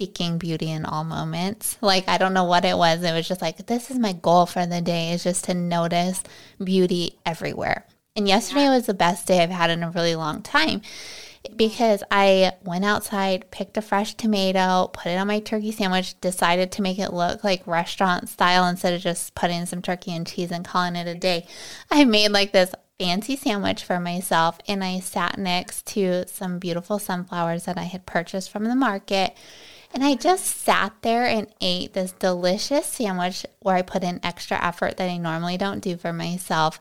seeking 0.00 0.38
beauty 0.38 0.70
in 0.70 0.86
all 0.86 1.04
moments. 1.04 1.76
Like 1.82 2.08
I 2.08 2.16
don't 2.16 2.32
know 2.32 2.44
what 2.44 2.64
it 2.64 2.78
was. 2.78 3.02
It 3.02 3.12
was 3.12 3.28
just 3.28 3.42
like 3.42 3.66
this 3.66 3.90
is 3.90 3.98
my 3.98 4.14
goal 4.14 4.46
for 4.46 4.64
the 4.64 4.80
day 4.80 5.12
is 5.12 5.22
just 5.22 5.44
to 5.44 5.54
notice 5.54 6.22
beauty 6.62 7.18
everywhere. 7.26 7.86
And 8.16 8.26
yesterday 8.26 8.68
was 8.70 8.86
the 8.86 8.94
best 8.94 9.26
day 9.26 9.42
I've 9.42 9.50
had 9.50 9.68
in 9.68 9.82
a 9.82 9.90
really 9.90 10.16
long 10.16 10.42
time 10.42 10.80
because 11.54 12.02
I 12.10 12.52
went 12.64 12.86
outside, 12.86 13.50
picked 13.50 13.76
a 13.76 13.82
fresh 13.82 14.14
tomato, 14.14 14.90
put 14.92 15.12
it 15.12 15.16
on 15.16 15.26
my 15.26 15.40
turkey 15.40 15.70
sandwich, 15.70 16.18
decided 16.20 16.72
to 16.72 16.82
make 16.82 16.98
it 16.98 17.12
look 17.12 17.44
like 17.44 17.66
restaurant 17.66 18.30
style 18.30 18.66
instead 18.66 18.94
of 18.94 19.02
just 19.02 19.34
putting 19.34 19.66
some 19.66 19.82
turkey 19.82 20.12
and 20.12 20.26
cheese 20.26 20.50
and 20.50 20.64
calling 20.64 20.96
it 20.96 21.06
a 21.06 21.14
day. 21.14 21.46
I 21.90 22.04
made 22.04 22.30
like 22.30 22.52
this 22.52 22.74
fancy 22.98 23.36
sandwich 23.36 23.84
for 23.84 24.00
myself 24.00 24.58
and 24.66 24.82
I 24.82 25.00
sat 25.00 25.38
next 25.38 25.86
to 25.88 26.26
some 26.26 26.58
beautiful 26.58 26.98
sunflowers 26.98 27.64
that 27.64 27.78
I 27.78 27.84
had 27.84 28.06
purchased 28.06 28.50
from 28.50 28.64
the 28.64 28.74
market. 28.74 29.36
And 29.92 30.04
I 30.04 30.14
just 30.14 30.44
sat 30.46 30.94
there 31.02 31.26
and 31.26 31.48
ate 31.60 31.92
this 31.94 32.12
delicious 32.12 32.86
sandwich 32.86 33.44
where 33.60 33.76
I 33.76 33.82
put 33.82 34.04
in 34.04 34.20
extra 34.22 34.62
effort 34.64 34.96
that 34.96 35.10
I 35.10 35.16
normally 35.16 35.56
don't 35.56 35.80
do 35.80 35.96
for 35.96 36.12
myself 36.12 36.80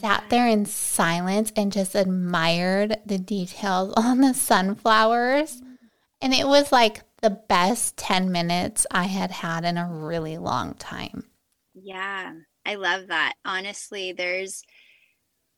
sat 0.00 0.24
there 0.28 0.46
in 0.46 0.66
silence 0.66 1.52
and 1.56 1.72
just 1.72 1.94
admired 1.94 2.98
the 3.06 3.18
details 3.18 3.92
on 3.96 4.20
the 4.20 4.34
sunflowers. 4.34 5.62
And 6.20 6.34
it 6.34 6.46
was 6.46 6.72
like 6.72 7.02
the 7.22 7.30
best 7.30 7.96
10 7.96 8.30
minutes 8.30 8.86
I 8.90 9.04
had 9.04 9.30
had 9.30 9.64
in 9.64 9.78
a 9.78 9.88
really 9.88 10.38
long 10.38 10.74
time. 10.74 11.24
Yeah, 11.74 12.32
I 12.64 12.74
love 12.76 13.08
that. 13.08 13.34
Honestly, 13.44 14.12
there's 14.12 14.62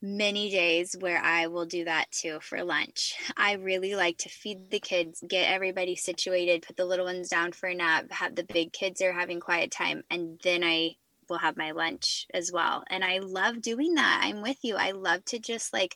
many 0.01 0.49
days 0.49 0.95
where 0.99 1.21
I 1.21 1.47
will 1.47 1.65
do 1.65 1.85
that 1.85 2.11
too 2.11 2.39
for 2.41 2.63
lunch. 2.63 3.15
I 3.35 3.53
really 3.53 3.95
like 3.95 4.17
to 4.19 4.29
feed 4.29 4.69
the 4.69 4.79
kids, 4.79 5.23
get 5.27 5.51
everybody 5.51 5.95
situated, 5.95 6.63
put 6.65 6.77
the 6.77 6.85
little 6.85 7.05
ones 7.05 7.29
down 7.29 7.51
for 7.51 7.67
a 7.67 7.75
nap, 7.75 8.11
have 8.11 8.35
the 8.35 8.43
big 8.43 8.71
kids 8.71 9.01
are 9.01 9.11
having 9.11 9.39
quiet 9.39 9.71
time, 9.71 10.03
and 10.09 10.39
then 10.43 10.63
I 10.63 10.95
will 11.29 11.37
have 11.37 11.57
my 11.57 11.71
lunch 11.71 12.27
as 12.33 12.51
well. 12.51 12.83
And 12.89 13.03
I 13.03 13.19
love 13.19 13.61
doing 13.61 13.95
that. 13.95 14.21
I'm 14.23 14.41
with 14.41 14.57
you. 14.63 14.75
I 14.75 14.91
love 14.91 15.23
to 15.25 15.39
just 15.39 15.73
like 15.73 15.95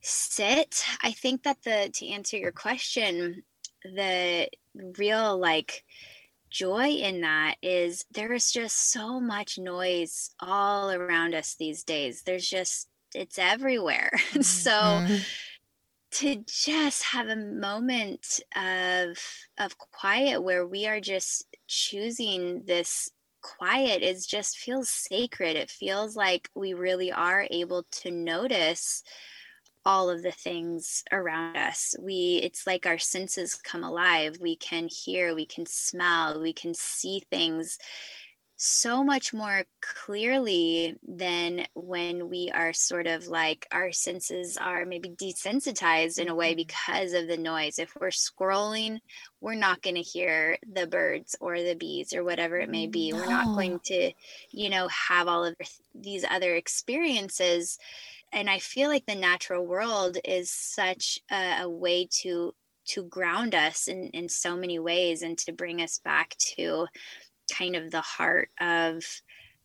sit. 0.00 0.84
I 1.02 1.12
think 1.12 1.42
that 1.42 1.62
the 1.64 1.90
to 1.92 2.08
answer 2.08 2.36
your 2.36 2.52
question, 2.52 3.42
the 3.84 4.48
real 4.96 5.38
like 5.38 5.84
joy 6.50 6.88
in 6.88 7.20
that 7.22 7.56
is 7.62 8.04
there 8.10 8.32
is 8.32 8.52
just 8.52 8.92
so 8.92 9.20
much 9.20 9.58
noise 9.58 10.30
all 10.40 10.90
around 10.90 11.34
us 11.34 11.56
these 11.58 11.84
days. 11.84 12.22
There's 12.22 12.48
just 12.48 12.88
it's 13.14 13.38
everywhere. 13.38 14.10
Mm-hmm. 14.28 14.42
so 14.42 15.24
to 16.10 16.42
just 16.46 17.02
have 17.04 17.28
a 17.28 17.36
moment 17.36 18.40
of 18.56 19.18
of 19.58 19.76
quiet 19.78 20.42
where 20.42 20.66
we 20.66 20.86
are 20.86 21.00
just 21.00 21.44
choosing 21.66 22.62
this 22.66 23.10
quiet 23.42 24.02
is 24.02 24.26
just 24.26 24.58
feels 24.58 24.88
sacred. 24.88 25.56
It 25.56 25.70
feels 25.70 26.16
like 26.16 26.48
we 26.54 26.74
really 26.74 27.12
are 27.12 27.46
able 27.50 27.84
to 28.02 28.10
notice 28.10 29.02
all 29.84 30.10
of 30.10 30.22
the 30.22 30.32
things 30.32 31.04
around 31.12 31.56
us. 31.56 31.94
We 32.00 32.40
it's 32.42 32.66
like 32.66 32.86
our 32.86 32.98
senses 32.98 33.54
come 33.54 33.84
alive. 33.84 34.36
We 34.40 34.56
can 34.56 34.88
hear, 34.88 35.34
we 35.34 35.46
can 35.46 35.66
smell, 35.66 36.40
we 36.40 36.52
can 36.52 36.74
see 36.74 37.22
things 37.30 37.78
so 38.60 39.04
much 39.04 39.32
more 39.32 39.64
clearly 39.80 40.96
than 41.06 41.64
when 41.74 42.28
we 42.28 42.50
are 42.52 42.72
sort 42.72 43.06
of 43.06 43.28
like 43.28 43.68
our 43.70 43.92
senses 43.92 44.56
are 44.56 44.84
maybe 44.84 45.10
desensitized 45.10 46.18
in 46.18 46.28
a 46.28 46.34
way 46.34 46.50
mm-hmm. 46.50 46.66
because 46.66 47.12
of 47.12 47.28
the 47.28 47.36
noise. 47.36 47.78
If 47.78 47.94
we're 47.94 48.08
scrolling, 48.08 48.98
we're 49.40 49.54
not 49.54 49.80
going 49.80 49.94
to 49.94 50.02
hear 50.02 50.58
the 50.72 50.88
birds 50.88 51.36
or 51.40 51.62
the 51.62 51.76
bees 51.76 52.12
or 52.12 52.24
whatever 52.24 52.56
it 52.56 52.68
may 52.68 52.88
be. 52.88 53.12
No. 53.12 53.18
We're 53.18 53.26
not 53.26 53.54
going 53.54 53.78
to, 53.84 54.12
you 54.50 54.70
know, 54.70 54.88
have 54.88 55.28
all 55.28 55.44
of 55.44 55.54
these 55.94 56.24
other 56.28 56.56
experiences. 56.56 57.78
And 58.32 58.48
I 58.50 58.58
feel 58.58 58.88
like 58.88 59.06
the 59.06 59.14
natural 59.14 59.66
world 59.66 60.18
is 60.24 60.50
such 60.50 61.18
a, 61.30 61.62
a 61.62 61.68
way 61.68 62.08
to 62.22 62.54
to 62.88 63.04
ground 63.04 63.54
us 63.54 63.86
in 63.86 64.08
in 64.08 64.28
so 64.28 64.56
many 64.56 64.78
ways 64.78 65.22
and 65.22 65.36
to 65.38 65.52
bring 65.52 65.80
us 65.82 65.98
back 65.98 66.34
to 66.38 66.86
kind 67.52 67.76
of 67.76 67.90
the 67.90 68.00
heart 68.00 68.50
of 68.60 69.04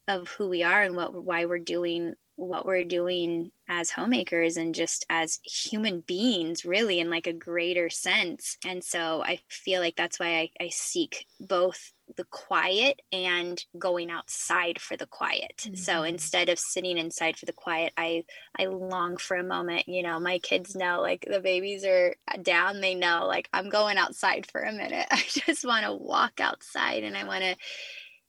of 0.08 0.28
who 0.30 0.50
we 0.50 0.64
are 0.64 0.84
and 0.84 0.96
what 0.96 1.14
why 1.24 1.46
we're 1.46 1.60
doing 1.60 2.14
what 2.36 2.66
we're 2.66 2.84
doing 2.84 3.52
as 3.70 3.92
homemakers 3.92 4.58
and 4.58 4.74
just 4.74 5.06
as 5.10 5.40
human 5.44 6.02
beings 6.02 6.66
really 6.66 7.00
in 7.00 7.10
like 7.10 7.28
a 7.28 7.34
greater 7.34 7.90
sense. 7.90 8.58
And 8.66 8.84
so 8.84 9.24
i 9.24 9.40
feel 9.50 9.82
like 9.82 9.96
that's 9.96 10.20
why 10.20 10.40
i, 10.40 10.50
I 10.66 10.70
seek 10.70 11.26
both 11.40 11.94
the 12.16 12.26
quiet 12.26 13.02
and 13.12 13.64
going 13.78 14.10
outside 14.10 14.80
for 14.80 14.98
the 14.98 15.08
quiet. 15.08 15.58
Mm-hmm. 15.60 15.76
so 15.76 16.04
instead 16.04 16.50
of 16.50 16.60
sitting 16.60 16.98
inside 16.98 17.38
for 17.38 17.46
the 17.46 17.54
quiet 17.54 17.94
i 17.98 18.24
i 18.58 18.66
long 18.66 19.18
for 19.18 19.38
a 19.38 19.44
moment 19.44 19.88
you 19.88 20.04
know 20.04 20.20
my 20.20 20.40
kids 20.40 20.76
know 20.76 21.02
like 21.02 21.26
the 21.30 21.40
babies 21.40 21.86
are 21.86 22.16
down 22.42 22.82
they 22.82 22.96
know 22.96 23.26
like 23.28 23.50
i'm 23.54 23.70
going 23.70 23.98
outside 23.98 24.46
for 24.52 24.62
a 24.62 24.72
minute. 24.72 25.08
I 25.12 25.24
just 25.28 25.66
want 25.66 25.86
to 25.86 25.94
walk 25.94 26.40
outside 26.40 27.04
and 27.04 27.18
i 27.18 27.24
want 27.26 27.44
to 27.44 27.56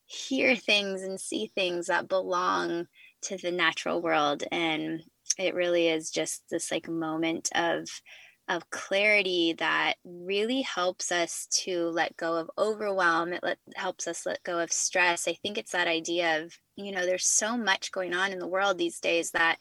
hear 0.06 0.54
things 0.54 1.02
and 1.02 1.20
see 1.20 1.50
things 1.54 1.86
that 1.86 2.08
belong 2.08 2.86
to 3.22 3.36
the 3.38 3.50
natural 3.50 4.02
world. 4.02 4.44
And 4.50 5.02
it 5.38 5.54
really 5.54 5.88
is 5.88 6.10
just 6.10 6.42
this 6.50 6.70
like 6.70 6.88
moment 6.88 7.50
of 7.54 7.88
of 8.48 8.68
clarity 8.70 9.54
that 9.54 9.94
really 10.04 10.62
helps 10.62 11.10
us 11.10 11.46
to 11.50 11.88
let 11.88 12.16
go 12.16 12.36
of 12.36 12.50
overwhelm 12.58 13.32
it 13.32 13.40
let, 13.42 13.58
helps 13.74 14.06
us 14.06 14.26
let 14.26 14.42
go 14.42 14.58
of 14.58 14.72
stress. 14.72 15.26
I 15.26 15.34
think 15.34 15.56
it's 15.56 15.72
that 15.72 15.88
idea 15.88 16.42
of 16.42 16.58
you 16.76 16.92
know 16.92 17.06
there's 17.06 17.26
so 17.26 17.56
much 17.56 17.92
going 17.92 18.14
on 18.14 18.32
in 18.32 18.38
the 18.38 18.48
world 18.48 18.78
these 18.78 19.00
days 19.00 19.30
that 19.32 19.58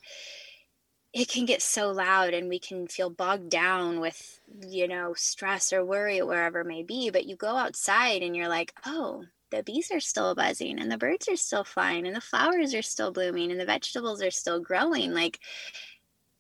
it 1.13 1.30
can 1.30 1.46
get 1.46 1.62
so 1.62 1.91
loud 1.91 2.34
and 2.34 2.50
we 2.50 2.58
can 2.58 2.88
feel 2.88 3.10
bogged 3.10 3.50
down 3.50 4.00
with 4.00 4.39
you 4.67 4.88
know 4.88 5.13
stress 5.15 5.72
or 5.72 5.86
worry 5.86 6.19
or 6.19 6.26
wherever 6.26 6.62
it 6.62 6.67
may 6.67 6.84
be 6.84 7.10
but 7.10 7.26
you 7.26 7.36
go 7.36 7.56
outside 7.56 8.24
and 8.24 8.36
you're 8.36 8.50
like 8.50 8.74
oh 8.86 9.24
the 9.54 9.63
bees 9.63 9.91
are 9.91 10.00
still 10.00 10.34
buzzing 10.34 10.80
and 10.80 10.91
the 10.91 10.98
birds 10.98 11.30
are 11.30 11.36
still 11.36 11.63
flying 11.63 12.08
and 12.08 12.15
the 12.15 12.22
flowers 12.22 12.74
are 12.74 12.82
still 12.82 13.12
blooming 13.12 13.52
and 13.52 13.60
the 13.60 13.65
vegetables 13.65 14.22
are 14.24 14.32
still 14.32 14.60
growing. 14.60 15.13
Like 15.13 15.39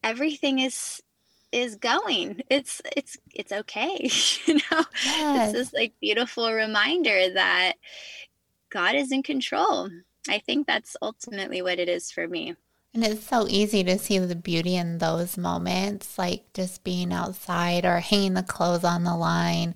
everything 0.03 0.59
is 0.59 1.01
is 1.53 1.75
going 1.75 2.41
it's 2.49 2.81
it's 2.95 3.17
it's 3.33 3.51
okay 3.51 4.09
you 4.45 4.55
know 4.55 4.83
yes. 5.05 5.51
this 5.51 5.67
is 5.67 5.73
like 5.73 5.93
beautiful 6.01 6.51
reminder 6.51 7.33
that 7.33 7.73
god 8.69 8.95
is 8.95 9.11
in 9.11 9.23
control 9.23 9.89
i 10.29 10.39
think 10.39 10.67
that's 10.67 10.97
ultimately 11.01 11.61
what 11.61 11.79
it 11.79 11.87
is 11.87 12.11
for 12.11 12.27
me 12.27 12.55
and 12.95 13.03
it's 13.03 13.25
so 13.25 13.47
easy 13.47 13.83
to 13.83 13.97
see 13.97 14.19
the 14.19 14.35
beauty 14.35 14.75
in 14.75 14.99
those 14.99 15.37
moments 15.37 16.17
like 16.17 16.45
just 16.53 16.83
being 16.83 17.11
outside 17.13 17.85
or 17.85 17.99
hanging 17.99 18.33
the 18.33 18.43
clothes 18.43 18.83
on 18.83 19.03
the 19.03 19.15
line 19.15 19.73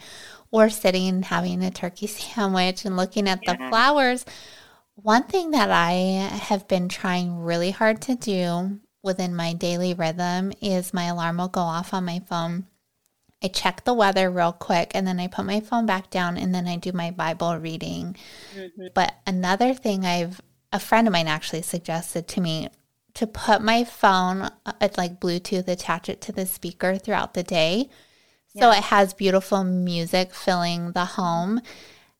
or 0.51 0.69
sitting 0.69 1.23
having 1.23 1.63
a 1.63 1.71
turkey 1.71 2.07
sandwich 2.07 2.85
and 2.85 2.97
looking 2.97 3.27
at 3.27 3.39
yeah. 3.43 3.53
the 3.53 3.69
flowers. 3.69 4.25
One 4.95 5.23
thing 5.23 5.51
that 5.51 5.69
I 5.69 5.91
have 5.91 6.67
been 6.67 6.89
trying 6.89 7.37
really 7.37 7.71
hard 7.71 8.01
to 8.03 8.15
do 8.15 8.79
within 9.03 9.35
my 9.35 9.53
daily 9.53 9.93
rhythm 9.93 10.51
is 10.61 10.93
my 10.93 11.05
alarm 11.05 11.37
will 11.37 11.47
go 11.47 11.61
off 11.61 11.93
on 11.93 12.05
my 12.05 12.19
phone. 12.19 12.65
I 13.43 13.47
check 13.49 13.83
the 13.83 13.93
weather 13.93 14.31
real 14.31 14.51
quick 14.51 14.91
and 14.95 15.05
then 15.05 15.19
I 15.19 15.27
put 15.27 15.45
my 15.45 15.59
phone 15.59 15.85
back 15.85 16.09
down 16.09 16.37
and 16.37 16.53
then 16.53 16.67
I 16.67 16.75
do 16.77 16.91
my 16.91 17.11
Bible 17.11 17.57
reading. 17.57 18.15
Mm-hmm. 18.55 18.87
But 18.93 19.13
another 19.27 19.73
thing 19.73 20.05
I've, 20.05 20.41
a 20.73 20.79
friend 20.79 21.07
of 21.07 21.13
mine 21.13 21.27
actually 21.27 21.61
suggested 21.61 22.27
to 22.29 22.41
me 22.41 22.69
to 23.13 23.27
put 23.27 23.61
my 23.61 23.83
phone, 23.83 24.49
uh, 24.65 24.89
like 24.97 25.19
Bluetooth, 25.19 25.67
attach 25.67 26.09
it 26.09 26.21
to 26.21 26.31
the 26.31 26.45
speaker 26.45 26.97
throughout 26.97 27.35
the 27.35 27.43
day 27.43 27.89
so 28.59 28.71
it 28.71 28.83
has 28.85 29.13
beautiful 29.13 29.63
music 29.63 30.33
filling 30.33 30.91
the 30.93 31.05
home. 31.05 31.61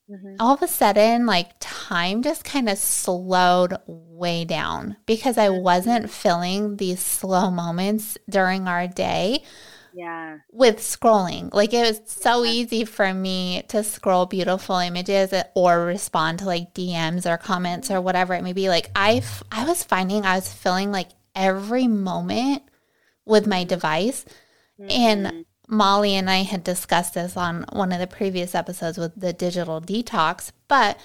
Mm-hmm. 0.10 0.36
All 0.40 0.54
of 0.54 0.62
a 0.62 0.68
sudden, 0.68 1.26
like 1.26 1.52
time 1.60 2.24
just 2.24 2.46
kind 2.46 2.70
of 2.70 2.78
slowed 2.78 3.78
way 3.88 4.46
down 4.46 4.98
because 5.06 5.38
I 5.38 5.48
mm-hmm. 5.48 5.64
wasn't 5.64 6.10
filling 6.10 6.78
these 6.78 7.02
slow 7.02 7.52
moments 7.52 8.18
during 8.30 8.68
our 8.68 8.88
day. 8.88 9.44
Yeah. 9.94 10.38
With 10.52 10.78
scrolling. 10.78 11.54
Like 11.54 11.74
it 11.74 11.82
was 11.82 12.02
so 12.06 12.44
yeah. 12.44 12.52
easy 12.52 12.86
for 12.86 13.14
me 13.14 13.64
to 13.70 13.84
scroll 13.84 14.28
beautiful 14.28 14.78
images 14.78 15.34
or 15.56 15.86
respond 15.86 16.40
to 16.40 16.46
like 16.46 16.74
DMs 16.74 17.30
or 17.30 17.38
comments 17.38 17.90
or 17.90 18.00
whatever 18.00 18.34
it 18.36 18.44
may 18.44 18.54
be. 18.54 18.70
Like 18.70 18.92
I, 18.96 19.24
I 19.52 19.66
was 19.66 19.84
finding 19.84 20.24
I 20.24 20.36
was 20.36 20.54
filling 20.54 20.92
like 20.92 21.10
every 21.36 21.88
moment 21.88 22.64
with 23.26 23.48
my 23.48 23.64
device. 23.64 24.24
Mm-hmm. 24.80 24.92
And 24.92 25.46
Molly 25.68 26.16
and 26.16 26.30
I 26.30 26.44
had 26.44 26.64
discussed 26.64 27.14
this 27.14 27.36
on 27.36 27.66
one 27.72 27.92
of 27.92 28.00
the 28.00 28.08
previous 28.08 28.56
episodes 28.56 28.98
with 28.98 29.14
the 29.16 29.34
digital 29.34 29.82
detox, 29.82 30.52
but 30.68 30.98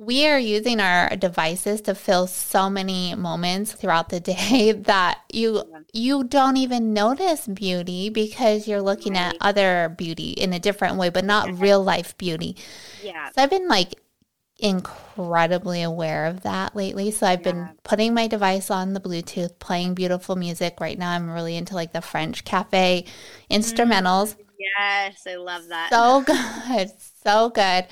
we 0.00 0.26
are 0.26 0.38
using 0.38 0.80
our 0.80 1.14
devices 1.16 1.82
to 1.82 1.94
fill 1.94 2.26
so 2.26 2.70
many 2.70 3.14
moments 3.14 3.72
throughout 3.72 4.08
the 4.08 4.20
day 4.20 4.72
that 4.72 5.20
you 5.32 5.62
you 5.92 6.24
don't 6.24 6.56
even 6.56 6.94
notice 6.94 7.46
beauty 7.46 8.08
because 8.08 8.66
you're 8.66 8.80
looking 8.80 9.16
at 9.16 9.36
other 9.40 9.92
beauty 9.98 10.30
in 10.30 10.52
a 10.52 10.58
different 10.58 10.96
way, 10.96 11.10
but 11.10 11.24
not 11.24 11.58
real 11.58 11.82
life 11.82 12.16
beauty. 12.16 12.56
Yeah. 13.02 13.30
So 13.30 13.42
I've 13.42 13.50
been 13.50 13.68
like 13.68 14.00
incredibly 14.60 15.82
aware 15.82 16.26
of 16.26 16.42
that 16.42 16.76
lately. 16.76 17.10
So 17.10 17.26
I've 17.26 17.40
yeah. 17.40 17.52
been 17.52 17.68
putting 17.82 18.14
my 18.14 18.26
device 18.26 18.70
on 18.70 18.92
the 18.92 19.00
Bluetooth, 19.00 19.58
playing 19.58 19.94
beautiful 19.94 20.36
music. 20.36 20.80
Right 20.80 20.98
now 20.98 21.10
I'm 21.10 21.30
really 21.30 21.56
into 21.56 21.74
like 21.74 21.92
the 21.92 22.00
French 22.00 22.44
cafe 22.44 23.06
instrumentals. 23.50 24.34
Mm, 24.34 24.44
yes, 24.58 25.26
I 25.26 25.36
love 25.36 25.68
that. 25.68 25.90
So 25.90 26.22
good. 26.26 26.90
So 27.24 27.50
good. 27.50 27.86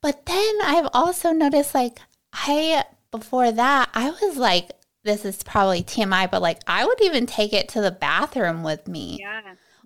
But 0.00 0.26
then 0.26 0.54
I've 0.62 0.88
also 0.92 1.32
noticed 1.32 1.74
like 1.74 1.98
I 2.32 2.84
before 3.10 3.50
that 3.50 3.90
I 3.94 4.10
was 4.10 4.36
like 4.36 4.70
this 5.02 5.24
is 5.24 5.42
probably 5.42 5.82
TMI 5.82 6.30
but 6.30 6.42
like 6.42 6.60
I 6.66 6.84
would 6.84 7.00
even 7.02 7.26
take 7.26 7.52
it 7.52 7.68
to 7.70 7.80
the 7.80 7.90
bathroom 7.90 8.62
with 8.62 8.86
me. 8.86 9.18
Yeah. 9.20 9.40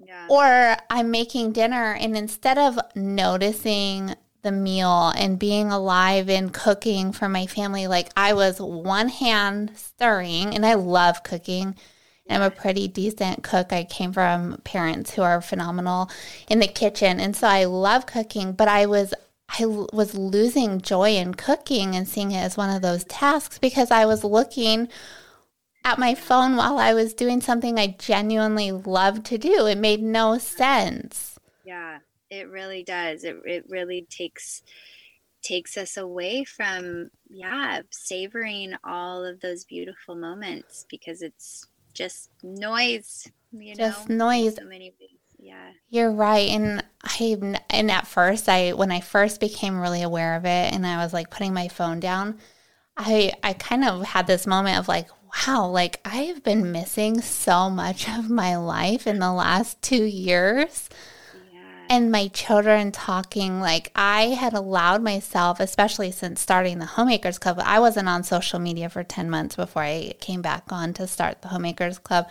Yeah. 0.05 0.27
Or 0.31 0.77
I'm 0.91 1.11
making 1.11 1.53
dinner 1.53 1.95
and 1.95 2.17
instead 2.17 2.57
of 2.59 2.79
noticing 2.95 4.15
the 4.43 4.53
meal 4.53 5.13
and 5.17 5.39
being 5.39 5.71
alive 5.71 6.29
and 6.29 6.53
cooking 6.53 7.13
for 7.13 7.29
my 7.29 7.47
family 7.47 7.87
like 7.87 8.11
I 8.17 8.33
was 8.35 8.61
one 8.61 9.09
hand 9.09 9.73
stirring 9.75 10.55
and 10.55 10.65
I 10.65 10.75
love 10.75 11.23
cooking. 11.23 11.75
I'm 12.31 12.43
a 12.43 12.51
pretty 12.51 12.89
decent 12.89 13.43
cook. 13.43 13.73
I 13.73 13.85
came 13.85 14.13
from 14.13 14.61
parents 14.63 15.15
who 15.15 15.23
are 15.23 15.41
phenomenal 15.41 16.11
in 16.49 16.59
the 16.59 16.67
kitchen. 16.67 17.21
And 17.21 17.35
so 17.35 17.47
I 17.47 17.65
love 17.65 18.07
cooking, 18.07 18.53
but 18.53 18.69
I 18.69 18.87
was 18.87 19.15
I 19.49 19.65
was 19.65 20.15
losing 20.15 20.83
joy 20.83 21.13
in 21.13 21.35
cooking 21.35 21.97
and 21.97 22.07
seeing 22.07 22.33
it 22.33 22.39
as 22.39 22.57
one 22.57 22.75
of 22.75 22.83
those 22.83 23.05
tasks 23.05 23.59
because 23.59 23.91
I 23.91 24.05
was 24.05 24.23
looking 24.23 24.89
at 25.85 25.99
my 25.99 26.15
phone 26.15 26.57
while 26.57 26.79
I 26.79 26.93
was 26.93 27.15
doing 27.15 27.41
something 27.41 27.79
I 27.79 27.97
genuinely 27.99 28.73
loved 28.73 29.25
to 29.27 29.39
do. 29.39 29.67
It 29.67 29.79
made 29.79 30.03
no 30.03 30.37
sense. 30.37 31.39
Yeah, 31.65 32.01
it 32.31 32.49
really 32.49 32.83
does. 32.83 33.25
It 33.25 33.37
it 33.45 33.65
really 33.69 34.07
takes 34.11 34.63
takes 35.43 35.77
us 35.77 35.97
away 35.97 36.45
from 36.45 37.11
yeah, 37.29 37.83
savoring 37.91 38.75
all 38.85 39.25
of 39.25 39.41
those 39.41 39.65
beautiful 39.65 40.15
moments 40.15 40.87
because 40.91 41.23
it's 41.23 41.67
just 41.95 42.31
noise, 42.43 43.27
you 43.53 43.75
know, 43.75 43.89
just 43.89 44.09
know. 44.09 44.29
noise. 44.29 44.57
So 44.57 44.65
many 44.65 44.93
yeah 45.39 45.71
you're 45.89 46.11
right 46.11 46.49
and 46.51 46.85
i 47.05 47.57
and 47.71 47.91
at 47.91 48.07
first 48.07 48.49
i 48.49 48.73
when 48.73 48.91
i 48.91 49.01
first 49.01 49.41
became 49.41 49.81
really 49.81 50.03
aware 50.03 50.35
of 50.37 50.45
it 50.45 50.73
and 50.73 50.87
i 50.87 51.03
was 51.03 51.13
like 51.13 51.31
putting 51.31 51.55
my 51.55 51.69
phone 51.69 52.01
down 52.01 52.39
i 52.97 53.33
i 53.43 53.53
kind 53.53 53.85
of 53.85 54.05
had 54.05 54.27
this 54.27 54.47
moment 54.47 54.79
of 54.79 54.89
like 54.89 55.09
wow 55.47 55.69
like 55.69 56.01
i 56.05 56.23
have 56.25 56.43
been 56.43 56.73
missing 56.73 57.21
so 57.21 57.71
much 57.71 58.09
of 58.09 58.29
my 58.29 58.57
life 58.57 59.07
in 59.07 59.21
the 59.21 59.33
last 59.33 59.81
two 59.81 60.05
years 60.05 60.89
and 61.89 62.11
my 62.11 62.29
children 62.29 62.93
talking 62.93 63.61
like 63.61 63.91
i 63.95 64.23
had 64.25 64.53
allowed 64.55 65.03
myself 65.03 65.61
especially 65.61 66.11
since 66.11 66.41
starting 66.41 66.79
the 66.79 66.87
homemakers 66.87 67.39
club 67.39 67.61
i 67.65 67.81
wasn't 67.81 68.09
on 68.09 68.23
social 68.23 68.59
media 68.59 68.89
for 68.89 69.03
10 69.03 69.29
months 69.31 69.57
before 69.57 69.83
i 69.83 70.13
came 70.21 70.43
back 70.43 70.65
on 70.71 70.93
to 70.93 71.07
start 71.07 71.43
the 71.43 71.49
homemakers 71.49 71.99
club 71.99 72.27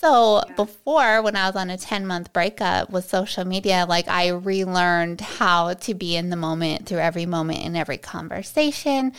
so 0.00 0.42
yeah. 0.48 0.54
before, 0.54 1.20
when 1.20 1.36
I 1.36 1.46
was 1.46 1.56
on 1.56 1.68
a 1.68 1.76
10 1.76 2.06
month 2.06 2.32
breakup 2.32 2.88
with 2.88 3.04
social 3.10 3.44
media, 3.44 3.84
like 3.86 4.08
I 4.08 4.28
relearned 4.28 5.20
how 5.20 5.74
to 5.74 5.94
be 5.94 6.16
in 6.16 6.30
the 6.30 6.36
moment 6.36 6.86
through 6.86 7.00
every 7.00 7.26
moment 7.26 7.60
in 7.60 7.76
every 7.76 7.98
conversation, 7.98 9.12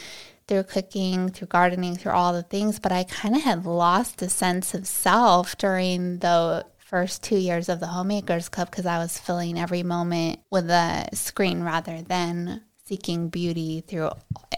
through 0.47 0.63
cooking, 0.63 1.29
through 1.29 1.49
gardening, 1.49 1.97
through 1.97 2.13
all 2.13 2.33
the 2.33 2.41
things. 2.41 2.79
But 2.79 2.91
I 2.91 3.03
kind 3.03 3.35
of 3.35 3.43
had 3.43 3.65
lost 3.67 4.23
a 4.23 4.29
sense 4.29 4.73
of 4.73 4.87
self 4.87 5.55
during 5.55 6.17
the 6.17 6.65
first 6.91 7.23
two 7.23 7.37
years 7.37 7.69
of 7.69 7.79
the 7.79 7.87
Homemakers 7.87 8.49
Club 8.49 8.69
because 8.69 8.85
I 8.85 8.99
was 8.99 9.17
filling 9.17 9.57
every 9.57 9.81
moment 9.81 10.41
with 10.51 10.69
a 10.69 11.07
screen 11.13 11.63
rather 11.63 12.01
than 12.01 12.63
seeking 12.83 13.29
beauty 13.29 13.81
through 13.87 14.11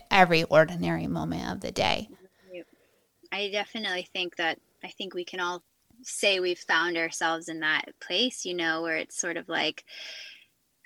every 0.09 0.43
ordinary 0.43 1.05
moment 1.05 1.51
of 1.51 1.61
the 1.61 1.71
day. 1.71 2.09
I 3.31 3.49
definitely 3.49 4.09
think 4.11 4.35
that 4.37 4.59
I 4.83 4.89
think 4.89 5.13
we 5.13 5.23
can 5.23 5.39
all 5.39 5.63
say 6.01 6.39
we've 6.39 6.59
found 6.59 6.97
ourselves 6.97 7.49
in 7.49 7.59
that 7.59 7.93
place, 7.99 8.45
you 8.45 8.55
know, 8.55 8.81
where 8.81 8.97
it's 8.97 9.15
sort 9.15 9.37
of 9.37 9.47
like, 9.47 9.83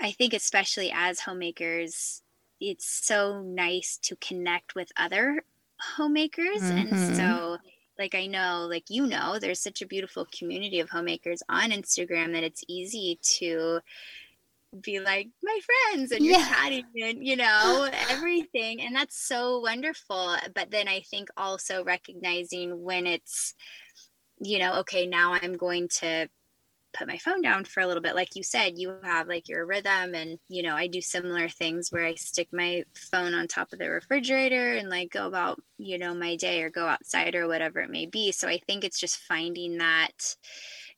I 0.01 0.11
think, 0.11 0.33
especially 0.33 0.91
as 0.93 1.21
homemakers, 1.21 2.23
it's 2.59 2.85
so 2.85 3.41
nice 3.41 3.97
to 4.03 4.17
connect 4.17 4.75
with 4.75 4.91
other 4.97 5.43
homemakers. 5.95 6.61
Mm-hmm. 6.61 6.77
And 6.77 7.15
so, 7.15 7.57
like, 7.99 8.15
I 8.15 8.27
know, 8.27 8.67
like, 8.69 8.85
you 8.89 9.05
know, 9.05 9.39
there's 9.39 9.59
such 9.59 9.81
a 9.81 9.87
beautiful 9.87 10.27
community 10.37 10.79
of 10.79 10.89
homemakers 10.89 11.41
on 11.49 11.71
Instagram 11.71 12.33
that 12.33 12.43
it's 12.43 12.63
easy 12.67 13.19
to 13.37 13.79
be 14.81 14.99
like 14.99 15.29
my 15.41 15.59
friends 15.65 16.11
and 16.11 16.23
you're 16.23 16.37
yeah. 16.37 16.49
chatting 16.49 16.83
and 17.01 17.25
you 17.25 17.37
know 17.37 17.89
everything 18.09 18.81
and 18.81 18.93
that's 18.93 19.17
so 19.17 19.59
wonderful 19.59 20.35
but 20.53 20.69
then 20.69 20.89
i 20.89 20.99
think 20.99 21.29
also 21.37 21.85
recognizing 21.85 22.83
when 22.83 23.07
it's 23.07 23.55
you 24.39 24.59
know, 24.59 24.79
okay, 24.79 25.05
now 25.05 25.33
I'm 25.41 25.57
going 25.57 25.87
to 25.99 26.27
put 26.97 27.07
my 27.07 27.17
phone 27.17 27.41
down 27.41 27.65
for 27.65 27.81
a 27.81 27.87
little 27.87 28.01
bit. 28.01 28.15
Like 28.15 28.35
you 28.35 28.43
said, 28.43 28.77
you 28.77 28.97
have 29.03 29.27
like 29.27 29.47
your 29.47 29.65
rhythm, 29.65 30.15
and 30.15 30.39
you 30.49 30.63
know, 30.63 30.75
I 30.75 30.87
do 30.87 31.01
similar 31.01 31.49
things 31.49 31.91
where 31.91 32.05
I 32.05 32.15
stick 32.15 32.49
my 32.51 32.83
phone 32.95 33.33
on 33.33 33.47
top 33.47 33.73
of 33.73 33.79
the 33.79 33.89
refrigerator 33.89 34.73
and 34.73 34.89
like 34.89 35.11
go 35.11 35.27
about, 35.27 35.61
you 35.77 35.97
know, 35.97 36.13
my 36.13 36.35
day 36.35 36.63
or 36.63 36.69
go 36.69 36.85
outside 36.85 37.35
or 37.35 37.47
whatever 37.47 37.79
it 37.79 37.89
may 37.89 38.05
be. 38.05 38.31
So 38.31 38.47
I 38.47 38.59
think 38.67 38.83
it's 38.83 38.99
just 38.99 39.17
finding 39.17 39.77
that 39.77 40.35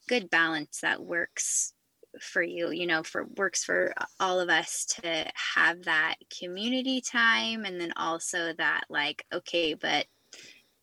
good 0.07 0.29
balance 0.29 0.79
that 0.81 1.03
works 1.03 1.73
for 2.19 2.41
you 2.41 2.71
you 2.71 2.87
know 2.87 3.03
for 3.03 3.27
works 3.37 3.63
for 3.63 3.93
all 4.19 4.39
of 4.39 4.49
us 4.49 4.83
to 4.85 5.25
have 5.55 5.83
that 5.83 6.15
community 6.39 7.01
time 7.01 7.65
and 7.65 7.79
then 7.79 7.93
also 7.97 8.51
that 8.57 8.83
like 8.89 9.23
okay 9.31 9.75
but 9.75 10.07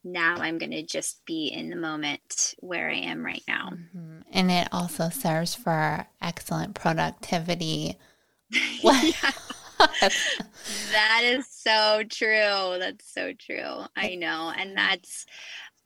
now 0.06 0.36
I'm 0.36 0.58
going 0.58 0.70
to 0.70 0.82
just 0.82 1.20
be 1.26 1.48
in 1.48 1.68
the 1.68 1.76
moment 1.76 2.54
where 2.60 2.88
I 2.88 2.94
am 2.94 3.24
right 3.24 3.42
now. 3.48 3.70
Mm-hmm. 3.72 4.05
And 4.36 4.50
it 4.50 4.68
also 4.70 5.08
serves 5.08 5.54
for 5.54 6.06
excellent 6.20 6.74
productivity. 6.74 7.96
that 8.50 9.32
is 11.22 11.48
so 11.48 12.02
true. 12.10 12.76
That's 12.78 13.10
so 13.10 13.32
true. 13.32 13.86
I 13.96 14.14
know. 14.14 14.52
And 14.54 14.76
that's 14.76 15.24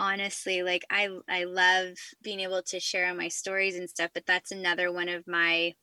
honestly 0.01 0.65
like 0.65 0.83
I 0.91 1.11
I 1.29 1.45
love 1.45 1.93
being 2.23 2.41
able 2.41 2.63
to 2.63 2.81
share 2.81 3.15
my 3.15 3.29
stories 3.29 3.77
and 3.77 3.89
stuff, 3.89 4.11
but 4.15 4.27
that's 4.27 4.51
another 4.51 4.91
one 4.91 5.09
of 5.09 5.29
my 5.29 5.75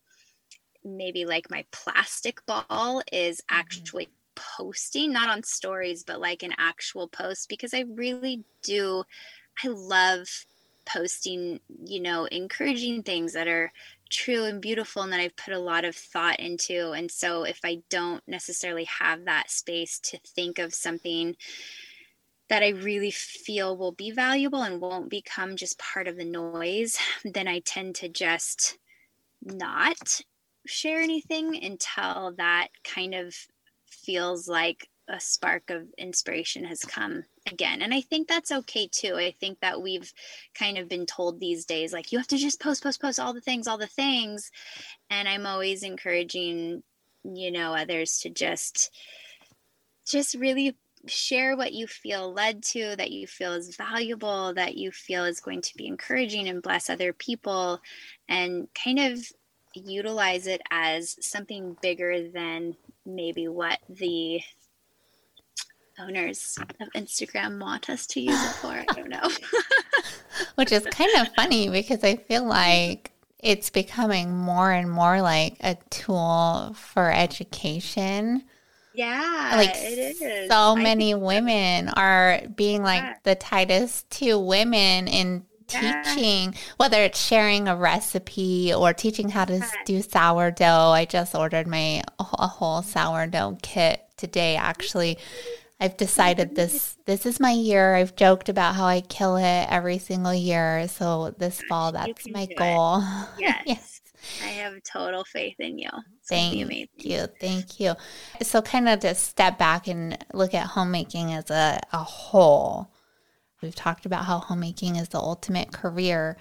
maybe 0.83 1.25
like 1.25 1.49
my 1.49 1.63
plastic 1.71 2.45
ball 2.45 3.01
is 3.13 3.37
mm-hmm. 3.37 3.59
actually 3.59 4.09
posting, 4.35 5.13
not 5.13 5.29
on 5.29 5.41
stories, 5.41 6.03
but 6.03 6.19
like 6.19 6.43
an 6.43 6.53
actual 6.57 7.07
post 7.07 7.47
because 7.47 7.73
I 7.73 7.85
really 7.87 8.43
do. 8.61 9.05
I 9.63 9.69
love 9.69 10.27
posting, 10.87 11.59
you 11.85 11.99
know, 11.99 12.25
encouraging 12.25 13.03
things 13.03 13.33
that 13.33 13.47
are 13.47 13.71
true 14.09 14.45
and 14.45 14.61
beautiful 14.61 15.03
and 15.03 15.11
that 15.11 15.19
I've 15.19 15.35
put 15.35 15.53
a 15.53 15.59
lot 15.59 15.85
of 15.85 15.95
thought 15.95 16.39
into. 16.39 16.91
And 16.91 17.11
so 17.11 17.43
if 17.43 17.59
I 17.63 17.81
don't 17.89 18.23
necessarily 18.27 18.85
have 18.85 19.25
that 19.25 19.51
space 19.51 19.99
to 19.99 20.17
think 20.19 20.59
of 20.59 20.73
something 20.73 21.35
that 22.49 22.63
I 22.63 22.69
really 22.69 23.11
feel 23.11 23.75
will 23.75 23.91
be 23.91 24.11
valuable 24.11 24.63
and 24.63 24.79
won't 24.79 25.09
become 25.09 25.57
just 25.57 25.77
part 25.77 26.07
of 26.07 26.15
the 26.15 26.25
noise, 26.25 26.97
then 27.25 27.47
I 27.47 27.59
tend 27.59 27.95
to 27.95 28.09
just 28.09 28.77
not 29.43 30.21
share 30.65 31.01
anything 31.01 31.63
until 31.63 32.33
that 32.37 32.69
kind 32.83 33.13
of 33.13 33.35
feels 33.85 34.47
like 34.47 34.89
a 35.09 35.19
spark 35.19 35.69
of 35.69 35.87
inspiration 35.97 36.63
has 36.65 36.81
come 36.81 37.23
again. 37.49 37.81
And 37.81 37.93
I 37.93 38.01
think 38.01 38.27
that's 38.27 38.51
okay 38.51 38.89
too. 38.91 39.15
I 39.15 39.31
think 39.31 39.59
that 39.61 39.81
we've 39.81 40.11
kind 40.53 40.77
of 40.77 40.89
been 40.89 41.05
told 41.05 41.39
these 41.39 41.65
days, 41.65 41.93
like, 41.93 42.11
you 42.11 42.17
have 42.17 42.27
to 42.27 42.37
just 42.37 42.59
post, 42.59 42.83
post, 42.83 43.01
post 43.01 43.19
all 43.19 43.33
the 43.33 43.41
things, 43.41 43.67
all 43.67 43.77
the 43.77 43.87
things. 43.87 44.51
And 45.09 45.27
I'm 45.27 45.45
always 45.45 45.83
encouraging, 45.83 46.83
you 47.23 47.51
know, 47.51 47.73
others 47.73 48.19
to 48.19 48.29
just, 48.29 48.93
just 50.05 50.35
really 50.35 50.75
share 51.05 51.55
what 51.55 51.73
you 51.73 51.87
feel 51.87 52.33
led 52.33 52.63
to, 52.63 52.95
that 52.97 53.11
you 53.11 53.27
feel 53.27 53.53
is 53.53 53.77
valuable, 53.77 54.53
that 54.55 54.75
you 54.75 54.91
feel 54.91 55.23
is 55.23 55.39
going 55.39 55.61
to 55.61 55.75
be 55.77 55.87
encouraging 55.87 56.49
and 56.49 56.61
bless 56.61 56.89
other 56.89 57.13
people, 57.13 57.79
and 58.27 58.67
kind 58.73 58.99
of 58.99 59.25
utilize 59.73 60.47
it 60.47 60.61
as 60.71 61.15
something 61.21 61.77
bigger 61.81 62.29
than 62.29 62.75
maybe 63.05 63.47
what 63.47 63.79
the 63.87 64.41
owners 65.99 66.57
of 66.79 66.89
Instagram 66.95 67.59
want 67.61 67.89
us 67.89 68.05
to 68.07 68.21
use 68.21 68.41
it 68.43 68.53
for. 68.55 68.67
I 68.67 68.85
don't 68.93 69.09
know. 69.09 69.29
Which 70.55 70.71
is 70.71 70.85
kind 70.85 71.09
of 71.19 71.33
funny 71.35 71.69
because 71.69 72.03
I 72.03 72.15
feel 72.15 72.45
like 72.45 73.11
it's 73.39 73.69
becoming 73.69 74.35
more 74.35 74.71
and 74.71 74.89
more 74.89 75.21
like 75.21 75.57
a 75.61 75.75
tool 75.89 76.75
for 76.77 77.11
education. 77.11 78.43
Yeah, 78.93 79.53
like 79.55 79.69
it 79.75 80.15
is. 80.19 80.49
so 80.49 80.75
many 80.75 81.13
women 81.13 81.89
are 81.89 82.41
being 82.55 82.81
like 82.81 83.03
Yeah. 83.03 83.13
the 83.23 83.35
Titus 83.35 84.05
2 84.09 84.39
women 84.39 85.07
in 85.07 85.45
Yeah. 85.69 86.01
teaching, 86.01 86.55
whether 86.77 87.03
it's 87.03 87.19
sharing 87.23 87.67
a 87.67 87.75
recipe 87.75 88.73
or 88.73 88.93
teaching 88.93 89.29
how 89.29 89.45
to 89.45 89.57
Yeah. 89.57 89.69
do 89.85 90.01
sourdough. 90.01 90.91
I 90.91 91.05
just 91.05 91.35
ordered 91.35 91.67
my 91.67 92.01
a 92.19 92.23
whole 92.23 92.81
sourdough 92.81 93.59
kit 93.61 94.01
today. 94.17 94.55
Actually, 94.55 95.19
I've 95.79 95.97
decided 95.97 96.55
this 96.55 96.97
this 97.05 97.25
is 97.25 97.39
my 97.39 97.51
year. 97.51 97.95
I've 97.95 98.15
joked 98.15 98.49
about 98.49 98.75
how 98.75 98.85
I 98.85 99.01
kill 99.01 99.37
it 99.37 99.67
every 99.69 99.99
single 99.99 100.33
year. 100.33 100.87
So 100.87 101.35
this 101.37 101.61
fall, 101.69 101.91
that's 101.91 102.29
my 102.29 102.47
goal. 102.57 103.03
Yes. 103.39 104.01
I 104.43 104.47
have 104.47 104.73
total 104.83 105.23
faith 105.23 105.59
in 105.59 105.77
you. 105.77 105.89
It's 106.19 106.29
Thank 106.29 106.89
you. 106.97 107.27
Thank 107.39 107.79
you. 107.79 107.93
So, 108.41 108.61
kind 108.61 108.89
of 108.89 108.99
to 109.01 109.15
step 109.15 109.57
back 109.57 109.87
and 109.87 110.17
look 110.33 110.53
at 110.53 110.67
homemaking 110.67 111.33
as 111.33 111.49
a, 111.49 111.79
a 111.93 111.99
whole. 111.99 112.91
We've 113.61 113.75
talked 113.75 114.05
about 114.05 114.25
how 114.25 114.39
homemaking 114.39 114.97
is 114.97 115.09
the 115.09 115.19
ultimate 115.19 115.71
career. 115.71 116.37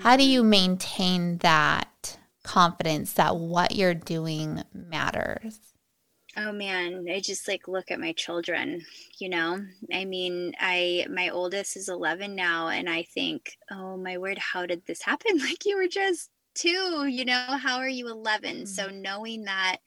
How 0.00 0.16
do 0.16 0.24
you 0.24 0.40
mm-hmm. 0.42 0.50
maintain 0.50 1.38
that 1.38 2.18
confidence 2.42 3.14
that 3.14 3.36
what 3.36 3.74
you're 3.74 3.94
doing 3.94 4.62
matters? 4.72 5.58
Oh 6.40 6.52
man, 6.52 7.06
I 7.10 7.18
just 7.18 7.48
like 7.48 7.66
look 7.66 7.90
at 7.90 7.98
my 7.98 8.12
children, 8.12 8.84
you 9.18 9.28
know? 9.28 9.58
I 9.92 10.04
mean, 10.04 10.52
I 10.60 11.06
my 11.10 11.30
oldest 11.30 11.76
is 11.76 11.88
11 11.88 12.36
now 12.36 12.68
and 12.68 12.88
I 12.88 13.02
think, 13.02 13.56
"Oh 13.72 13.96
my 13.96 14.18
word, 14.18 14.38
how 14.38 14.64
did 14.64 14.86
this 14.86 15.02
happen? 15.02 15.38
Like 15.38 15.64
you 15.64 15.76
were 15.76 15.88
just 15.88 16.30
2, 16.54 17.06
you 17.06 17.24
know? 17.24 17.58
How 17.60 17.78
are 17.78 17.88
you 17.88 18.08
11?" 18.08 18.66
So 18.66 18.84
mm-hmm. 18.86 19.02
knowing 19.02 19.44
that 19.44 19.78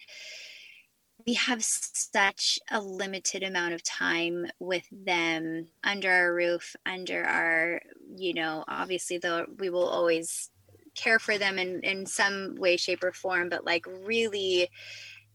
we 1.26 1.36
have 1.36 1.64
such 1.64 2.60
a 2.70 2.82
limited 2.82 3.44
amount 3.44 3.74
of 3.74 3.84
time 3.84 4.48
with 4.60 4.88
them 4.92 5.68
under 5.86 6.12
our 6.12 6.34
roof, 6.34 6.76
under 6.86 7.24
our, 7.24 7.82
you 8.18 8.34
know, 8.34 8.66
obviously 8.68 9.20
though 9.20 9.46
we 9.58 9.70
will 9.70 9.88
always 9.88 10.50
care 10.96 11.20
for 11.20 11.38
them 11.38 11.58
in 11.58 11.80
in 11.82 12.06
some 12.06 12.56
way 12.58 12.76
shape 12.76 13.06
or 13.06 13.14
form, 13.14 13.48
but 13.48 13.66
like 13.66 13.86
really 14.06 14.70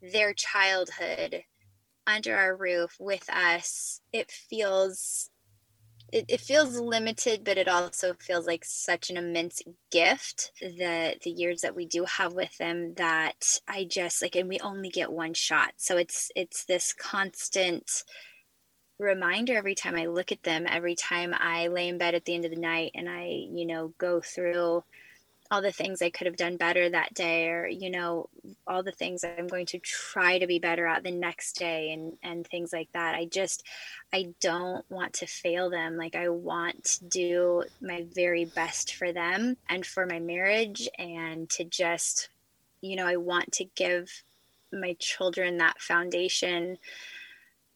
their 0.03 0.33
childhood 0.33 1.43
under 2.07 2.37
our 2.37 2.57
roof 2.57 2.97
with 3.01 3.29
us 3.31 4.01
it 4.13 4.31
feels 4.31 5.31
it, 6.13 6.25
it 6.29 6.41
feels 6.41 6.79
limited 6.79 7.43
but 7.45 7.59
it 7.59 7.69
also 7.69 8.15
feels 8.15 8.47
like 8.47 8.65
such 8.65 9.11
an 9.11 9.17
immense 9.17 9.61
gift 9.91 10.53
the 10.61 11.17
the 11.23 11.31
years 11.31 11.61
that 11.63 11.75
we 11.75 11.87
do 11.87 12.05
have 12.05 12.33
with 12.33 12.57
them 12.59 12.95
that 12.95 13.59
i 13.69 13.85
just 13.85 14.23
like 14.23 14.37
and 14.37 14.49
we 14.49 14.59
only 14.61 14.89
get 14.89 15.13
one 15.13 15.35
shot. 15.35 15.73
So 15.77 15.97
it's 15.97 16.31
it's 16.37 16.65
this 16.65 16.93
constant 16.93 18.05
reminder 18.99 19.55
every 19.55 19.75
time 19.75 19.95
i 19.95 20.07
look 20.07 20.33
at 20.33 20.43
them 20.43 20.65
every 20.67 20.95
time 20.95 21.35
i 21.37 21.67
lay 21.67 21.89
in 21.89 21.99
bed 21.99 22.15
at 22.15 22.25
the 22.25 22.35
end 22.35 22.47
of 22.47 22.51
the 22.51 22.57
night 22.57 22.93
and 22.95 23.11
i 23.11 23.27
you 23.27 23.67
know 23.67 23.93
go 23.99 24.23
through 24.23 24.83
all 25.51 25.63
the 25.63 25.73
things 25.73 26.03
I 26.03 26.11
could 26.11 26.27
have 26.27 26.37
done 26.37 26.57
better 26.57 26.89
that 26.89 27.15
day, 27.15 27.49
or 27.49 27.67
you 27.67 27.91
know, 27.91 28.29
all 28.67 28.83
the 28.83 28.93
things 28.93 29.25
I'm 29.25 29.47
going 29.47 29.67
to 29.67 29.79
try 29.79 30.39
to 30.39 30.47
be 30.47 30.59
better 30.59 30.87
at 30.87 31.05
the 31.05 31.11
next 31.11 31.59
day, 31.59 31.91
and 31.93 32.17
and 32.23 32.47
things 32.47 32.73
like 32.73 32.91
that. 32.93 33.15
I 33.15 33.27
just, 33.27 33.63
I 34.13 34.35
don't 34.41 34.85
want 34.91 35.15
to 35.15 35.27
fail 35.27 35.71
them. 35.71 35.97
Like 35.97 36.15
I 36.15 36.29
want 36.29 36.85
to 36.85 37.05
do 37.05 37.65
my 37.81 38.07
very 38.15 38.45
best 38.45 38.95
for 38.95 39.13
them 39.13 39.57
and 39.69 39.85
for 39.85 40.07
my 40.07 40.21
marriage, 40.21 40.89
and 40.99 41.49
to 41.51 41.65
just, 41.65 42.29
you 42.81 42.97
know, 42.97 43.07
I 43.07 43.17
want 43.17 43.53
to 43.53 43.65
give 43.65 44.23
my 44.73 44.97
children 44.99 45.59
that 45.59 45.81
foundation 45.81 46.79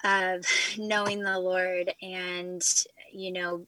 of 0.04 0.44
knowing 0.78 1.22
the 1.22 1.38
Lord 1.38 1.92
and 2.02 2.62
you 3.12 3.32
know 3.32 3.66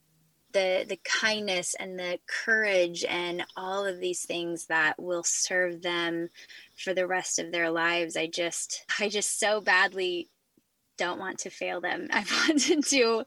the 0.53 0.85
the 0.87 0.99
kindness 1.03 1.75
and 1.79 1.99
the 1.99 2.19
courage 2.27 3.05
and 3.07 3.45
all 3.57 3.85
of 3.85 3.99
these 3.99 4.25
things 4.25 4.67
that 4.67 5.01
will 5.01 5.23
serve 5.23 5.81
them 5.81 6.29
for 6.75 6.93
the 6.93 7.07
rest 7.07 7.39
of 7.39 7.51
their 7.51 7.69
lives. 7.71 8.15
I 8.17 8.27
just 8.27 8.85
i 8.99 9.09
just 9.09 9.39
so 9.39 9.61
badly 9.61 10.29
don't 10.97 11.19
want 11.19 11.39
to 11.39 11.49
fail 11.49 11.81
them. 11.81 12.07
I 12.13 12.23
want 12.47 12.61
to 12.63 12.81
do 12.81 13.23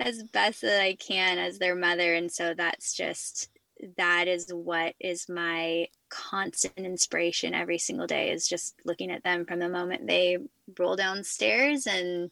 as 0.00 0.22
best 0.24 0.62
that 0.62 0.82
i 0.82 0.94
can 0.94 1.38
as 1.38 1.58
their 1.58 1.74
mother. 1.74 2.14
And 2.14 2.30
so 2.30 2.54
that's 2.54 2.94
just 2.94 3.48
that 3.96 4.28
is 4.28 4.50
what 4.52 4.94
is 5.00 5.28
my 5.28 5.86
constant 6.08 6.78
inspiration 6.78 7.54
every 7.54 7.78
single 7.78 8.06
day 8.06 8.30
is 8.30 8.48
just 8.48 8.74
looking 8.84 9.10
at 9.10 9.22
them 9.24 9.44
from 9.44 9.58
the 9.58 9.68
moment 9.68 10.06
they 10.06 10.38
roll 10.78 10.96
downstairs 10.96 11.86
and 11.86 12.30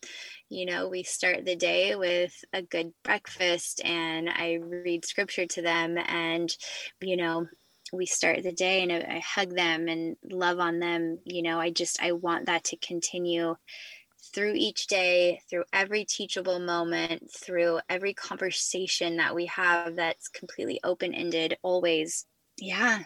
you 0.48 0.66
know 0.66 0.88
we 0.88 1.02
start 1.02 1.44
the 1.44 1.56
day 1.56 1.94
with 1.94 2.32
a 2.52 2.62
good 2.62 2.92
breakfast 3.02 3.80
and 3.84 4.28
i 4.28 4.58
read 4.62 5.04
scripture 5.04 5.46
to 5.46 5.62
them 5.62 5.96
and 5.98 6.56
you 7.00 7.16
know 7.16 7.46
we 7.92 8.06
start 8.06 8.42
the 8.42 8.52
day 8.52 8.82
and 8.82 8.92
i 8.92 9.20
hug 9.20 9.50
them 9.50 9.88
and 9.88 10.16
love 10.28 10.58
on 10.58 10.80
them. 10.80 11.18
You 11.24 11.42
know 11.42 11.60
i 11.60 11.70
just 11.70 12.02
i 12.02 12.12
want 12.12 12.46
that 12.46 12.64
to 12.64 12.76
continue 12.76 13.56
through 14.32 14.54
each 14.54 14.86
day, 14.86 15.40
through 15.48 15.64
every 15.72 16.04
teachable 16.04 16.58
moment, 16.58 17.30
through 17.32 17.80
every 17.88 18.14
conversation 18.14 19.16
that 19.16 19.34
we 19.34 19.46
have 19.46 19.96
that's 19.96 20.28
completely 20.28 20.80
open-ended 20.84 21.58
always. 21.62 22.26
Yeah, 22.58 23.04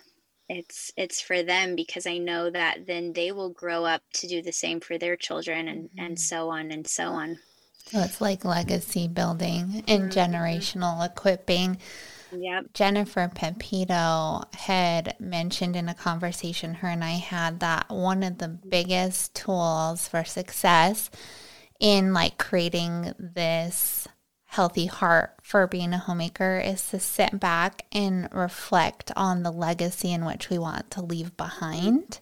it's 0.48 0.92
it's 0.96 1.20
for 1.20 1.42
them 1.42 1.76
because 1.76 2.06
I 2.06 2.18
know 2.18 2.50
that 2.50 2.86
then 2.86 3.12
they 3.12 3.32
will 3.32 3.50
grow 3.50 3.84
up 3.84 4.02
to 4.14 4.26
do 4.28 4.42
the 4.42 4.52
same 4.52 4.80
for 4.80 4.98
their 4.98 5.16
children 5.16 5.68
and 5.68 5.90
Mm-hmm. 5.94 5.98
and 5.98 6.18
so 6.18 6.50
on 6.50 6.70
and 6.72 6.86
so 6.86 7.12
on. 7.12 7.38
So, 7.86 8.00
it's 8.00 8.20
like 8.20 8.44
legacy 8.44 9.08
building 9.08 9.82
and 9.88 10.10
generational 10.12 11.04
equipping. 11.04 11.78
Yep. 12.32 12.72
Jennifer 12.74 13.30
Pepito 13.34 14.42
had 14.54 15.16
mentioned 15.18 15.76
in 15.76 15.88
a 15.88 15.94
conversation 15.94 16.74
her 16.74 16.88
and 16.88 17.04
I 17.04 17.12
had 17.12 17.60
that 17.60 17.88
one 17.88 18.22
of 18.22 18.38
the 18.38 18.48
biggest 18.48 19.34
tools 19.34 20.08
for 20.08 20.24
success 20.24 21.10
in 21.80 22.12
like 22.12 22.38
creating 22.38 23.14
this 23.18 24.06
healthy 24.50 24.86
heart 24.86 25.36
for 25.42 25.66
being 25.68 25.92
a 25.92 25.98
homemaker 25.98 26.58
is 26.58 26.90
to 26.90 26.98
sit 26.98 27.38
back 27.38 27.86
and 27.92 28.28
reflect 28.32 29.12
on 29.16 29.44
the 29.44 29.50
legacy 29.50 30.12
in 30.12 30.24
which 30.24 30.50
we 30.50 30.58
want 30.58 30.90
to 30.90 31.00
leave 31.00 31.36
behind. 31.36 32.18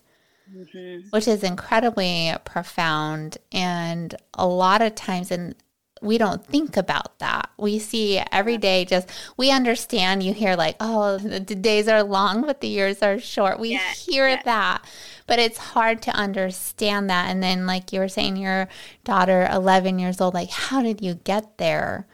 Mm-hmm. 0.55 1.09
Which 1.11 1.27
is 1.27 1.43
incredibly 1.43 2.33
profound. 2.45 3.39
And 3.51 4.15
a 4.35 4.47
lot 4.47 4.83
of 4.83 4.95
times, 4.95 5.31
and 5.31 5.55
we 6.03 6.19
don't 6.19 6.45
think 6.47 6.77
about 6.77 7.19
that. 7.19 7.51
We 7.59 7.79
see 7.79 8.21
every 8.33 8.57
day 8.59 8.85
just, 8.85 9.11
we 9.37 9.51
understand 9.51 10.23
you 10.23 10.33
hear 10.33 10.57
like, 10.57 10.77
oh, 10.81 11.19
the 11.19 11.41
days 11.41 11.89
are 11.89 12.03
long, 12.03 12.43
but 12.43 12.61
the 12.61 12.69
years 12.69 13.03
are 13.03 13.19
short. 13.19 13.59
We 13.59 13.71
Yeah, 13.71 13.93
hear 13.93 14.29
yeah. 14.29 14.43
that, 14.45 14.85
but 15.27 15.39
it's 15.39 15.59
hard 15.59 16.03
to 16.03 16.11
understand 16.13 17.11
that. 17.11 17.31
And 17.31 17.43
then, 17.43 17.67
like 17.67 17.93
you 17.93 18.01
were 18.01 18.09
saying, 18.09 18.37
your 18.37 18.69
daughter, 19.05 19.49
11 19.51 19.99
years 19.99 20.21
old, 20.21 20.35
like, 20.35 20.51
how 20.51 20.83
did 20.83 21.01
you 21.01 21.15
get 21.15 21.59
there? 21.59 22.07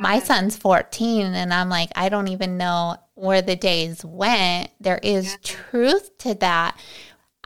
My 0.00 0.20
son's 0.20 0.56
14, 0.56 1.34
and 1.34 1.52
I'm 1.52 1.68
like, 1.68 1.90
I 1.96 2.08
don't 2.08 2.28
even 2.28 2.56
know 2.56 2.96
where 3.14 3.42
the 3.42 3.56
days 3.56 4.04
went. 4.04 4.70
There 4.80 5.00
is 5.02 5.38
truth 5.42 6.16
to 6.18 6.34
that. 6.34 6.78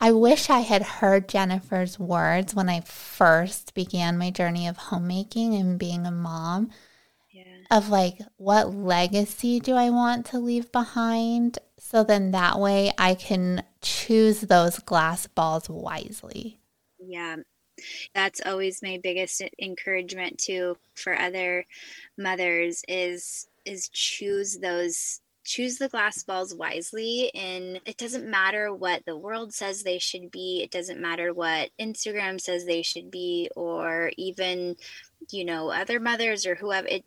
I 0.03 0.11
wish 0.11 0.51
I 0.51 0.61
had 0.61 0.83
heard 0.83 1.29
Jennifer's 1.29 1.97
words 1.97 2.57
when 2.57 2.69
I 2.69 2.81
first 2.81 3.73
began 3.73 4.19
my 4.19 4.31
journey 4.31 4.67
of 4.67 4.77
homemaking 4.77 5.55
and 5.55 5.79
being 5.79 6.07
a 6.07 6.11
mom 6.11 6.73
Yeah. 7.31 7.67
of 7.71 7.89
like, 7.89 8.19
what 8.37 8.75
legacy 8.75 9.61
do 9.61 9.75
I 9.75 9.91
want 9.91 10.27
to 10.27 10.41
leave 10.41 10.73
behind? 10.73 11.61
So 11.79 12.03
then 12.05 12.33
that 12.33 12.59
way 12.59 12.93
I 12.99 13.15
can 13.15 13.63
choose 13.81 14.41
those 14.43 14.81
glass 14.81 15.29
balls 15.29 15.69
wisely. 15.71 16.59
Yeah. 16.99 17.37
That's 18.15 18.43
always 18.47 18.83
my 18.83 19.01
biggest 19.03 19.43
encouragement 19.61 20.39
too 20.39 20.79
for 20.95 21.19
other 21.19 21.67
mothers 22.19 22.85
is 22.89 23.49
is 23.65 23.89
choose 23.89 24.59
those 24.59 25.22
choose 25.45 25.77
the 25.77 25.89
glass 25.89 26.23
balls 26.23 26.55
wisely 26.55 27.31
and 27.35 27.81
it 27.85 27.97
doesn't 27.97 28.29
matter 28.29 28.73
what 28.73 29.05
the 29.05 29.17
world 29.17 29.53
says 29.53 29.83
they 29.83 29.99
should 29.99 30.31
be 30.31 30.63
it 30.63 30.71
doesn't 30.71 31.01
matter 31.01 31.33
what 31.33 31.71
instagram 31.81 32.41
says 32.41 32.65
they 32.65 32.83
should 32.83 33.11
be 33.11 33.51
or 33.57 34.11
even 34.17 34.77
you 35.31 35.45
know 35.45 35.71
other 35.71 36.01
mothers 36.01 36.47
or 36.47 36.55
whoever 36.55 36.87
it 36.89 37.05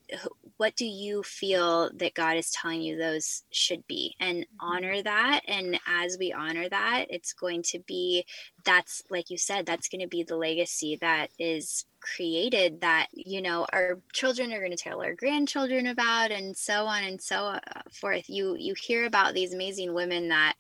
what 0.57 0.76
do 0.76 0.86
you 0.86 1.22
feel 1.24 1.89
that 1.95 2.13
god 2.13 2.38
is 2.38 2.51
telling 2.51 2.82
you 2.82 2.97
those 2.97 3.43
should 3.51 3.86
be? 3.88 4.16
And 4.20 4.45
honor 4.59 5.01
that 5.01 5.41
and 5.47 5.80
as 5.88 6.18
we 6.18 6.32
honor 6.32 6.70
that 6.70 7.05
it's 7.09 7.34
going 7.34 7.63
to 7.63 7.80
be 7.80 8.26
that's 8.63 9.03
like 9.09 9.30
you 9.30 9.38
said 9.38 9.66
that's 9.66 9.89
going 9.89 10.01
to 10.01 10.07
be 10.07 10.24
the 10.24 10.38
legacy 10.38 10.97
that 11.01 11.30
is 11.39 11.86
created 11.99 12.82
that 12.82 13.07
you 13.13 13.41
know 13.41 13.66
our 13.74 13.99
children 14.13 14.53
are 14.53 14.59
going 14.59 14.72
to 14.72 14.78
tell 14.78 15.01
our 15.01 15.16
grandchildren 15.16 15.88
about 15.88 16.32
and 16.32 16.55
so 16.55 16.86
on 16.86 17.03
and 17.03 17.22
so 17.22 17.45
uh, 17.47 17.59
forth. 17.91 18.30
You 18.30 18.55
you 18.57 18.76
hear 18.76 19.05
about 19.05 19.34
these 19.34 19.53
amazing 19.53 19.93
women 19.93 20.30
that 20.30 20.53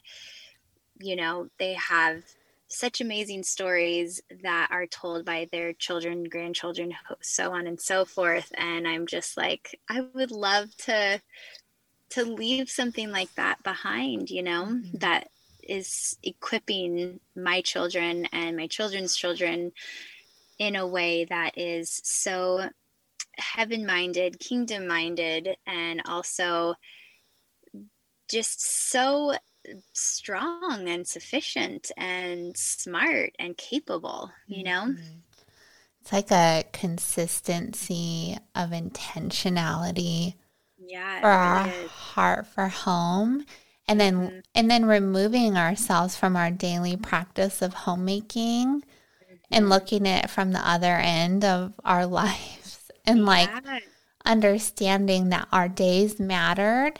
you 0.99 1.15
know 1.15 1.49
they 1.59 1.73
have 1.73 2.23
such 2.67 3.01
amazing 3.01 3.43
stories 3.43 4.21
that 4.43 4.69
are 4.71 4.87
told 4.87 5.25
by 5.25 5.47
their 5.51 5.73
children, 5.73 6.23
grandchildren, 6.23 6.93
so 7.21 7.53
on 7.53 7.67
and 7.67 7.79
so 7.79 8.05
forth. 8.05 8.51
And 8.57 8.87
I'm 8.87 9.07
just 9.07 9.37
like, 9.37 9.79
I 9.89 10.01
would 10.13 10.31
love 10.31 10.75
to 10.85 11.21
to 12.11 12.23
leave 12.23 12.69
something 12.69 13.11
like 13.11 13.33
that 13.35 13.61
behind, 13.63 14.29
you 14.29 14.43
know, 14.43 14.65
mm-hmm. 14.65 14.97
that 14.99 15.27
is 15.67 16.17
equipping 16.21 17.19
my 17.35 17.61
children 17.61 18.27
and 18.31 18.55
my 18.55 18.67
children's 18.67 19.15
children 19.15 19.71
in 20.59 20.75
a 20.75 20.87
way 20.87 21.25
that 21.25 21.57
is 21.57 22.01
so 22.03 22.69
heaven 23.37 23.85
minded, 23.85 24.39
kingdom 24.39 24.87
minded, 24.87 25.57
and 25.65 26.01
also 26.05 26.75
just 28.29 28.89
so 28.89 29.33
strong 29.93 30.87
and 30.87 31.07
sufficient 31.07 31.91
and 31.97 32.55
smart 32.55 33.35
and 33.39 33.57
capable, 33.57 34.31
you 34.47 34.63
know? 34.63 34.85
Mm-hmm. 34.87 35.19
It's 36.01 36.13
like 36.13 36.31
a 36.31 36.63
consistency 36.71 38.37
of 38.53 38.69
intentionality 38.69 40.35
yeah, 40.77 41.21
for 41.21 41.27
our 41.27 41.87
heart 41.87 42.47
for 42.47 42.67
home 42.67 43.45
and 43.87 43.99
then 43.99 44.15
mm-hmm. 44.15 44.39
and 44.53 44.69
then 44.69 44.85
removing 44.85 45.57
ourselves 45.57 46.15
from 46.15 46.35
our 46.35 46.51
daily 46.51 46.95
practice 46.95 47.61
of 47.61 47.73
homemaking 47.73 48.81
mm-hmm. 48.81 49.35
and 49.51 49.69
looking 49.69 50.07
at 50.07 50.25
it 50.25 50.29
from 50.29 50.51
the 50.51 50.69
other 50.69 50.95
end 50.95 51.43
of 51.43 51.73
our 51.83 52.05
lives 52.21 52.91
and 53.05 53.19
yeah. 53.19 53.25
like 53.25 53.49
understanding 54.25 55.29
that 55.29 55.47
our 55.51 55.69
days 55.69 56.19
mattered 56.19 56.99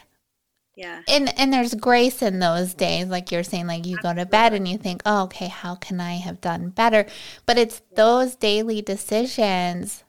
yeah. 0.75 1.01
And 1.07 1.37
and 1.39 1.53
there's 1.53 1.73
grace 1.73 2.21
in 2.21 2.39
those 2.39 2.73
days 2.73 3.07
like 3.07 3.31
you're 3.31 3.43
saying 3.43 3.67
like 3.67 3.85
you 3.85 3.97
Absolutely. 3.97 4.23
go 4.23 4.25
to 4.25 4.29
bed 4.29 4.53
and 4.53 4.67
you 4.67 4.77
think, 4.77 5.01
"Oh, 5.05 5.23
okay, 5.23 5.47
how 5.47 5.75
can 5.75 6.01
I 6.01 6.15
have 6.15 6.41
done 6.41 6.69
better?" 6.69 7.05
But 7.45 7.57
it's 7.57 7.81
those 7.95 8.35
daily 8.35 8.81
decisions 8.81 10.03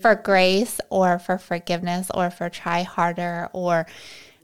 for 0.00 0.14
grace 0.14 0.80
or 0.90 1.18
for 1.18 1.38
forgiveness 1.38 2.10
or 2.14 2.30
for 2.30 2.48
try 2.48 2.82
harder 2.82 3.48
or 3.52 3.86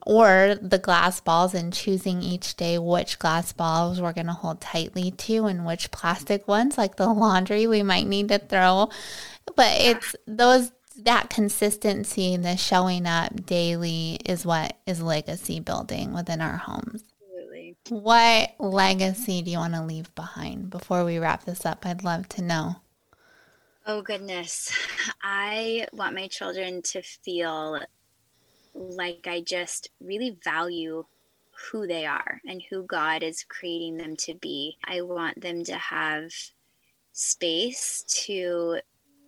or 0.06 0.56
the 0.60 0.78
glass 0.78 1.20
balls 1.20 1.54
and 1.54 1.72
choosing 1.72 2.20
each 2.20 2.56
day 2.56 2.78
which 2.78 3.18
glass 3.18 3.52
balls 3.52 4.00
we're 4.00 4.12
going 4.12 4.26
to 4.26 4.32
hold 4.32 4.60
tightly 4.60 5.10
to 5.12 5.46
and 5.46 5.64
which 5.64 5.90
plastic 5.90 6.46
ones 6.46 6.76
like 6.76 6.96
the 6.96 7.08
laundry 7.08 7.66
we 7.66 7.82
might 7.82 8.06
need 8.06 8.28
to 8.28 8.38
throw 8.38 8.88
but 9.56 9.80
it's 9.80 10.14
those 10.26 10.72
that 11.02 11.30
consistency, 11.30 12.36
the 12.36 12.56
showing 12.56 13.06
up 13.06 13.46
daily 13.46 14.18
is 14.24 14.46
what 14.46 14.76
is 14.86 15.02
legacy 15.02 15.60
building 15.60 16.12
within 16.12 16.40
our 16.40 16.56
homes. 16.56 17.04
Absolutely. 17.22 17.76
What 17.88 18.54
legacy 18.58 19.42
do 19.42 19.50
you 19.50 19.58
want 19.58 19.74
to 19.74 19.82
leave 19.82 20.14
behind 20.14 20.70
before 20.70 21.04
we 21.04 21.18
wrap 21.18 21.44
this 21.44 21.66
up? 21.66 21.84
I'd 21.84 22.04
love 22.04 22.28
to 22.30 22.42
know. 22.42 22.76
Oh, 23.86 24.02
goodness. 24.02 24.72
I 25.22 25.86
want 25.92 26.14
my 26.14 26.28
children 26.28 26.80
to 26.82 27.02
feel 27.02 27.80
like 28.74 29.26
I 29.26 29.40
just 29.40 29.90
really 30.00 30.38
value 30.42 31.04
who 31.70 31.86
they 31.86 32.06
are 32.06 32.40
and 32.46 32.62
who 32.70 32.84
God 32.84 33.22
is 33.22 33.44
creating 33.48 33.96
them 33.96 34.16
to 34.16 34.34
be. 34.34 34.76
I 34.84 35.02
want 35.02 35.40
them 35.40 35.64
to 35.64 35.76
have 35.76 36.32
space 37.12 38.04
to 38.24 38.80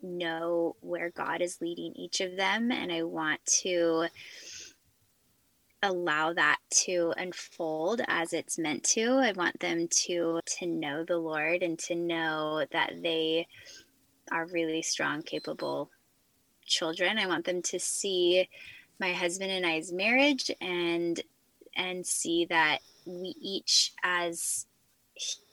know 0.03 0.77
where 0.81 1.11
God 1.11 1.43
is 1.43 1.61
leading 1.61 1.93
each 1.95 2.21
of 2.21 2.37
them. 2.37 2.71
And 2.71 2.93
I 2.93 3.03
want 3.03 3.45
to 3.63 4.09
allow 5.83 6.33
that 6.33 6.59
to 6.71 7.13
unfold 7.17 8.03
as 8.09 8.33
it's 8.33 8.59
meant 8.59 8.83
to. 8.85 9.19
I 9.19 9.33
want 9.33 9.61
them 9.61 9.89
to 10.07 10.41
to 10.59 10.67
know 10.67 11.05
the 11.05 11.19
Lord 11.19 11.63
and 11.63 11.79
to 11.81 11.95
know 11.95 12.65
that 12.73 12.95
they 13.03 13.47
are 14.33 14.47
really 14.47 14.83
strong, 14.83 15.23
capable 15.23 15.91
children. 16.65 17.19
I 17.19 17.27
want 17.27 17.45
them 17.45 17.63
to 17.63 17.79
see 17.79 18.49
my 18.99 19.13
husband 19.13 19.51
and 19.51 19.67
I's 19.67 19.93
marriage 19.93 20.51
and 20.61 21.21
and 21.77 22.07
see 22.07 22.47
that 22.47 22.79
we 23.05 23.35
each 23.41 23.93
as 24.03 24.67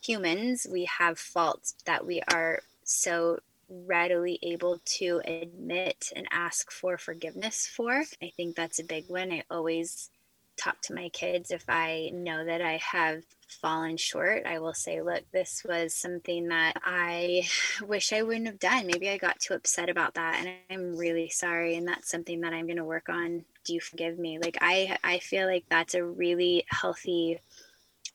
humans 0.03 0.67
we 0.69 0.85
have 0.99 1.17
faults 1.17 1.75
that 1.85 2.05
we 2.05 2.21
are 2.33 2.59
so 2.83 3.39
readily 3.85 4.39
able 4.43 4.79
to 4.85 5.21
admit 5.25 6.11
and 6.15 6.27
ask 6.31 6.71
for 6.71 6.97
forgiveness 6.97 7.65
for. 7.67 8.03
I 8.21 8.31
think 8.35 8.55
that's 8.55 8.79
a 8.79 8.83
big 8.83 9.09
one. 9.09 9.31
I 9.31 9.43
always 9.49 10.09
talk 10.57 10.81
to 10.81 10.93
my 10.93 11.09
kids 11.09 11.51
if 11.51 11.63
I 11.67 12.11
know 12.13 12.45
that 12.45 12.61
I 12.61 12.77
have 12.77 13.23
fallen 13.47 13.97
short. 13.97 14.45
I 14.45 14.59
will 14.59 14.73
say, 14.73 15.01
look, 15.01 15.23
this 15.31 15.63
was 15.67 15.93
something 15.93 16.49
that 16.49 16.73
I 16.83 17.43
wish 17.81 18.13
I 18.13 18.23
wouldn't 18.23 18.47
have 18.47 18.59
done. 18.59 18.87
Maybe 18.87 19.09
I 19.09 19.17
got 19.17 19.39
too 19.39 19.53
upset 19.53 19.89
about 19.89 20.15
that 20.15 20.39
and 20.39 20.49
I'm 20.69 20.97
really 20.97 21.29
sorry 21.29 21.75
and 21.75 21.87
that's 21.87 22.09
something 22.09 22.41
that 22.41 22.53
I'm 22.53 22.65
going 22.65 22.77
to 22.77 22.85
work 22.85 23.09
on. 23.09 23.45
Do 23.65 23.73
you 23.73 23.79
forgive 23.79 24.19
me? 24.19 24.39
Like 24.39 24.57
I 24.61 24.97
I 25.03 25.19
feel 25.19 25.47
like 25.47 25.65
that's 25.69 25.95
a 25.95 26.03
really 26.03 26.65
healthy 26.67 27.39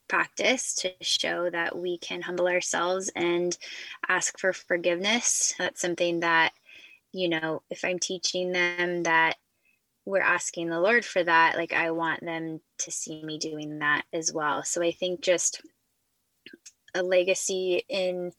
practice 0.08 0.74
to 0.74 0.92
show 1.00 1.50
that 1.50 1.78
we 1.78 1.98
can 1.98 2.22
humble 2.22 2.48
ourselves 2.48 3.10
and 3.14 3.56
ask 4.08 4.38
for 4.38 4.52
forgiveness. 4.52 5.54
That's 5.58 5.80
something 5.80 6.20
that, 6.20 6.52
you 7.12 7.28
know, 7.28 7.62
if 7.70 7.84
I'm 7.84 7.98
teaching 7.98 8.52
them 8.52 9.04
that 9.04 9.36
we're 10.04 10.22
asking 10.22 10.70
the 10.70 10.80
Lord 10.80 11.04
for 11.04 11.22
that, 11.22 11.56
like 11.56 11.72
I 11.72 11.90
want 11.90 12.24
them 12.24 12.60
to 12.78 12.90
see 12.90 13.22
me 13.22 13.38
doing 13.38 13.78
that 13.80 14.04
as 14.12 14.32
well. 14.32 14.64
So 14.64 14.82
I 14.82 14.90
think 14.90 15.20
just 15.20 15.60
a 16.94 17.02
legacy 17.02 17.84
in 17.88 18.32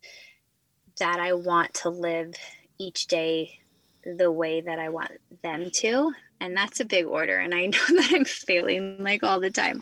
that 0.99 1.19
I 1.19 1.33
want 1.33 1.73
to 1.75 1.89
live 1.89 2.33
each 2.79 3.07
day 3.07 3.59
the 4.03 4.31
way 4.31 4.61
that 4.61 4.79
I 4.79 4.89
want 4.89 5.11
them 5.43 5.69
to. 5.71 6.13
And 6.41 6.55
that's 6.55 6.79
a 6.79 6.85
big 6.85 7.05
order. 7.05 7.37
And 7.37 7.53
I 7.53 7.65
know 7.67 7.85
that 7.89 8.11
I'm 8.13 8.25
failing 8.25 9.03
like 9.03 9.23
all 9.23 9.39
the 9.39 9.51
time, 9.51 9.81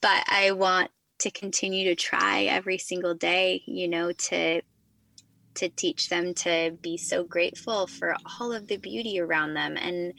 but 0.00 0.24
I 0.28 0.52
want 0.52 0.90
to 1.22 1.30
continue 1.30 1.84
to 1.84 1.94
try 1.94 2.44
every 2.44 2.78
single 2.78 3.14
day, 3.14 3.62
you 3.66 3.88
know, 3.88 4.12
to 4.12 4.62
to 5.54 5.68
teach 5.68 6.08
them 6.08 6.32
to 6.32 6.76
be 6.80 6.96
so 6.96 7.24
grateful 7.24 7.86
for 7.86 8.16
all 8.40 8.52
of 8.52 8.68
the 8.68 8.78
beauty 8.78 9.20
around 9.20 9.54
them. 9.54 9.76
And 9.76 10.14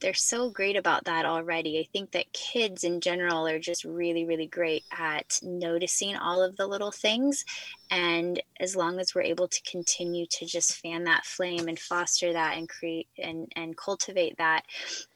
they're 0.00 0.14
so 0.14 0.50
great 0.50 0.76
about 0.76 1.04
that 1.04 1.24
already. 1.24 1.78
I 1.78 1.88
think 1.92 2.12
that 2.12 2.32
kids 2.32 2.84
in 2.84 3.00
general 3.00 3.46
are 3.46 3.58
just 3.58 3.84
really, 3.84 4.24
really 4.24 4.46
great 4.46 4.84
at 4.96 5.40
noticing 5.42 6.16
all 6.16 6.42
of 6.42 6.56
the 6.56 6.66
little 6.66 6.92
things. 6.92 7.44
And 7.90 8.40
as 8.60 8.76
long 8.76 9.00
as 9.00 9.14
we're 9.14 9.22
able 9.22 9.48
to 9.48 9.62
continue 9.62 10.26
to 10.26 10.46
just 10.46 10.76
fan 10.76 11.04
that 11.04 11.24
flame 11.24 11.68
and 11.68 11.78
foster 11.78 12.32
that 12.32 12.56
and 12.56 12.68
create 12.68 13.08
and, 13.18 13.50
and 13.56 13.76
cultivate 13.76 14.36
that, 14.38 14.64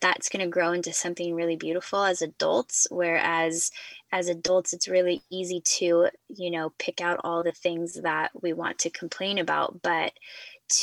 that's 0.01 0.28
going 0.28 0.45
to 0.45 0.51
grow 0.51 0.72
into 0.72 0.93
something 0.93 1.35
really 1.35 1.57
beautiful 1.57 2.03
as 2.03 2.22
adults. 2.22 2.87
Whereas 2.91 3.70
as 4.11 4.28
adults, 4.28 4.72
it's 4.72 4.89
really 4.89 5.22
easy 5.30 5.61
to, 5.78 6.09
you 6.28 6.51
know, 6.51 6.72
pick 6.78 7.01
out 7.01 7.20
all 7.22 7.43
the 7.43 7.53
things 7.53 8.01
that 8.03 8.30
we 8.41 8.53
want 8.53 8.78
to 8.80 8.91
complain 8.91 9.39
about. 9.39 9.80
But 9.83 10.12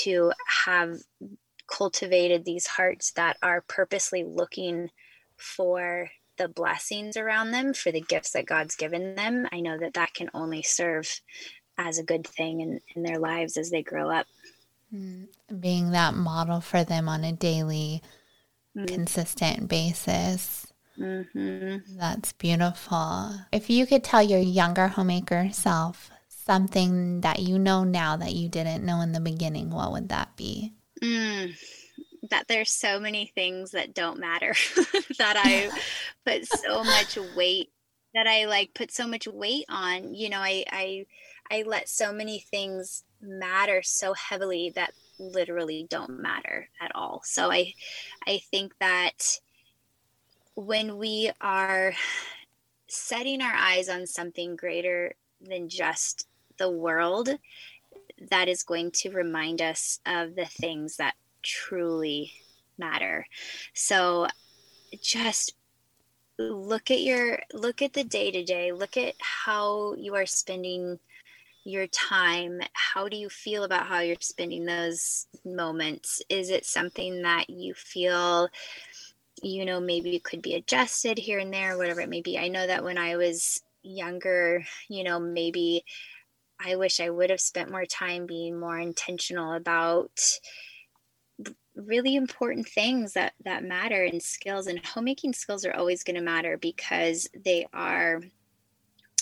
to 0.03 0.31
have 0.65 0.99
cultivated 1.69 2.45
these 2.45 2.67
hearts 2.67 3.11
that 3.11 3.37
are 3.41 3.61
purposely 3.61 4.23
looking 4.23 4.89
for 5.37 6.09
the 6.37 6.47
blessings 6.47 7.17
around 7.17 7.51
them, 7.51 7.73
for 7.73 7.91
the 7.91 8.01
gifts 8.01 8.31
that 8.31 8.45
God's 8.45 8.75
given 8.75 9.15
them, 9.15 9.47
I 9.51 9.59
know 9.59 9.77
that 9.77 9.93
that 9.93 10.13
can 10.13 10.29
only 10.33 10.63
serve 10.63 11.21
as 11.77 11.99
a 11.99 12.03
good 12.03 12.25
thing 12.25 12.61
in, 12.61 12.79
in 12.95 13.03
their 13.03 13.19
lives 13.19 13.57
as 13.57 13.69
they 13.69 13.83
grow 13.83 14.09
up. 14.09 14.25
Mm, 14.93 15.27
being 15.59 15.91
that 15.91 16.15
model 16.15 16.61
for 16.61 16.83
them 16.83 17.07
on 17.07 17.23
a 17.23 17.31
daily, 17.31 18.01
mm-hmm. 18.75 18.85
consistent 18.85 19.67
basis. 19.67 20.67
Mm-hmm. 20.97 21.97
That's 21.97 22.33
beautiful. 22.33 23.31
If 23.51 23.69
you 23.69 23.85
could 23.85 24.03
tell 24.03 24.23
your 24.23 24.39
younger 24.39 24.87
homemaker 24.87 25.49
self 25.51 26.09
something 26.27 27.21
that 27.21 27.39
you 27.39 27.59
know 27.59 27.83
now 27.83 28.17
that 28.17 28.33
you 28.33 28.49
didn't 28.49 28.83
know 28.83 29.01
in 29.01 29.11
the 29.11 29.19
beginning, 29.19 29.69
what 29.69 29.91
would 29.91 30.09
that 30.09 30.35
be? 30.35 30.73
Mm, 31.01 31.57
that 32.29 32.47
there's 32.47 32.71
so 32.71 32.99
many 32.99 33.31
things 33.33 33.71
that 33.71 33.93
don't 33.93 34.19
matter 34.19 34.53
that 35.17 35.35
I 35.37 35.69
put 36.25 36.45
so 36.45 36.83
much 36.83 37.17
weight 37.35 37.69
that 38.13 38.27
I 38.27 38.45
like 38.45 38.73
put 38.73 38.91
so 38.91 39.07
much 39.07 39.27
weight 39.27 39.65
on. 39.69 40.13
You 40.13 40.29
know, 40.29 40.39
I 40.39 40.65
I 40.71 41.05
I 41.51 41.63
let 41.63 41.89
so 41.89 42.11
many 42.11 42.39
things 42.39 43.03
matter 43.21 43.81
so 43.81 44.13
heavily 44.13 44.71
that 44.75 44.93
literally 45.19 45.85
don't 45.89 46.21
matter 46.21 46.69
at 46.81 46.91
all. 46.95 47.21
So 47.23 47.51
I 47.51 47.73
I 48.27 48.39
think 48.51 48.73
that 48.79 49.39
when 50.55 50.97
we 50.97 51.31
are 51.39 51.93
setting 52.87 53.41
our 53.41 53.53
eyes 53.53 53.87
on 53.87 54.05
something 54.05 54.55
greater 54.55 55.13
than 55.41 55.69
just 55.69 56.27
the 56.57 56.69
world 56.69 57.29
that 58.29 58.47
is 58.47 58.63
going 58.63 58.91
to 58.91 59.11
remind 59.11 59.61
us 59.61 59.99
of 60.05 60.35
the 60.35 60.45
things 60.45 60.97
that 60.97 61.15
truly 61.43 62.31
matter. 62.77 63.25
So 63.73 64.27
just 65.01 65.55
look 66.37 66.89
at 66.89 67.01
your 67.01 67.39
look 67.53 67.81
at 67.81 67.93
the 67.93 68.03
day 68.03 68.31
to 68.31 68.43
day, 68.43 68.71
look 68.71 68.97
at 68.97 69.13
how 69.19 69.93
you 69.95 70.15
are 70.15 70.25
spending 70.25 70.99
your 71.65 71.87
time. 71.87 72.61
How 72.73 73.07
do 73.07 73.17
you 73.17 73.29
feel 73.29 73.63
about 73.63 73.87
how 73.87 73.99
you're 73.99 74.15
spending 74.21 74.65
those 74.65 75.27
moments? 75.45 76.21
Is 76.29 76.49
it 76.49 76.65
something 76.65 77.21
that 77.21 77.49
you 77.49 77.73
feel 77.73 78.49
you 79.41 79.63
know 79.63 79.79
maybe 79.79 80.15
it 80.15 80.23
could 80.23 80.41
be 80.41 80.55
adjusted 80.55 81.17
here 81.17 81.39
and 81.39 81.53
there 81.53 81.77
whatever 81.77 82.01
it 82.01 82.09
may 82.09 82.21
be? 82.21 82.37
I 82.37 82.47
know 82.47 82.65
that 82.67 82.83
when 82.83 82.97
i 82.97 83.15
was 83.15 83.61
younger 83.81 84.61
you 84.89 85.03
know 85.05 85.17
maybe 85.17 85.85
i 86.59 86.75
wish 86.75 86.99
i 86.99 87.09
would 87.09 87.29
have 87.29 87.41
spent 87.41 87.71
more 87.71 87.85
time 87.85 88.25
being 88.25 88.59
more 88.59 88.79
intentional 88.79 89.53
about 89.53 90.19
really 91.75 92.15
important 92.15 92.67
things 92.67 93.13
that 93.13 93.33
that 93.45 93.63
matter 93.63 94.03
and 94.03 94.21
skills 94.21 94.67
and 94.67 94.85
homemaking 94.85 95.33
skills 95.33 95.65
are 95.65 95.73
always 95.73 96.03
going 96.03 96.15
to 96.15 96.21
matter 96.21 96.57
because 96.57 97.29
they 97.43 97.65
are 97.73 98.21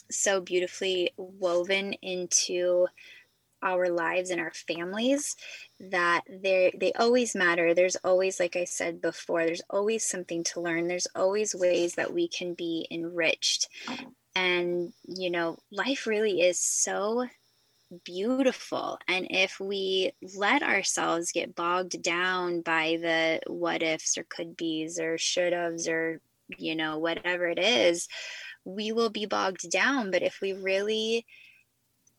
so 0.09 0.41
beautifully 0.41 1.11
woven 1.17 1.93
into 1.93 2.87
our 3.63 3.89
lives 3.89 4.29
and 4.29 4.39
our 4.39 4.53
families 4.53 5.35
that 5.79 6.21
they 6.29 6.71
they 6.79 6.93
always 6.93 7.35
matter. 7.35 7.73
There's 7.73 7.95
always 7.97 8.39
like 8.39 8.55
i 8.55 8.65
said 8.65 9.01
before 9.01 9.45
there's 9.45 9.63
always 9.69 10.05
something 10.05 10.43
to 10.45 10.61
learn. 10.61 10.87
There's 10.87 11.07
always 11.15 11.55
ways 11.55 11.95
that 11.95 12.13
we 12.13 12.27
can 12.27 12.53
be 12.53 12.87
enriched 12.91 13.67
and 14.37 14.93
you 15.07 15.29
know 15.29 15.57
life 15.71 16.05
really 16.05 16.41
is 16.41 16.59
so 16.59 17.27
beautiful 18.03 18.99
and 19.07 19.27
if 19.29 19.59
we 19.59 20.11
let 20.35 20.61
ourselves 20.61 21.31
get 21.31 21.55
bogged 21.55 22.01
down 22.01 22.61
by 22.61 22.97
the 23.01 23.39
what 23.47 23.81
ifs 23.81 24.17
or 24.17 24.25
could 24.29 24.57
be's 24.57 24.99
or 24.99 25.17
should 25.17 25.53
haves 25.53 25.87
or 25.87 26.19
you 26.57 26.75
know 26.75 26.97
whatever 26.99 27.47
it 27.47 27.59
is 27.59 28.07
we 28.67 28.91
will 28.91 29.09
be 29.09 29.25
bogged 29.25 29.69
down. 29.71 30.11
But 30.11 30.23
if 30.23 30.39
we 30.41 30.51
really 30.51 31.25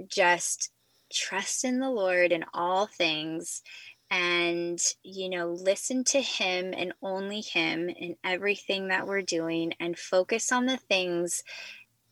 just 0.08 0.70
trust 1.12 1.64
in 1.64 1.78
the 1.78 1.90
Lord 1.90 2.32
in 2.32 2.44
all 2.54 2.86
things 2.86 3.62
and, 4.10 4.80
you 5.02 5.28
know, 5.28 5.50
listen 5.50 6.04
to 6.04 6.22
Him 6.22 6.72
and 6.74 6.94
only 7.02 7.42
Him 7.42 7.90
in 7.90 8.16
everything 8.24 8.88
that 8.88 9.06
we're 9.06 9.22
doing 9.22 9.74
and 9.78 9.98
focus 9.98 10.50
on 10.50 10.64
the 10.64 10.78
things 10.78 11.42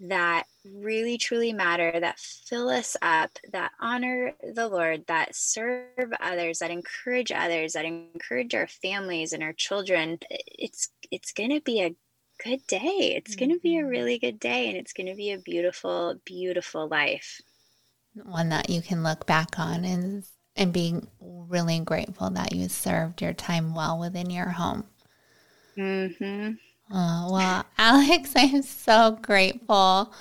that 0.00 0.44
really 0.64 1.16
truly 1.18 1.52
matter, 1.52 1.98
that 1.98 2.18
fill 2.18 2.68
us 2.68 2.96
up, 3.00 3.38
that 3.52 3.72
honor 3.80 4.32
the 4.54 4.68
Lord, 4.68 5.06
that 5.06 5.34
serve 5.34 6.12
others, 6.20 6.58
that 6.58 6.70
encourage 6.70 7.32
others, 7.32 7.72
that 7.72 7.84
encourage 7.84 8.54
our 8.54 8.66
families 8.66 9.32
and 9.32 9.42
our 9.42 9.52
children, 9.52 10.18
it's 10.30 10.88
it's 11.10 11.32
going 11.32 11.50
to 11.50 11.60
be 11.60 11.82
a 11.82 11.94
good 12.44 12.66
day. 12.66 13.14
It's 13.16 13.34
mm-hmm. 13.34 13.46
going 13.46 13.56
to 13.56 13.62
be 13.62 13.78
a 13.78 13.86
really 13.86 14.18
good 14.18 14.38
day 14.38 14.68
and 14.68 14.76
it's 14.76 14.92
going 14.92 15.06
to 15.06 15.14
be 15.14 15.32
a 15.32 15.38
beautiful, 15.38 16.16
beautiful 16.24 16.88
life. 16.88 17.40
One 18.14 18.48
that 18.50 18.70
you 18.70 18.82
can 18.82 19.02
look 19.02 19.26
back 19.26 19.58
on 19.58 19.84
and, 19.84 20.24
and 20.56 20.72
being 20.72 21.06
really 21.20 21.80
grateful 21.80 22.30
that 22.30 22.54
you 22.54 22.68
served 22.68 23.20
your 23.20 23.34
time 23.34 23.74
well 23.74 23.98
within 23.98 24.30
your 24.30 24.50
home. 24.50 24.84
Mm-hmm. 25.76 26.52
Oh, 26.90 27.28
well, 27.32 27.64
Alex, 27.78 28.32
I'm 28.36 28.62
so 28.62 29.18
grateful 29.20 30.12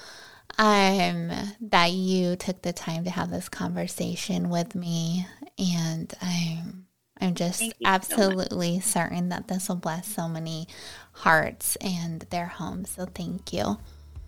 um, 0.58 1.32
that 1.62 1.92
you 1.92 2.36
took 2.36 2.62
the 2.62 2.74
time 2.74 3.04
to 3.04 3.10
have 3.10 3.30
this 3.30 3.50
conversation 3.50 4.50
with 4.50 4.76
me. 4.76 5.28
And 5.58 6.14
I'm 6.22 6.86
I'm 7.20 7.34
just 7.34 7.74
absolutely 7.86 8.80
so 8.82 9.00
certain 9.00 9.30
that 9.30 9.48
this 9.48 9.70
will 9.70 9.78
bless 9.78 10.08
so 10.08 10.28
many 10.28 10.68
hearts 11.14 11.78
and 11.78 12.22
their 12.30 12.48
homes. 12.48 12.90
So 12.90 13.06
thank 13.06 13.54
you. 13.54 13.78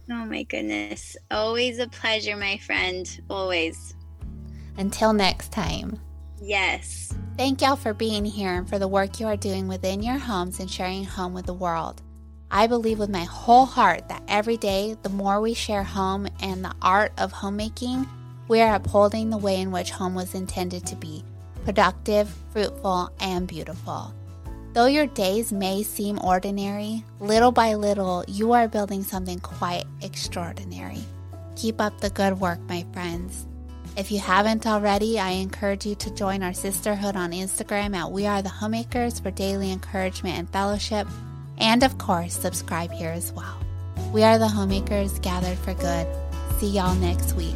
Oh 0.10 0.26
my 0.26 0.44
goodness. 0.44 1.18
Always 1.30 1.80
a 1.80 1.88
pleasure, 1.88 2.38
my 2.38 2.58
friend. 2.58 3.20
Always. 3.30 3.94
Until 4.78 5.12
next 5.12 5.52
time. 5.52 6.00
Yes. 6.42 7.14
Thank 7.38 7.62
y'all 7.62 7.76
for 7.76 7.94
being 7.94 8.24
here 8.24 8.54
and 8.54 8.70
for 8.70 8.80
the 8.80 8.88
work 8.88 9.20
you 9.20 9.28
are 9.28 9.36
doing 9.36 9.68
within 9.68 10.02
your 10.02 10.18
homes 10.18 10.60
and 10.60 10.70
sharing 10.70 11.04
home 11.04 11.34
with 11.34 11.46
the 11.46 11.54
world. 11.54 12.02
I 12.50 12.68
believe 12.68 13.00
with 13.00 13.10
my 13.10 13.26
whole 13.26 13.66
heart 13.66 14.08
that 14.08 14.24
every 14.28 14.58
day, 14.58 14.96
the 15.04 15.10
more 15.10 15.42
we 15.42 15.54
share 15.54 15.84
home 15.84 16.28
and 16.42 16.64
the 16.64 16.74
art 16.82 17.12
of 17.18 17.32
homemaking, 17.32 18.08
we 18.48 18.62
are 18.62 18.76
upholding 18.76 19.30
the 19.30 19.38
way 19.38 19.60
in 19.60 19.72
which 19.72 19.92
home 19.92 20.16
was 20.16 20.34
intended 20.34 20.86
to 20.88 20.96
be 20.96 21.24
productive, 21.66 22.34
fruitful, 22.54 23.12
and 23.20 23.46
beautiful. 23.46 24.14
Though 24.72 24.86
your 24.86 25.08
days 25.08 25.52
may 25.52 25.84
seem 25.84 26.20
ordinary, 26.24 27.04
little 27.20 27.52
by 27.52 27.74
little, 27.74 28.24
you 28.28 28.54
are 28.54 28.70
building 28.70 29.04
something 29.04 29.40
quite 29.40 29.84
extraordinary. 30.02 31.00
Keep 31.58 31.82
up 31.82 32.00
the 32.00 32.12
good 32.12 32.40
work, 32.40 32.60
my 32.70 32.86
friends. 32.94 33.46
If 33.98 34.12
you 34.12 34.20
haven't 34.20 34.68
already, 34.68 35.20
I 35.20 35.32
encourage 35.32 35.86
you 35.86 35.96
to 35.96 36.14
join 36.14 36.44
our 36.44 36.54
sisterhood 36.54 37.16
on 37.16 37.32
Instagram 37.32 37.96
at 37.96 38.12
We 38.12 38.28
Are 38.28 38.42
the 38.42 38.50
Homemakers 38.50 39.20
for 39.20 39.32
daily 39.32 39.72
encouragement 39.72 40.38
and 40.38 40.50
fellowship. 40.50 41.08
And 41.60 41.84
of 41.84 41.98
course, 41.98 42.34
subscribe 42.34 42.92
here 42.92 43.12
as 43.12 43.32
well. 43.34 43.58
We 44.14 44.24
are 44.24 44.38
the 44.38 44.48
homemakers 44.48 45.20
gathered 45.20 45.58
for 45.58 45.74
good. 45.74 46.08
See 46.60 46.70
y'all 46.70 46.96
next 46.96 47.34
week. 47.34 47.56